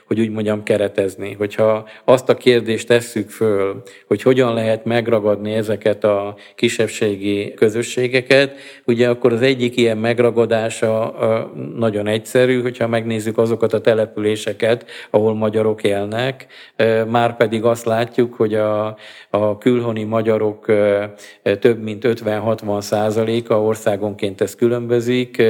hogy 0.06 0.20
úgy 0.20 0.30
mondjam, 0.30 0.62
keretezni. 0.62 1.34
Hogyha 1.38 1.88
azt 2.04 2.28
a 2.28 2.34
kérdést 2.34 2.86
tesszük 2.86 3.30
föl, 3.30 3.82
hogy 4.06 4.22
hogyan 4.22 4.54
lehet 4.54 4.84
megragadni 4.84 5.52
ezeket 5.52 6.04
a 6.04 6.36
kisebbségi 6.54 7.54
közösségeket, 7.54 8.56
ugye 8.84 9.08
akkor 9.08 9.32
az 9.32 9.42
egyik 9.42 9.76
ilyen 9.76 9.98
megragadása 9.98 11.14
nagyon 11.76 12.06
egyszerű, 12.06 12.62
hogyha 12.62 12.88
megnézzük 12.88 13.38
azokat 13.38 13.72
a 13.72 13.80
településeket, 13.80 14.86
ahol 15.10 15.34
magyarok 15.34 15.82
élnek, 15.82 16.46
már 17.08 17.36
pedig 17.36 17.64
azt 17.66 17.84
látjuk, 17.84 18.34
hogy 18.34 18.54
a, 18.54 18.96
a 19.30 19.58
külhoni 19.58 20.04
magyarok 20.04 20.64
több 21.60 21.82
mint 21.82 22.04
50-60 22.06 22.80
százaléka 22.80 23.62
országonként 23.62 24.40
ez 24.40 24.54
különbözik. 24.54 25.42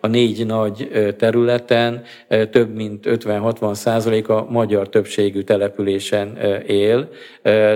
A 0.00 0.06
négy 0.06 0.46
nagy 0.46 0.88
területen 1.18 2.02
több 2.50 2.74
mint 2.74 3.04
50-60 3.06 3.74
százaléka 3.74 4.46
magyar 4.50 4.88
többségű 4.88 5.40
településen 5.40 6.36
él. 6.66 7.08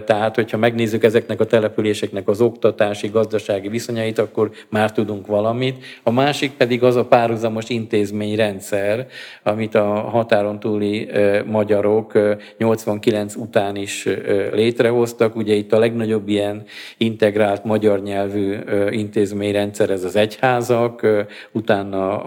Tehát, 0.04 0.34
hogyha 0.34 0.56
megnézzük 0.56 1.04
ezeknek 1.04 1.40
a 1.40 1.46
településeknek 1.46 2.28
az 2.28 2.40
oktatási, 2.40 3.08
gazdasági 3.08 3.68
viszonyait, 3.68 4.18
akkor 4.18 4.50
már 4.68 4.92
tudunk 4.92 5.26
valamit. 5.26 5.84
A 6.02 6.10
másik 6.10 6.52
pedig 6.52 6.82
az 6.82 6.96
a 6.96 7.04
párhuzamos 7.04 7.68
intézményrendszer, 7.68 9.06
amit 9.42 9.74
a 9.74 9.84
határon 9.84 10.60
túli 10.60 11.08
magyarok 11.46 12.12
89 12.58 13.34
után 13.34 13.76
is 13.82 14.08
létrehoztak. 14.52 15.36
Ugye 15.36 15.54
itt 15.54 15.72
a 15.72 15.78
legnagyobb 15.78 16.28
ilyen 16.28 16.62
integrált 16.96 17.64
magyar 17.64 18.02
nyelvű 18.02 18.56
intézményrendszer 18.90 19.90
ez 19.90 20.04
az 20.04 20.16
egyházak, 20.16 21.06
utána 21.52 22.20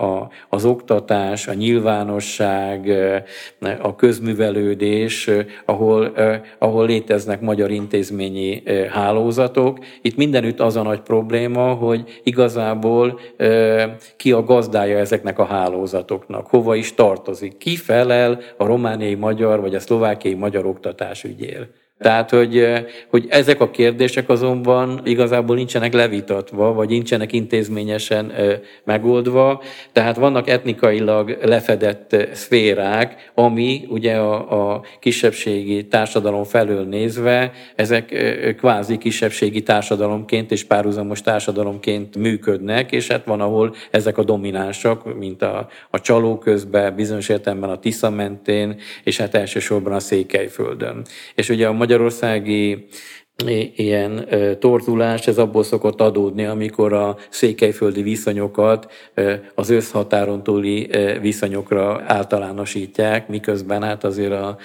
az 0.49 0.65
oktatás, 0.65 1.47
a 1.47 1.53
nyilvánosság, 1.53 2.89
a 3.81 3.95
közművelődés, 3.95 5.29
ahol, 5.65 6.13
ahol 6.57 6.85
léteznek 6.85 7.41
magyar 7.41 7.71
intézményi 7.71 8.63
hálózatok. 8.89 9.77
Itt 10.01 10.15
mindenütt 10.15 10.59
az 10.59 10.75
a 10.75 10.81
nagy 10.81 10.99
probléma, 10.99 11.73
hogy 11.73 12.21
igazából 12.23 13.19
ki 14.17 14.31
a 14.31 14.43
gazdája 14.43 14.97
ezeknek 14.97 15.39
a 15.39 15.45
hálózatoknak, 15.45 16.47
hova 16.47 16.75
is 16.75 16.93
tartozik, 16.93 17.57
ki 17.57 17.75
felel 17.75 18.39
a 18.57 18.65
romániai 18.65 19.15
magyar 19.15 19.61
vagy 19.61 19.75
a 19.75 19.79
szlovákiai 19.79 20.33
magyar 20.33 20.65
oktatás 20.65 21.23
ger 21.38 21.67
Tehát, 21.99 22.29
hogy, 22.29 22.67
hogy 23.09 23.25
ezek 23.29 23.61
a 23.61 23.69
kérdések 23.69 24.29
azonban 24.29 25.01
igazából 25.03 25.55
nincsenek 25.55 25.93
levitatva, 25.93 26.73
vagy 26.73 26.89
nincsenek 26.89 27.33
intézményesen 27.33 28.31
megoldva, 28.83 29.61
tehát 29.91 30.15
vannak 30.15 30.49
etnikailag 30.49 31.37
lefedett 31.41 32.15
szférák, 32.33 33.31
ami 33.33 33.85
ugye 33.89 34.15
a, 34.15 34.73
a 34.73 34.81
kisebbségi 34.99 35.87
társadalom 35.87 36.43
felől 36.43 36.83
nézve, 36.83 37.51
ezek 37.75 38.05
kvázi 38.57 38.97
kisebbségi 38.97 39.63
társadalomként 39.63 40.51
és 40.51 40.63
párhuzamos 40.63 41.21
társadalomként 41.21 42.17
működnek, 42.17 42.91
és 42.91 43.07
hát 43.07 43.25
van, 43.25 43.41
ahol 43.41 43.75
ezek 43.91 44.17
a 44.17 44.23
dominánsak, 44.23 45.17
mint 45.17 45.41
a, 45.41 45.67
a 45.89 46.01
csaló 46.01 46.37
közben, 46.37 46.95
bizonyos 46.95 47.29
értelemben 47.29 47.69
a 47.69 47.79
Tisza 47.79 48.09
mentén, 48.09 48.79
és 49.03 49.17
hát 49.17 49.35
elsősorban 49.35 49.93
a 49.93 49.99
Székelyföldön. 49.99 51.05
És 51.35 51.49
ugye 51.49 51.67
a 51.67 51.84
magyarországi 51.86 52.88
ilyen 53.75 54.27
torzulás, 54.59 55.27
ez 55.27 55.38
abból 55.38 55.63
szokott 55.63 56.01
adódni, 56.01 56.45
amikor 56.45 56.93
a 56.93 57.17
székelyföldi 57.29 58.01
viszonyokat 58.01 58.91
az 59.55 59.69
összhatáron 59.69 60.43
túli 60.43 60.89
viszonyokra 61.21 62.03
általánosítják, 62.05 63.27
miközben 63.27 63.83
hát 63.83 64.03
azért 64.03 64.31
a, 64.31 64.57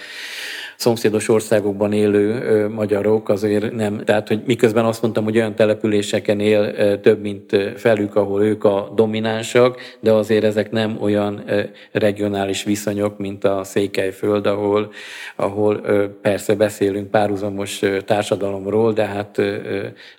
szomszédos 0.80 1.28
országokban 1.28 1.92
élő 1.92 2.68
magyarok 2.68 3.28
azért 3.28 3.72
nem, 3.72 4.04
tehát 4.04 4.28
hogy 4.28 4.42
miközben 4.46 4.84
azt 4.84 5.02
mondtam, 5.02 5.24
hogy 5.24 5.36
olyan 5.36 5.54
településeken 5.54 6.40
él 6.40 7.00
több, 7.00 7.20
mint 7.20 7.56
felük, 7.76 8.16
ahol 8.16 8.42
ők 8.42 8.64
a 8.64 8.92
dominánsak, 8.94 9.80
de 10.00 10.12
azért 10.12 10.44
ezek 10.44 10.70
nem 10.70 10.96
olyan 11.00 11.44
regionális 11.92 12.64
viszonyok, 12.64 13.18
mint 13.18 13.44
a 13.44 13.64
Székelyföld, 13.64 14.46
ahol, 14.46 14.92
ahol 15.36 15.80
persze 16.22 16.54
beszélünk 16.54 17.10
párhuzamos 17.10 17.82
társadalomról, 18.04 18.92
de 18.92 19.04
hát 19.04 19.42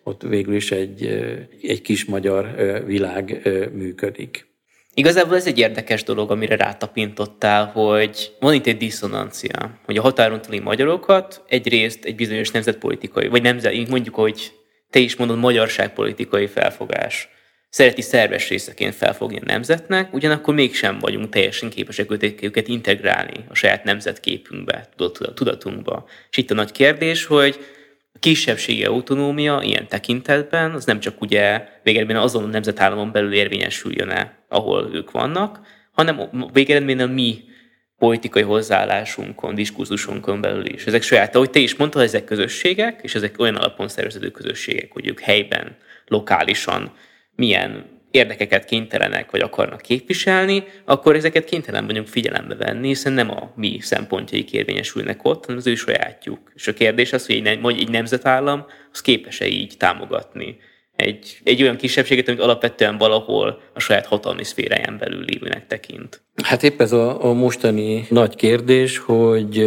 ott 0.03 0.21
végül 0.21 0.55
is 0.55 0.71
egy, 0.71 1.05
egy 1.61 1.81
kis 1.81 2.05
magyar 2.05 2.55
világ 2.85 3.49
működik. 3.73 4.50
Igazából 4.93 5.35
ez 5.35 5.47
egy 5.47 5.59
érdekes 5.59 6.03
dolog, 6.03 6.31
amire 6.31 6.55
rátapintottál, 6.55 7.65
hogy 7.65 8.35
van 8.39 8.53
itt 8.53 8.65
egy 8.65 8.77
diszonancia, 8.77 9.79
hogy 9.85 9.97
a 9.97 10.01
határon 10.01 10.41
túli 10.41 10.59
magyarokat 10.59 11.43
egyrészt 11.47 12.05
egy 12.05 12.15
bizonyos 12.15 12.51
nemzetpolitikai, 12.51 13.27
vagy 13.27 13.41
nemzet, 13.41 13.89
mondjuk, 13.89 14.15
hogy 14.15 14.51
te 14.89 14.99
is 14.99 15.15
mondod, 15.15 15.37
magyarságpolitikai 15.37 16.47
felfogás 16.47 17.29
szereti 17.69 18.01
szerves 18.01 18.49
részeként 18.49 18.95
felfogni 18.95 19.37
a 19.37 19.45
nemzetnek, 19.45 20.13
ugyanakkor 20.13 20.53
mégsem 20.53 20.99
vagyunk 20.99 21.29
teljesen 21.29 21.69
képesek 21.69 22.11
őket 22.41 22.67
integrálni 22.67 23.45
a 23.49 23.55
saját 23.55 23.83
nemzetképünkbe, 23.83 24.89
tudatunkba. 25.35 26.05
És 26.29 26.37
itt 26.37 26.51
a 26.51 26.53
nagy 26.53 26.71
kérdés, 26.71 27.25
hogy 27.25 27.65
kisebbségi 28.21 28.85
autonómia 28.85 29.61
ilyen 29.61 29.87
tekintetben 29.87 30.71
az 30.71 30.85
nem 30.85 30.99
csak 30.99 31.21
ugye 31.21 31.67
végeredményben 31.83 32.25
azon 32.25 32.43
a 32.43 32.47
nemzetállamon 32.47 33.11
belül 33.11 33.33
érvényesüljön-e, 33.33 34.37
ahol 34.47 34.89
ők 34.93 35.11
vannak, 35.11 35.59
hanem 35.91 36.29
végeredményben 36.53 37.09
a 37.09 37.13
mi 37.13 37.43
politikai 37.97 38.41
hozzáállásunkon, 38.41 39.55
diskurzusunkon 39.55 40.41
belül 40.41 40.65
is. 40.65 40.85
Ezek 40.85 41.01
saját, 41.01 41.35
ahogy 41.35 41.49
te 41.49 41.59
is 41.59 41.75
mondtad, 41.75 42.01
ezek 42.01 42.23
közösségek, 42.23 42.99
és 43.03 43.15
ezek 43.15 43.39
olyan 43.39 43.55
alapon 43.55 43.87
szerveződő 43.87 44.29
közösségek, 44.29 44.91
hogy 44.91 45.07
ők 45.07 45.19
helyben, 45.19 45.77
lokálisan 46.05 46.91
milyen 47.35 47.90
érdekeket 48.11 48.65
kénytelenek 48.65 49.31
vagy 49.31 49.41
akarnak 49.41 49.81
képviselni, 49.81 50.63
akkor 50.85 51.15
ezeket 51.15 51.45
kénytelen 51.45 51.85
vagyunk 51.85 52.07
figyelembe 52.07 52.55
venni, 52.55 52.87
hiszen 52.87 53.13
nem 53.13 53.29
a 53.29 53.51
mi 53.55 53.77
szempontjaik 53.81 54.53
érvényesülnek 54.53 55.23
ott, 55.23 55.45
hanem 55.45 55.57
az 55.57 55.67
ő 55.67 55.75
sajátjuk. 55.75 56.51
És 56.55 56.67
a 56.67 56.73
kérdés 56.73 57.13
az, 57.13 57.25
hogy 57.25 57.45
egy, 57.45 57.59
egy 57.65 57.89
nemzetállam 57.89 58.65
az 58.91 59.01
képes-e 59.01 59.47
így 59.47 59.73
támogatni 59.77 60.57
egy, 60.95 61.37
egy 61.43 61.61
olyan 61.61 61.75
kisebbséget, 61.75 62.27
amit 62.27 62.41
alapvetően 62.41 62.97
valahol 62.97 63.61
a 63.73 63.79
saját 63.79 64.05
hatalmi 64.05 64.43
szféráján 64.43 64.97
belül 64.97 65.23
lévőnek 65.25 65.67
tekint. 65.67 66.21
Hát 66.43 66.63
épp 66.63 66.81
ez 66.81 66.91
a, 66.91 67.25
a 67.25 67.33
mostani 67.33 68.05
nagy 68.09 68.35
kérdés, 68.35 68.97
hogy 68.97 69.57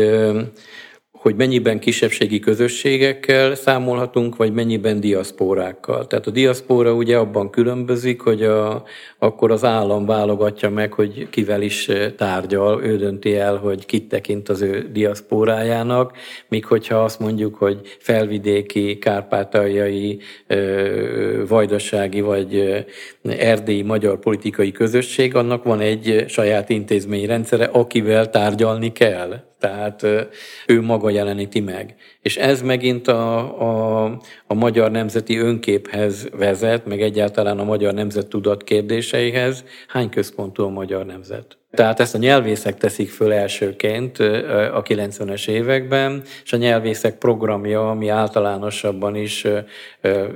hogy 1.25 1.37
mennyiben 1.37 1.79
kisebbségi 1.79 2.39
közösségekkel 2.39 3.55
számolhatunk, 3.55 4.37
vagy 4.37 4.53
mennyiben 4.53 5.01
diaszpórákkal. 5.01 6.07
Tehát 6.07 6.27
a 6.27 6.31
diaszpóra 6.31 6.93
ugye 6.93 7.17
abban 7.17 7.51
különbözik, 7.51 8.21
hogy 8.21 8.43
a, 8.43 8.85
akkor 9.19 9.51
az 9.51 9.65
állam 9.65 10.07
válogatja 10.07 10.71
meg, 10.71 10.93
hogy 10.93 11.29
kivel 11.31 11.63
is 11.63 11.91
tárgyal, 12.17 12.83
ő 12.83 12.97
dönti 12.97 13.37
el, 13.37 13.57
hogy 13.57 13.87
kit 13.87 14.09
tekint 14.09 14.49
az 14.49 14.63
ő 14.63 14.89
diaszpórájának, 14.93 16.17
míg 16.49 16.65
hogyha 16.65 17.05
azt 17.05 17.21
mondjuk, 17.21 17.55
hogy 17.55 17.81
felvidéki, 17.99 18.99
kárpátaljai, 18.99 20.19
vajdasági 21.49 22.21
vagy 22.21 22.85
erdélyi 23.39 23.83
magyar 23.83 24.19
politikai 24.19 24.73
közösség, 24.73 25.35
annak 25.35 25.65
van 25.65 25.81
egy 25.81 26.25
saját 26.29 26.69
intézményrendszere, 26.69 27.65
akivel 27.65 28.31
tárgyalni 28.31 28.93
kell. 28.93 29.54
Tehát 29.65 30.03
ő 30.67 30.81
maga 30.81 31.11
jeleníti 31.11 31.61
meg. 31.61 31.95
És 32.25 32.37
ez 32.37 32.63
megint 32.63 33.09
a, 33.09 33.39
a, 33.61 34.05
a 34.47 34.55
magyar 34.55 34.91
nemzeti 34.91 35.39
önképhez 35.39 36.29
vezet, 36.37 36.87
meg 36.87 37.03
egyáltalán 37.03 37.59
a 37.59 37.65
magyar 37.65 37.95
nemzet 37.95 38.27
tudat 38.27 38.65
kérdéseihez. 38.65 39.65
Hány 39.89 40.09
központú 40.09 40.63
a 40.63 40.69
magyar 40.69 41.07
nemzet? 41.07 41.59
Tehát 41.75 42.01
ezt 42.01 42.15
a 42.15 42.19
nyelvészek 42.19 42.77
teszik 42.77 43.11
föl 43.11 43.33
elsőként 43.33 44.19
a 44.73 44.83
90-es 44.83 45.49
években, 45.49 46.23
és 46.45 46.53
a 46.53 46.57
nyelvészek 46.57 47.19
programja, 47.19 47.91
ami 47.91 48.09
általánosabban 48.09 49.17
is 49.17 49.47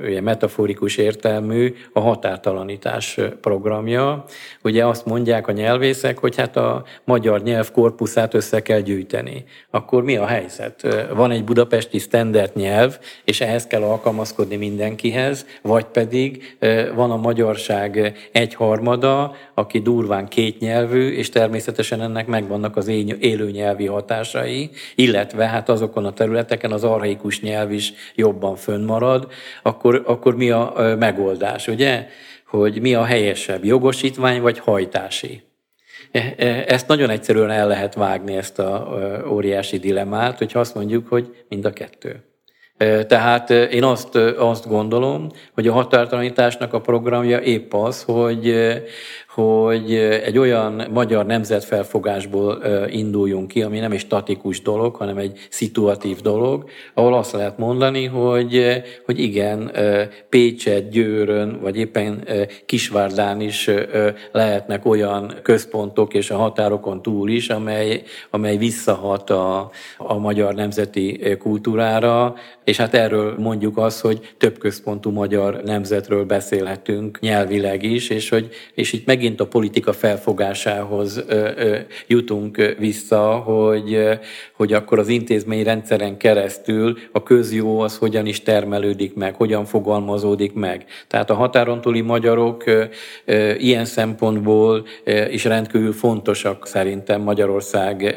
ugye, 0.04 0.20
metaforikus 0.20 0.96
értelmű, 0.96 1.74
a 1.92 2.00
határtalanítás 2.00 3.18
programja. 3.40 4.24
Ugye 4.62 4.86
azt 4.86 5.06
mondják 5.06 5.48
a 5.48 5.52
nyelvészek, 5.52 6.18
hogy 6.18 6.36
hát 6.36 6.56
a 6.56 6.84
magyar 7.04 7.42
nyelv 7.42 7.70
korpuszát 7.70 8.34
össze 8.34 8.62
kell 8.62 8.80
gyűjteni. 8.80 9.44
Akkor 9.70 10.02
mi 10.02 10.16
a 10.16 10.26
helyzet? 10.26 11.06
Van 11.14 11.30
egy 11.30 11.44
budapesti 11.78 11.98
standard 11.98 12.50
nyelv, 12.54 12.98
és 13.24 13.40
ehhez 13.40 13.66
kell 13.66 13.82
alkalmazkodni 13.82 14.56
mindenkihez, 14.56 15.46
vagy 15.62 15.84
pedig 15.84 16.56
van 16.94 17.10
a 17.10 17.16
magyarság 17.16 18.12
egyharmada, 18.32 19.36
aki 19.54 19.80
durván 19.80 20.28
kétnyelvű, 20.28 21.10
és 21.10 21.28
természetesen 21.28 22.00
ennek 22.00 22.26
megvannak 22.26 22.76
az 22.76 22.88
élő 23.20 23.50
nyelvi 23.50 23.86
hatásai, 23.86 24.70
illetve 24.94 25.46
hát 25.46 25.68
azokon 25.68 26.04
a 26.04 26.12
területeken 26.12 26.72
az 26.72 26.84
arhaikus 26.84 27.40
nyelv 27.40 27.72
is 27.72 27.92
jobban 28.14 28.56
fönnmarad, 28.56 29.26
akkor, 29.62 30.02
akkor 30.06 30.36
mi 30.36 30.50
a 30.50 30.96
megoldás, 30.98 31.68
ugye? 31.68 32.06
Hogy 32.46 32.80
mi 32.80 32.94
a 32.94 33.04
helyesebb, 33.04 33.64
jogosítvány 33.64 34.40
vagy 34.40 34.58
hajtási? 34.58 35.47
E, 36.10 36.34
e, 36.36 36.64
ezt 36.66 36.88
nagyon 36.88 37.10
egyszerűen 37.10 37.50
el 37.50 37.66
lehet 37.66 37.94
vágni, 37.94 38.36
ezt 38.36 38.58
a 38.58 38.88
óriási 39.30 39.78
dilemmát, 39.78 40.38
hogyha 40.38 40.60
azt 40.60 40.74
mondjuk, 40.74 41.08
hogy 41.08 41.44
mind 41.48 41.64
a 41.64 41.72
kettő. 41.72 42.22
E, 42.76 43.06
tehát 43.06 43.50
én 43.50 43.84
azt, 43.84 44.14
azt 44.38 44.68
gondolom, 44.68 45.28
hogy 45.54 45.68
a 45.68 45.72
határtalanításnak 45.72 46.72
a 46.72 46.80
programja 46.80 47.40
épp 47.40 47.74
az, 47.74 48.02
hogy, 48.02 48.54
hogy 49.38 49.94
egy 50.24 50.38
olyan 50.38 50.86
magyar 50.92 51.26
nemzetfelfogásból 51.26 52.62
induljunk 52.90 53.48
ki, 53.48 53.62
ami 53.62 53.78
nem 53.78 53.92
egy 53.92 53.98
statikus 53.98 54.62
dolog, 54.62 54.94
hanem 54.94 55.16
egy 55.16 55.38
szituatív 55.50 56.20
dolog, 56.20 56.70
ahol 56.94 57.14
azt 57.14 57.32
lehet 57.32 57.58
mondani, 57.58 58.04
hogy, 58.04 58.82
hogy 59.04 59.18
igen, 59.18 59.72
Pécset, 60.28 60.88
Győrön, 60.88 61.58
vagy 61.60 61.76
éppen 61.76 62.24
Kisvárdán 62.66 63.40
is 63.40 63.70
lehetnek 64.32 64.86
olyan 64.86 65.34
központok 65.42 66.14
és 66.14 66.30
a 66.30 66.36
határokon 66.36 67.02
túl 67.02 67.30
is, 67.30 67.48
amely, 67.48 68.02
amely 68.30 68.56
visszahat 68.56 69.30
a, 69.30 69.70
a 69.98 70.18
magyar 70.18 70.54
nemzeti 70.54 71.36
kultúrára, 71.38 72.34
és 72.64 72.76
hát 72.76 72.94
erről 72.94 73.34
mondjuk 73.38 73.76
azt, 73.76 74.00
hogy 74.00 74.34
több 74.38 74.58
központú 74.58 75.10
magyar 75.10 75.62
nemzetről 75.64 76.24
beszélhetünk 76.24 77.20
nyelvileg 77.20 77.82
is, 77.82 78.08
és 78.10 78.28
hogy 78.28 78.48
és 78.74 78.92
itt 78.92 79.06
megint 79.06 79.27
megint 79.28 79.48
a 79.48 79.58
politika 79.58 79.92
felfogásához 79.92 81.24
jutunk 82.06 82.74
vissza, 82.78 83.30
hogy, 83.30 84.08
hogy 84.56 84.72
akkor 84.72 84.98
az 84.98 85.08
intézményrendszeren 85.08 86.16
keresztül 86.16 86.98
a 87.12 87.22
közjó 87.22 87.80
az 87.80 87.96
hogyan 87.96 88.26
is 88.26 88.42
termelődik 88.42 89.14
meg, 89.14 89.34
hogyan 89.34 89.64
fogalmazódik 89.64 90.52
meg. 90.52 90.84
Tehát 91.08 91.30
a 91.30 91.34
határon 91.34 91.80
túli 91.80 92.00
magyarok 92.00 92.64
ilyen 93.58 93.84
szempontból 93.84 94.86
is 95.30 95.44
rendkívül 95.44 95.92
fontosak 95.92 96.66
szerintem 96.66 97.20
Magyarország 97.20 98.16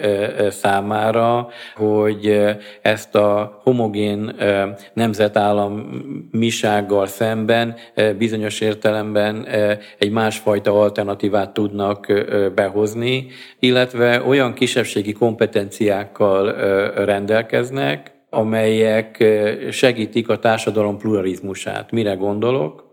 számára, 0.50 1.48
hogy 1.76 2.40
ezt 2.82 3.16
a 3.16 3.60
homogén 3.64 4.36
nemzetállamisággal 4.94 7.06
szemben 7.06 7.76
bizonyos 8.18 8.60
értelemben 8.60 9.48
egy 9.98 10.12
másfajta 10.12 10.72
alternatívát 10.92 11.54
tudnak 11.54 12.08
behozni, 12.56 13.28
illetve 13.60 14.24
olyan 14.24 14.54
kisebbségi 14.54 15.12
kompetenciákkal 15.12 16.52
rendelkeznek, 17.06 18.12
amelyek 18.30 19.24
segítik 19.72 20.30
a 20.30 20.40
társadalom 20.40 20.98
pluralizmusát. 20.98 21.92
Mire 21.92 22.14
gondolok? 22.14 22.90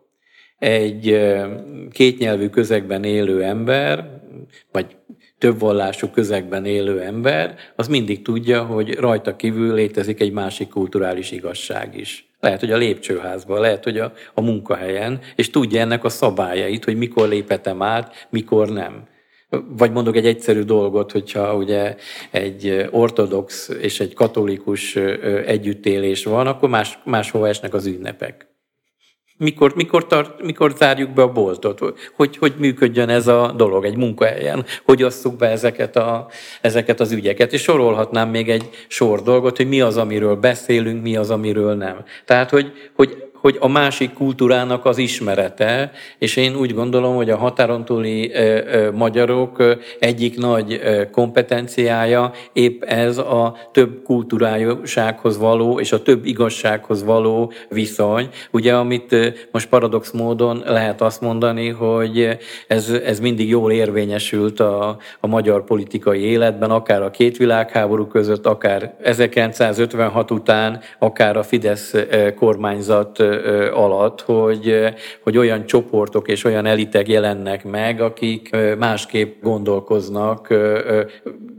Egy 0.59 1.20
kétnyelvű 1.90 2.49
közegben 2.49 3.05
élő 3.05 3.42
ember, 3.42 4.20
vagy 4.72 4.86
több 5.38 5.59
vallású 5.59 6.09
közegben 6.09 6.64
élő 6.64 7.01
ember, 7.01 7.55
az 7.76 7.88
mindig 7.88 8.22
tudja, 8.22 8.64
hogy 8.64 8.94
rajta 8.94 9.36
kívül 9.36 9.74
létezik 9.74 10.20
egy 10.20 10.32
másik 10.32 10.68
kulturális 10.68 11.30
igazság 11.30 11.96
is. 11.96 12.28
Lehet, 12.41 12.61
hogy 12.61 12.72
a 12.72 12.76
lépcsőházban, 12.76 13.61
lehet, 13.61 13.84
hogy 13.84 13.99
a, 13.99 14.12
a 14.34 14.41
munkahelyen, 14.41 15.20
és 15.36 15.51
tudja 15.51 15.80
ennek 15.80 16.05
a 16.05 16.09
szabályait, 16.09 16.84
hogy 16.84 16.97
mikor 16.97 17.28
lépetem 17.28 17.82
át, 17.82 18.26
mikor 18.30 18.68
nem. 18.68 19.07
Vagy 19.68 19.93
mondok 19.93 20.16
egy 20.16 20.26
egyszerű 20.26 20.62
dolgot, 20.62 21.12
hogyha 21.12 21.57
ugye 21.57 21.97
egy 22.30 22.89
ortodox 22.91 23.68
és 23.68 24.01
egy 24.01 24.14
katolikus 24.14 24.97
együttélés 25.47 26.24
van, 26.24 26.47
akkor 26.47 26.68
más, 26.68 26.99
máshova 27.05 27.49
esnek 27.49 27.74
az 27.74 27.86
ünnepek. 27.86 28.47
Mikor, 29.41 29.74
mikor, 29.74 30.07
tart, 30.07 30.43
mikor 30.43 30.72
zárjuk 30.76 31.11
be 31.11 31.22
a 31.22 31.32
boltot? 31.32 31.80
Hogy, 32.16 32.36
hogy 32.36 32.55
működjön 32.59 33.09
ez 33.09 33.26
a 33.26 33.53
dolog 33.57 33.84
egy 33.84 33.97
munkahelyen? 33.97 34.64
Hogy 34.84 35.03
osszuk 35.03 35.36
be 35.36 35.47
ezeket, 35.47 35.97
a, 35.97 36.28
ezeket 36.61 37.01
az 37.01 37.12
ügyeket? 37.12 37.53
És 37.53 37.62
sorolhatnám 37.62 38.30
még 38.30 38.51
egy 38.51 38.70
sor 38.89 39.22
dolgot, 39.22 39.57
hogy 39.57 39.68
mi 39.68 39.80
az, 39.80 39.97
amiről 39.97 40.36
beszélünk, 40.36 41.03
mi 41.03 41.16
az, 41.16 41.30
amiről 41.30 41.74
nem. 41.74 42.05
Tehát, 42.24 42.51
hogy, 42.51 42.72
hogy 42.95 43.28
hogy 43.41 43.57
a 43.61 43.68
másik 43.68 44.12
kultúrának 44.12 44.84
az 44.84 44.99
ismerete, 44.99 45.91
és 46.18 46.36
én 46.36 46.57
úgy 46.57 46.74
gondolom, 46.74 47.16
hogy 47.16 47.30
a 47.30 47.36
határon 47.36 47.84
túli 47.84 48.32
magyarok 48.93 49.62
egyik 49.99 50.36
nagy 50.36 50.80
kompetenciája 51.11 52.32
épp 52.53 52.82
ez 52.82 53.18
a 53.18 53.57
több 53.72 54.03
kultúrájúsághoz 54.03 55.39
való 55.39 55.80
és 55.80 55.93
a 55.93 56.03
több 56.03 56.24
igazsághoz 56.24 57.05
való 57.05 57.53
viszony. 57.68 58.28
Ugye, 58.51 58.74
amit 58.74 59.16
most 59.53 59.68
paradox 59.68 60.11
módon 60.11 60.62
lehet 60.66 61.01
azt 61.01 61.20
mondani, 61.20 61.68
hogy 61.68 62.39
ez, 62.68 62.91
ez 63.05 63.20
mindig 63.20 63.49
jól 63.49 63.72
érvényesült 63.72 64.61
a, 64.61 64.97
a 65.20 65.26
magyar 65.26 65.64
politikai 65.64 66.20
életben, 66.20 66.70
akár 66.70 67.03
a 67.03 67.11
két 67.11 67.36
világháború 67.36 68.07
között, 68.07 68.47
akár 68.47 68.95
1956 69.03 70.30
után, 70.30 70.80
akár 70.99 71.36
a 71.36 71.43
Fidesz 71.43 71.95
kormányzat 72.36 73.22
alatt, 73.72 74.20
hogy, 74.20 74.95
hogy 75.22 75.37
olyan 75.39 75.66
csoportok 75.66 76.29
és 76.29 76.45
olyan 76.45 76.66
elitek 76.66 77.09
jelennek 77.09 77.64
meg, 77.64 78.01
akik 78.01 78.57
másképp 78.79 79.43
gondolkoznak. 79.43 80.55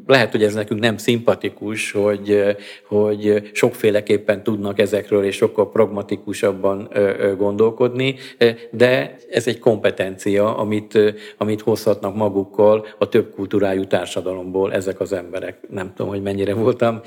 Lehet, 0.10 0.32
hogy 0.32 0.44
ez 0.44 0.54
nekünk 0.54 0.80
nem 0.80 0.98
szimpatikus, 0.98 1.92
hogy, 1.92 2.44
hogy 2.88 3.50
sokféleképpen 3.54 4.44
tudnak 4.44 4.80
ezekről, 4.80 5.24
és 5.24 5.36
sokkal 5.36 5.72
pragmatikusabban 5.72 6.90
gondolkodni, 7.38 8.16
de 8.72 9.16
ez 9.32 9.48
egy 9.48 9.60
kompetencia, 9.60 10.58
amit, 10.58 11.00
amit 11.38 11.62
hozhatnak 11.62 12.16
magukkal 12.16 12.88
a 12.98 13.10
több 13.10 13.34
kultúrájú 13.36 13.86
társadalomból 13.86 14.74
ezek 14.74 15.00
az 15.00 15.14
emberek. 15.14 15.58
Nem 15.70 15.94
tudom, 15.96 16.12
hogy 16.12 16.22
mennyire 16.22 16.54
voltam 16.54 17.02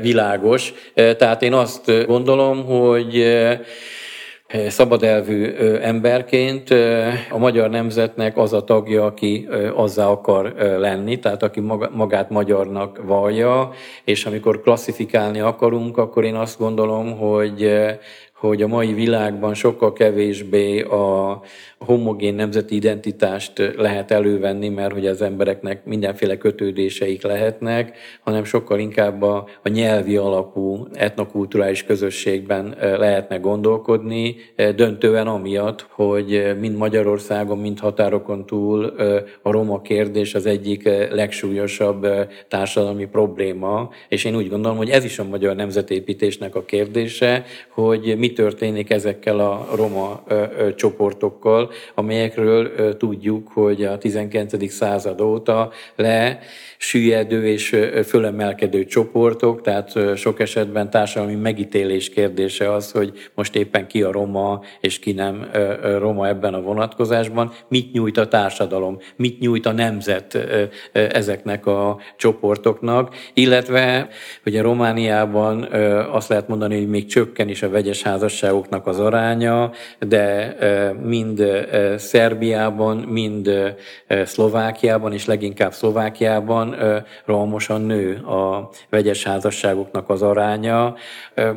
világos. 0.00 0.72
Tehát 0.94 1.42
én 1.42 1.52
azt 1.52 2.06
gondolom, 2.06 2.64
hogy 2.64 3.24
szabadelvű 4.68 5.54
emberként 5.80 6.70
a 7.30 7.38
magyar 7.38 7.70
nemzetnek 7.70 8.36
az 8.36 8.52
a 8.52 8.64
tagja, 8.64 9.04
aki 9.04 9.48
azzá 9.74 10.06
akar 10.06 10.54
lenni, 10.78 11.18
tehát 11.18 11.42
aki 11.42 11.60
magát 11.90 12.30
magyarnak 12.30 13.00
vallja, 13.04 13.70
és 14.04 14.26
amikor 14.26 14.60
klasszifikálni 14.60 15.40
akarunk, 15.40 15.96
akkor 15.96 16.24
én 16.24 16.34
azt 16.34 16.58
gondolom, 16.58 17.16
hogy 17.16 17.70
hogy 18.38 18.62
a 18.62 18.66
mai 18.66 18.92
világban 18.92 19.54
sokkal 19.54 19.92
kevésbé 19.92 20.80
a 20.80 21.40
homogén 21.78 22.34
nemzeti 22.34 22.74
identitást 22.74 23.74
lehet 23.76 24.10
elővenni, 24.10 24.68
mert 24.68 24.92
hogy 24.92 25.06
az 25.06 25.22
embereknek 25.22 25.84
mindenféle 25.84 26.36
kötődéseik 26.36 27.22
lehetnek, 27.22 27.96
hanem 28.20 28.44
sokkal 28.44 28.78
inkább 28.78 29.22
a, 29.22 29.48
a 29.62 29.68
nyelvi 29.68 30.16
alapú 30.16 30.86
etnokulturális 30.92 31.84
közösségben 31.84 32.76
lehetne 32.80 33.36
gondolkodni, 33.36 34.36
döntően 34.76 35.26
amiatt, 35.26 35.86
hogy 35.90 36.56
mind 36.60 36.76
Magyarországon, 36.76 37.58
mind 37.58 37.78
határokon 37.78 38.46
túl 38.46 38.84
a 39.42 39.50
roma 39.50 39.80
kérdés 39.80 40.34
az 40.34 40.46
egyik 40.46 40.84
legsúlyosabb 41.10 42.06
társadalmi 42.48 43.06
probléma, 43.06 43.90
és 44.08 44.24
én 44.24 44.36
úgy 44.36 44.48
gondolom, 44.48 44.76
hogy 44.76 44.90
ez 44.90 45.04
is 45.04 45.18
a 45.18 45.24
magyar 45.24 45.56
nemzetépítésnek 45.56 46.54
a 46.54 46.64
kérdése, 46.64 47.44
hogy 47.68 48.14
mi 48.18 48.27
történik 48.32 48.90
ezekkel 48.90 49.38
a 49.38 49.68
roma 49.74 50.22
csoportokkal, 50.76 51.70
amelyekről 51.94 52.96
tudjuk, 52.96 53.48
hogy 53.48 53.84
a 53.84 53.98
19. 53.98 54.70
század 54.70 55.20
óta 55.20 55.70
le 55.96 56.38
süllyedő 56.76 57.46
és 57.46 57.76
fölemelkedő 58.04 58.84
csoportok, 58.84 59.60
tehát 59.60 60.16
sok 60.16 60.40
esetben 60.40 60.90
társadalmi 60.90 61.34
megítélés 61.34 62.08
kérdése 62.08 62.72
az, 62.72 62.90
hogy 62.90 63.30
most 63.34 63.56
éppen 63.56 63.86
ki 63.86 64.02
a 64.02 64.12
roma 64.12 64.60
és 64.80 64.98
ki 64.98 65.12
nem 65.12 65.50
roma 65.98 66.28
ebben 66.28 66.54
a 66.54 66.60
vonatkozásban, 66.60 67.52
mit 67.68 67.92
nyújt 67.92 68.16
a 68.16 68.28
társadalom, 68.28 68.98
mit 69.16 69.40
nyújt 69.40 69.66
a 69.66 69.72
nemzet 69.72 70.38
ezeknek 70.92 71.66
a 71.66 71.98
csoportoknak, 72.16 73.14
illetve 73.34 74.08
ugye 74.46 74.62
Romániában 74.62 75.62
azt 76.12 76.28
lehet 76.28 76.48
mondani, 76.48 76.76
hogy 76.76 76.88
még 76.88 77.06
csökken 77.06 77.48
is 77.48 77.62
a 77.62 77.68
vegyes 77.68 78.02
házasságoknak 78.18 78.86
az 78.86 79.00
aránya, 79.00 79.70
de 79.98 80.56
mind 81.02 81.42
Szerbiában, 81.96 82.96
mind 82.96 83.50
Szlovákiában, 84.24 85.12
és 85.12 85.26
leginkább 85.26 85.72
Szlovákiában 85.72 86.76
rohamosan 87.24 87.80
nő 87.80 88.16
a 88.16 88.70
vegyes 88.90 89.24
házasságoknak 89.24 90.08
az 90.08 90.22
aránya. 90.22 90.94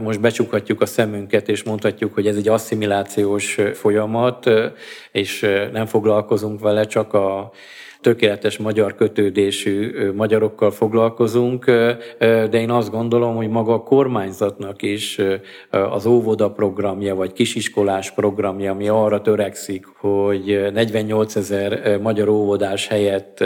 Most 0.01 0.19
becsukhatjuk 0.19 0.81
a 0.81 0.85
szemünket, 0.85 1.49
és 1.49 1.63
mondhatjuk, 1.63 2.13
hogy 2.13 2.27
ez 2.27 2.35
egy 2.35 2.47
asszimilációs 2.47 3.57
folyamat, 3.73 4.49
és 5.11 5.47
nem 5.71 5.85
foglalkozunk 5.85 6.59
vele, 6.59 6.85
csak 6.85 7.13
a 7.13 7.51
tökéletes 8.01 8.57
magyar 8.57 8.95
kötődésű 8.95 9.91
magyarokkal 10.15 10.71
foglalkozunk, 10.71 11.65
de 12.19 12.49
én 12.51 12.69
azt 12.69 12.91
gondolom, 12.91 13.35
hogy 13.35 13.49
maga 13.49 13.73
a 13.73 13.83
kormányzatnak 13.83 14.81
is 14.81 15.19
az 15.69 16.05
óvoda 16.05 16.51
programja, 16.51 17.15
vagy 17.15 17.33
kisiskolás 17.33 18.11
programja, 18.11 18.71
ami 18.71 18.87
arra 18.87 19.21
törekszik, 19.21 19.85
hogy 19.95 20.69
48 20.73 21.35
ezer 21.35 21.99
magyar 22.01 22.27
óvodás 22.27 22.87
helyett 22.87 23.43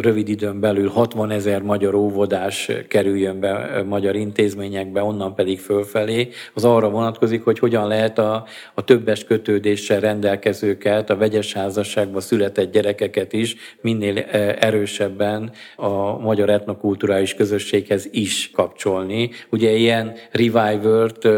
rövid 0.00 0.28
időn 0.28 0.60
belül 0.60 0.88
60 0.88 1.30
ezer 1.30 1.62
magyar 1.62 1.94
óvodás 1.94 2.70
kerüljön 2.88 3.40
be 3.40 3.82
magyar 3.86 4.16
intézményekbe, 4.16 5.02
onnan 5.02 5.34
pedig 5.34 5.60
fölfelé, 5.60 6.28
az 6.54 6.64
arra 6.64 6.90
vonatkozik, 6.90 7.44
hogy 7.44 7.58
hogyan 7.58 7.88
lehet 7.88 8.18
a, 8.18 8.44
a 8.74 8.84
többes 8.84 9.24
kötődéssel 9.24 10.00
rendelkezőket, 10.00 11.10
a 11.10 11.16
vegyes 11.16 11.52
házasságban 11.52 12.20
született 12.20 12.72
gyerekek 12.72 13.13
gyerekeket 13.14 13.32
is 13.32 13.56
minél 13.80 14.18
e, 14.18 14.56
erősebben 14.60 15.52
a 15.76 16.18
magyar 16.18 16.50
etnokulturális 16.50 17.34
közösséghez 17.34 18.08
is 18.12 18.50
kapcsolni. 18.50 19.30
Ugye 19.50 19.70
ilyen 19.70 20.14
revival-t 20.30 21.28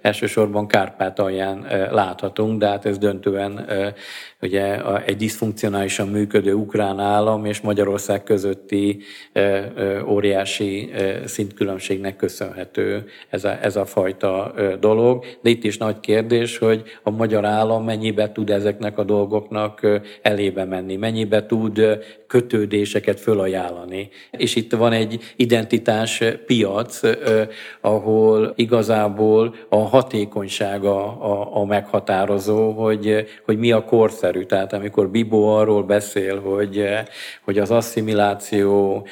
elsősorban 0.00 0.66
Kárpátalján 0.66 1.66
láthatunk, 1.90 2.58
de 2.58 2.66
hát 2.66 2.86
ez 2.86 2.98
döntően 2.98 3.66
ugye 4.44 4.80
egy 5.04 5.16
diszfunkcionálisan 5.16 6.08
működő 6.08 6.52
ukrán 6.52 7.00
állam 7.00 7.44
és 7.44 7.60
Magyarország 7.60 8.22
közötti 8.22 8.98
óriási 10.06 10.90
szintkülönbségnek 11.24 12.16
köszönhető 12.16 13.04
ez 13.28 13.44
a, 13.44 13.58
ez 13.62 13.76
a 13.76 13.84
fajta 13.84 14.54
dolog. 14.80 15.24
De 15.42 15.50
itt 15.50 15.64
is 15.64 15.78
nagy 15.78 16.00
kérdés, 16.00 16.58
hogy 16.58 16.82
a 17.02 17.10
magyar 17.10 17.44
állam 17.44 17.84
mennyibe 17.84 18.32
tud 18.32 18.50
ezeknek 18.50 18.98
a 18.98 19.04
dolgoknak 19.04 20.00
elébe 20.22 20.64
menni, 20.64 20.96
mennyibe 20.96 21.46
tud 21.46 21.80
kötődéseket 22.26 23.20
fölajánlani. 23.20 24.08
És 24.30 24.56
itt 24.56 24.72
van 24.72 24.92
egy 24.92 25.20
identitás 25.36 26.22
piac, 26.46 27.00
ahol 27.80 28.52
igazából 28.56 29.54
a 29.68 29.76
hatékonysága 29.76 31.20
a, 31.20 31.60
a 31.60 31.64
meghatározó, 31.64 32.70
hogy, 32.70 33.26
hogy 33.44 33.58
mi 33.58 33.72
a 33.72 33.84
korszerű. 33.84 34.33
Tehát 34.42 34.72
amikor 34.72 35.10
Bibó 35.10 35.48
arról 35.56 35.82
beszél, 35.82 36.40
hogy, 36.40 36.84
hogy 37.44 37.58
az 37.58 37.70
asszimiláció 37.70 39.06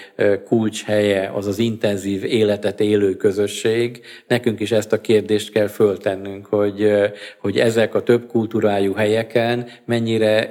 kulcshelye 0.44 1.30
az 1.34 1.46
az 1.46 1.58
intenzív 1.58 2.24
életet 2.24 2.80
élő 2.80 3.14
közösség, 3.14 4.00
nekünk 4.26 4.60
is 4.60 4.72
ezt 4.72 4.92
a 4.92 5.00
kérdést 5.00 5.52
kell 5.52 5.66
föltennünk, 5.66 6.46
hogy, 6.46 6.92
hogy 7.38 7.58
ezek 7.58 7.94
a 7.94 8.02
több 8.02 8.26
kultúrájú 8.26 8.92
helyeken 8.92 9.66
mennyire 9.84 10.48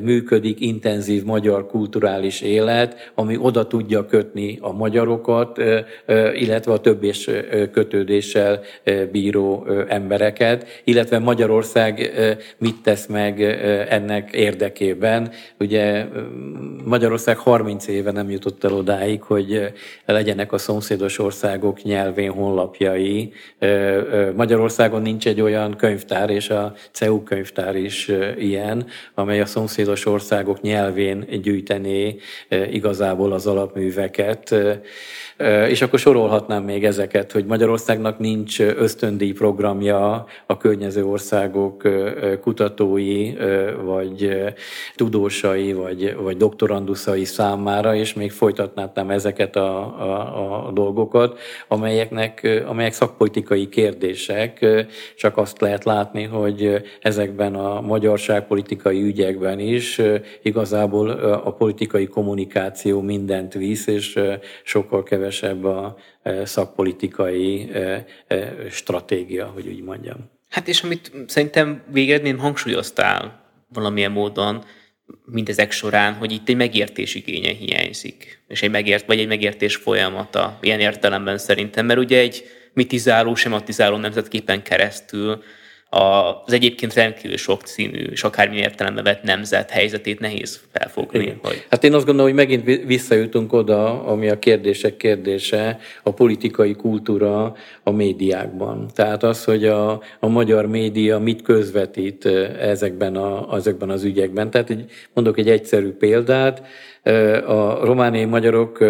működik 0.00 0.60
intenzív 0.60 1.24
magyar 1.24 1.66
kulturális 1.66 2.40
élet, 2.40 3.12
ami 3.14 3.36
oda 3.36 3.66
tudja 3.66 4.06
kötni 4.06 4.58
a 4.60 4.72
magyarokat, 4.72 5.58
illetve 6.34 6.72
a 6.72 6.80
többés 6.80 7.30
kötődéssel 7.72 8.60
bíró 9.12 9.66
embereket, 9.88 10.66
illetve 10.84 11.18
Magyarország 11.18 12.12
mit 12.58 12.82
tesz 12.82 13.06
meg 13.06 13.38
ennek 13.88 14.32
érdekében. 14.32 15.30
Ugye 15.58 16.06
Magyarország 16.84 17.36
30 17.36 17.86
éve 17.86 18.10
nem 18.10 18.30
jutott 18.30 18.64
el 18.64 18.72
odáig, 18.72 19.22
hogy 19.22 19.72
legyenek 20.06 20.52
a 20.52 20.58
szomszédos 20.58 21.18
országok 21.18 21.82
nyelvén 21.82 22.30
honlapjai. 22.30 23.32
Magyarországon 24.34 25.02
nincs 25.02 25.26
egy 25.26 25.40
olyan 25.40 25.76
könyvtár, 25.76 26.30
és 26.30 26.50
a 26.50 26.74
CEU 26.92 27.22
könyvtár 27.22 27.76
is 27.76 28.10
ilyen, 28.38 28.86
amely 29.14 29.40
a 29.40 29.46
szomszédos 29.46 30.06
országok 30.06 30.60
nyelvén 30.60 31.26
gyűjtené 31.42 32.16
igazából 32.70 33.32
az 33.32 33.46
alapműveket. 33.46 34.54
És 35.68 35.82
akkor 35.82 35.98
sorolhatnám 35.98 36.62
még 36.62 36.84
ezeket, 36.84 37.32
hogy 37.32 37.44
Magyarországnak 37.44 38.18
nincs 38.18 38.60
ösztöndíj 38.60 39.32
programja 39.32 40.26
a 40.46 40.56
környező 40.56 41.04
országok 41.04 41.82
kutatói, 42.40 43.32
vagy 43.84 44.38
tudósai, 44.94 45.72
vagy, 45.72 46.16
vagy 46.16 46.36
doktoranduszai 46.36 47.24
számára, 47.24 47.94
és 47.94 48.14
még 48.14 48.32
folytatnám 48.32 49.10
ezeket 49.10 49.56
a, 49.56 49.76
a, 50.00 50.66
a 50.66 50.72
dolgokat, 50.72 51.38
amelyeknek, 51.68 52.62
amelyek 52.66 52.92
szakpolitikai 52.92 53.68
kérdések, 53.68 54.66
csak 55.16 55.36
azt 55.36 55.60
lehet 55.60 55.84
látni, 55.84 56.22
hogy 56.22 56.82
ezekben 57.00 57.54
a 57.54 57.80
magyarságpolitikai 57.80 59.02
ügyekben 59.02 59.58
is 59.58 60.00
igazából 60.42 61.10
a 61.44 61.50
politikai 61.52 62.06
kommunikáció 62.06 63.00
mindent 63.00 63.54
visz, 63.54 63.86
és 63.86 64.20
sokkal 64.62 65.02
kevesebb 65.02 65.22
a 65.64 65.96
szakpolitikai 66.44 67.70
stratégia, 68.70 69.46
hogy 69.46 69.66
úgy 69.66 69.82
mondjam. 69.82 70.30
Hát 70.48 70.68
és 70.68 70.82
amit 70.82 71.12
szerintem 71.26 71.82
végeredményen 71.92 72.38
hangsúlyoztál 72.38 73.42
valamilyen 73.68 74.12
módon, 74.12 74.64
mindezek 75.24 75.72
során, 75.72 76.14
hogy 76.14 76.32
itt 76.32 76.48
egy 76.48 76.56
megértés 76.56 77.14
igénye 77.14 77.52
hiányzik, 77.52 78.42
és 78.48 78.62
egy 78.62 78.70
megért, 78.70 79.06
vagy 79.06 79.18
egy 79.18 79.26
megértés 79.26 79.76
folyamata, 79.76 80.58
ilyen 80.60 80.80
értelemben 80.80 81.38
szerintem, 81.38 81.86
mert 81.86 81.98
ugye 81.98 82.18
egy 82.18 82.44
mitizáló, 82.72 83.34
sematizáló 83.34 83.96
nemzetképpen 83.96 84.62
keresztül 84.62 85.42
az 85.94 86.52
egyébként 86.52 86.94
rendkívül 86.94 87.36
sok 87.36 87.66
színű 87.66 88.04
és 88.04 88.22
akármilyen 88.22 88.64
értelemben 88.64 89.04
vett 89.04 89.22
nemzet 89.22 89.70
helyzetét 89.70 90.20
nehéz 90.20 90.60
felfogni. 90.72 91.38
Hogy... 91.42 91.66
Hát 91.70 91.84
én 91.84 91.94
azt 91.94 92.04
gondolom, 92.04 92.30
hogy 92.30 92.46
megint 92.46 92.84
visszajutunk 92.86 93.52
oda, 93.52 94.04
ami 94.04 94.28
a 94.28 94.38
kérdések 94.38 94.96
kérdése, 94.96 95.78
a 96.02 96.12
politikai 96.12 96.74
kultúra 96.74 97.54
a 97.82 97.90
médiákban. 97.90 98.90
Tehát 98.94 99.22
az, 99.22 99.44
hogy 99.44 99.64
a, 99.64 100.02
a 100.20 100.28
magyar 100.28 100.66
média 100.66 101.18
mit 101.18 101.42
közvetít 101.42 102.26
ezekben, 102.60 103.16
a, 103.16 103.56
ezekben 103.56 103.90
az 103.90 104.04
ügyekben. 104.04 104.50
Tehát 104.50 104.70
egy, 104.70 104.84
mondok 105.12 105.38
egy 105.38 105.48
egyszerű 105.48 105.90
példát, 105.90 106.62
a 107.46 107.84
romániai 107.84 108.24
magyarok 108.24 108.84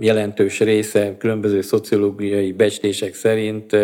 jelentős 0.00 0.60
része 0.60 1.16
különböző 1.18 1.60
szociológiai 1.60 2.52
becslések 2.52 3.14
szerint 3.14 3.76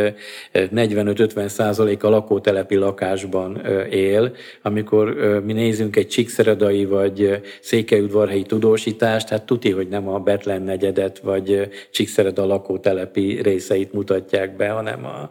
45-50 0.54 1.46
százalék 1.46 2.04
a 2.04 2.08
lakótelepi 2.56 2.74
lakásban 2.74 3.60
él. 3.90 4.32
Amikor 4.62 5.14
mi 5.44 5.52
nézünk 5.52 5.96
egy 5.96 6.08
csíkszeredai 6.08 6.84
vagy 6.84 7.40
székelyudvarhelyi 7.60 8.42
tudósítást, 8.42 9.28
hát 9.28 9.46
tuti, 9.46 9.70
hogy 9.70 9.88
nem 9.88 10.08
a 10.08 10.18
Betlen 10.18 10.62
negyedet 10.62 11.18
vagy 11.18 11.68
Csíkszereda 11.90 12.46
lakótelepi 12.46 13.42
részeit 13.42 13.92
mutatják 13.92 14.56
be, 14.56 14.68
hanem 14.68 15.04
a, 15.04 15.30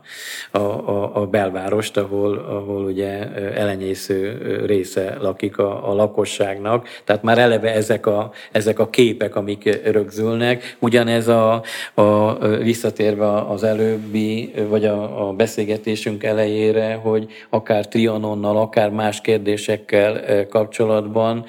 a, 0.57 0.89
a, 0.89 1.21
a 1.21 1.25
belvárost, 1.25 1.97
ahol, 1.97 2.37
ahol 2.37 2.83
ugye 2.83 3.33
elenyésző 3.53 4.37
része 4.65 5.17
lakik 5.21 5.57
a, 5.57 5.89
a 5.89 5.93
lakosságnak. 5.93 6.87
Tehát 7.03 7.23
már 7.23 7.37
eleve 7.37 7.73
ezek 7.73 8.05
a 8.05 8.31
ezek 8.51 8.79
a 8.79 8.89
képek, 8.89 9.35
amik 9.35 9.79
rögzülnek. 9.91 10.75
Ugyanez 10.79 11.27
a, 11.27 11.63
a 11.93 12.37
visszatérve 12.57 13.41
az 13.41 13.63
előbbi, 13.63 14.53
vagy 14.69 14.85
a, 14.85 15.27
a 15.27 15.33
beszélgetésünk 15.33 16.23
elejére, 16.23 16.93
hogy 16.93 17.14
akár 17.49 17.87
Trianonnal, 17.87 18.57
akár 18.57 18.89
más 18.89 19.21
kérdésekkel 19.21 20.45
kapcsolatban 20.47 21.45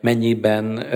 mennyiben 0.00 0.86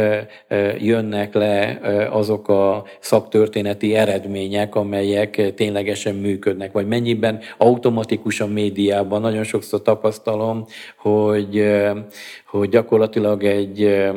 jönnek 0.79 1.35
le 1.35 1.79
azok 2.11 2.49
a 2.49 2.85
szaktörténeti 3.01 3.95
eredmények, 3.95 4.75
amelyek 4.75 5.55
ténylegesen 5.55 6.15
működnek, 6.15 6.73
vagy 6.73 6.87
mennyiben 6.87 7.41
automatikus 7.59 8.41
a 8.41 8.47
médiában. 8.47 9.21
Nagyon 9.21 9.45
sokszor 9.45 9.83
tapasztalom, 9.83 10.65
hogy, 10.97 11.65
hogy 12.47 12.69
gyakorlatilag 12.69 13.45
egy 13.45 14.09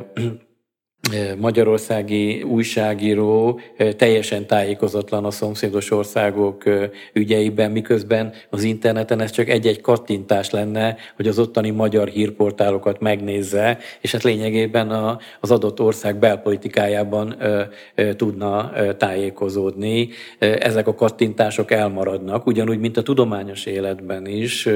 magyarországi 1.37 2.43
újságíró 2.43 3.59
teljesen 3.97 4.47
tájékozatlan 4.47 5.25
a 5.25 5.31
szomszédos 5.31 5.91
országok 5.91 6.63
ügyeiben, 7.13 7.71
miközben 7.71 8.33
az 8.49 8.63
interneten 8.63 9.21
ez 9.21 9.31
csak 9.31 9.49
egy-egy 9.49 9.81
kattintás 9.81 10.49
lenne, 10.49 10.95
hogy 11.15 11.27
az 11.27 11.39
ottani 11.39 11.69
magyar 11.69 12.07
hírportálokat 12.07 12.99
megnézze, 12.99 13.77
és 14.01 14.11
hát 14.11 14.23
lényegében 14.23 15.19
az 15.39 15.51
adott 15.51 15.81
ország 15.81 16.19
belpolitikájában 16.19 17.35
tudna 18.15 18.71
tájékozódni. 18.97 20.09
Ezek 20.39 20.87
a 20.87 20.95
kattintások 20.95 21.71
elmaradnak, 21.71 22.45
ugyanúgy, 22.45 22.79
mint 22.79 22.97
a 22.97 23.03
tudományos 23.03 23.65
életben 23.65 24.25
is. 24.25 24.69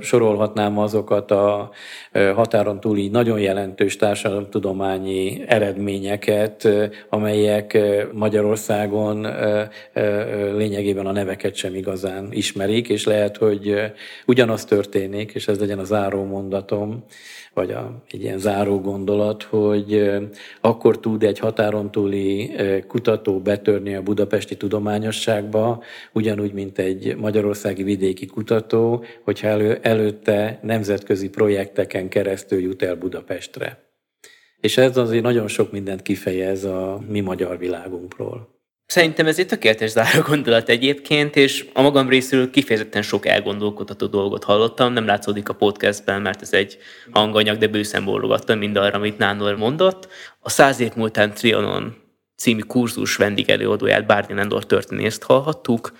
Sorolhatnám 0.00 0.78
azokat 0.78 1.30
a 1.30 1.70
határon 2.12 2.80
túli 2.80 3.08
nagyon 3.08 3.38
jelentős 3.40 3.96
társadalomtudományi 3.96 5.42
eredményeket, 5.46 5.62
eredményeket, 5.64 6.68
amelyek 7.08 7.78
Magyarországon 8.12 9.26
lényegében 10.56 11.06
a 11.06 11.12
neveket 11.12 11.54
sem 11.54 11.74
igazán 11.74 12.28
ismerik, 12.30 12.88
és 12.88 13.04
lehet, 13.04 13.36
hogy 13.36 13.74
ugyanaz 14.26 14.64
történik, 14.64 15.32
és 15.34 15.48
ez 15.48 15.58
legyen 15.58 15.78
a 15.78 15.84
záró 15.84 16.24
mondatom, 16.24 17.04
vagy 17.54 17.70
a, 17.70 18.02
egy 18.10 18.22
ilyen 18.22 18.38
záró 18.38 18.80
gondolat, 18.80 19.42
hogy 19.42 20.10
akkor 20.60 21.00
tud 21.00 21.22
egy 21.22 21.38
határon 21.38 21.90
túli 21.90 22.52
kutató 22.86 23.40
betörni 23.40 23.94
a 23.94 24.02
budapesti 24.02 24.56
tudományosságba, 24.56 25.82
ugyanúgy, 26.12 26.52
mint 26.52 26.78
egy 26.78 27.16
magyarországi 27.16 27.82
vidéki 27.82 28.26
kutató, 28.26 29.04
hogyha 29.22 29.48
elő, 29.48 29.78
előtte 29.82 30.58
nemzetközi 30.62 31.28
projekteken 31.28 32.08
keresztül 32.08 32.60
jut 32.60 32.82
el 32.82 32.94
Budapestre. 32.94 33.83
És 34.64 34.76
ez 34.76 34.96
azért 34.96 35.22
nagyon 35.22 35.48
sok 35.48 35.72
mindent 35.72 36.02
kifejez 36.02 36.64
a 36.64 37.00
mi 37.08 37.20
magyar 37.20 37.58
világunkról. 37.58 38.48
Szerintem 38.86 39.26
ez 39.26 39.38
egy 39.38 39.46
tökéletes 39.46 39.90
záró 39.90 40.20
gondolat 40.20 40.68
egyébként, 40.68 41.36
és 41.36 41.66
a 41.72 41.82
magam 41.82 42.08
részéről 42.08 42.50
kifejezetten 42.50 43.02
sok 43.02 43.26
elgondolkodható 43.26 44.06
dolgot 44.06 44.44
hallottam, 44.44 44.92
nem 44.92 45.06
látszódik 45.06 45.48
a 45.48 45.54
podcastben, 45.54 46.22
mert 46.22 46.42
ez 46.42 46.52
egy 46.52 46.78
hanganyag, 47.10 47.58
de 47.58 47.66
bőszen 47.66 48.04
bólogattam 48.04 48.72
arra, 48.74 48.98
amit 48.98 49.18
Nándor 49.18 49.56
mondott. 49.56 50.08
A 50.40 50.50
száz 50.50 50.80
év 50.80 50.92
múltán 50.96 51.34
Trianon 51.34 51.96
című 52.36 52.60
kurzus 52.60 53.16
vendégelőadóját, 53.16 54.06
Bárdi 54.06 54.32
Nándor 54.32 54.66
történészt 54.66 55.22
hallhattuk. 55.22 55.92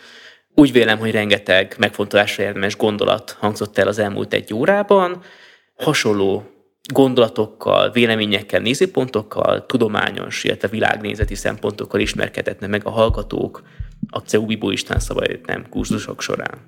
Úgy 0.55 0.73
vélem, 0.73 0.99
hogy 0.99 1.11
rengeteg 1.11 1.75
megfontolásra 1.79 2.43
érdemes 2.43 2.77
gondolat 2.77 3.37
hangzott 3.39 3.79
el 3.79 3.89
az 3.89 3.99
elmúlt 3.99 4.33
egy 4.33 4.55
órában. 4.55 5.23
Hasonló 5.77 6.54
gondolatokkal, 6.93 7.91
véleményekkel, 7.91 8.61
nézőpontokkal, 8.61 9.67
tudományos, 9.67 10.45
illetve 10.45 10.69
világnézeti 10.69 11.35
szempontokkal 11.35 12.01
ismerkedhetne 12.01 12.67
meg 12.67 12.87
a 12.87 12.91
hallgatók 12.91 13.63
a 14.11 14.19
CEU 14.19 14.47
Bibó 14.47 14.71
István 14.71 15.01
nem 15.47 15.67
kurzusok 15.69 16.21
során. 16.21 16.59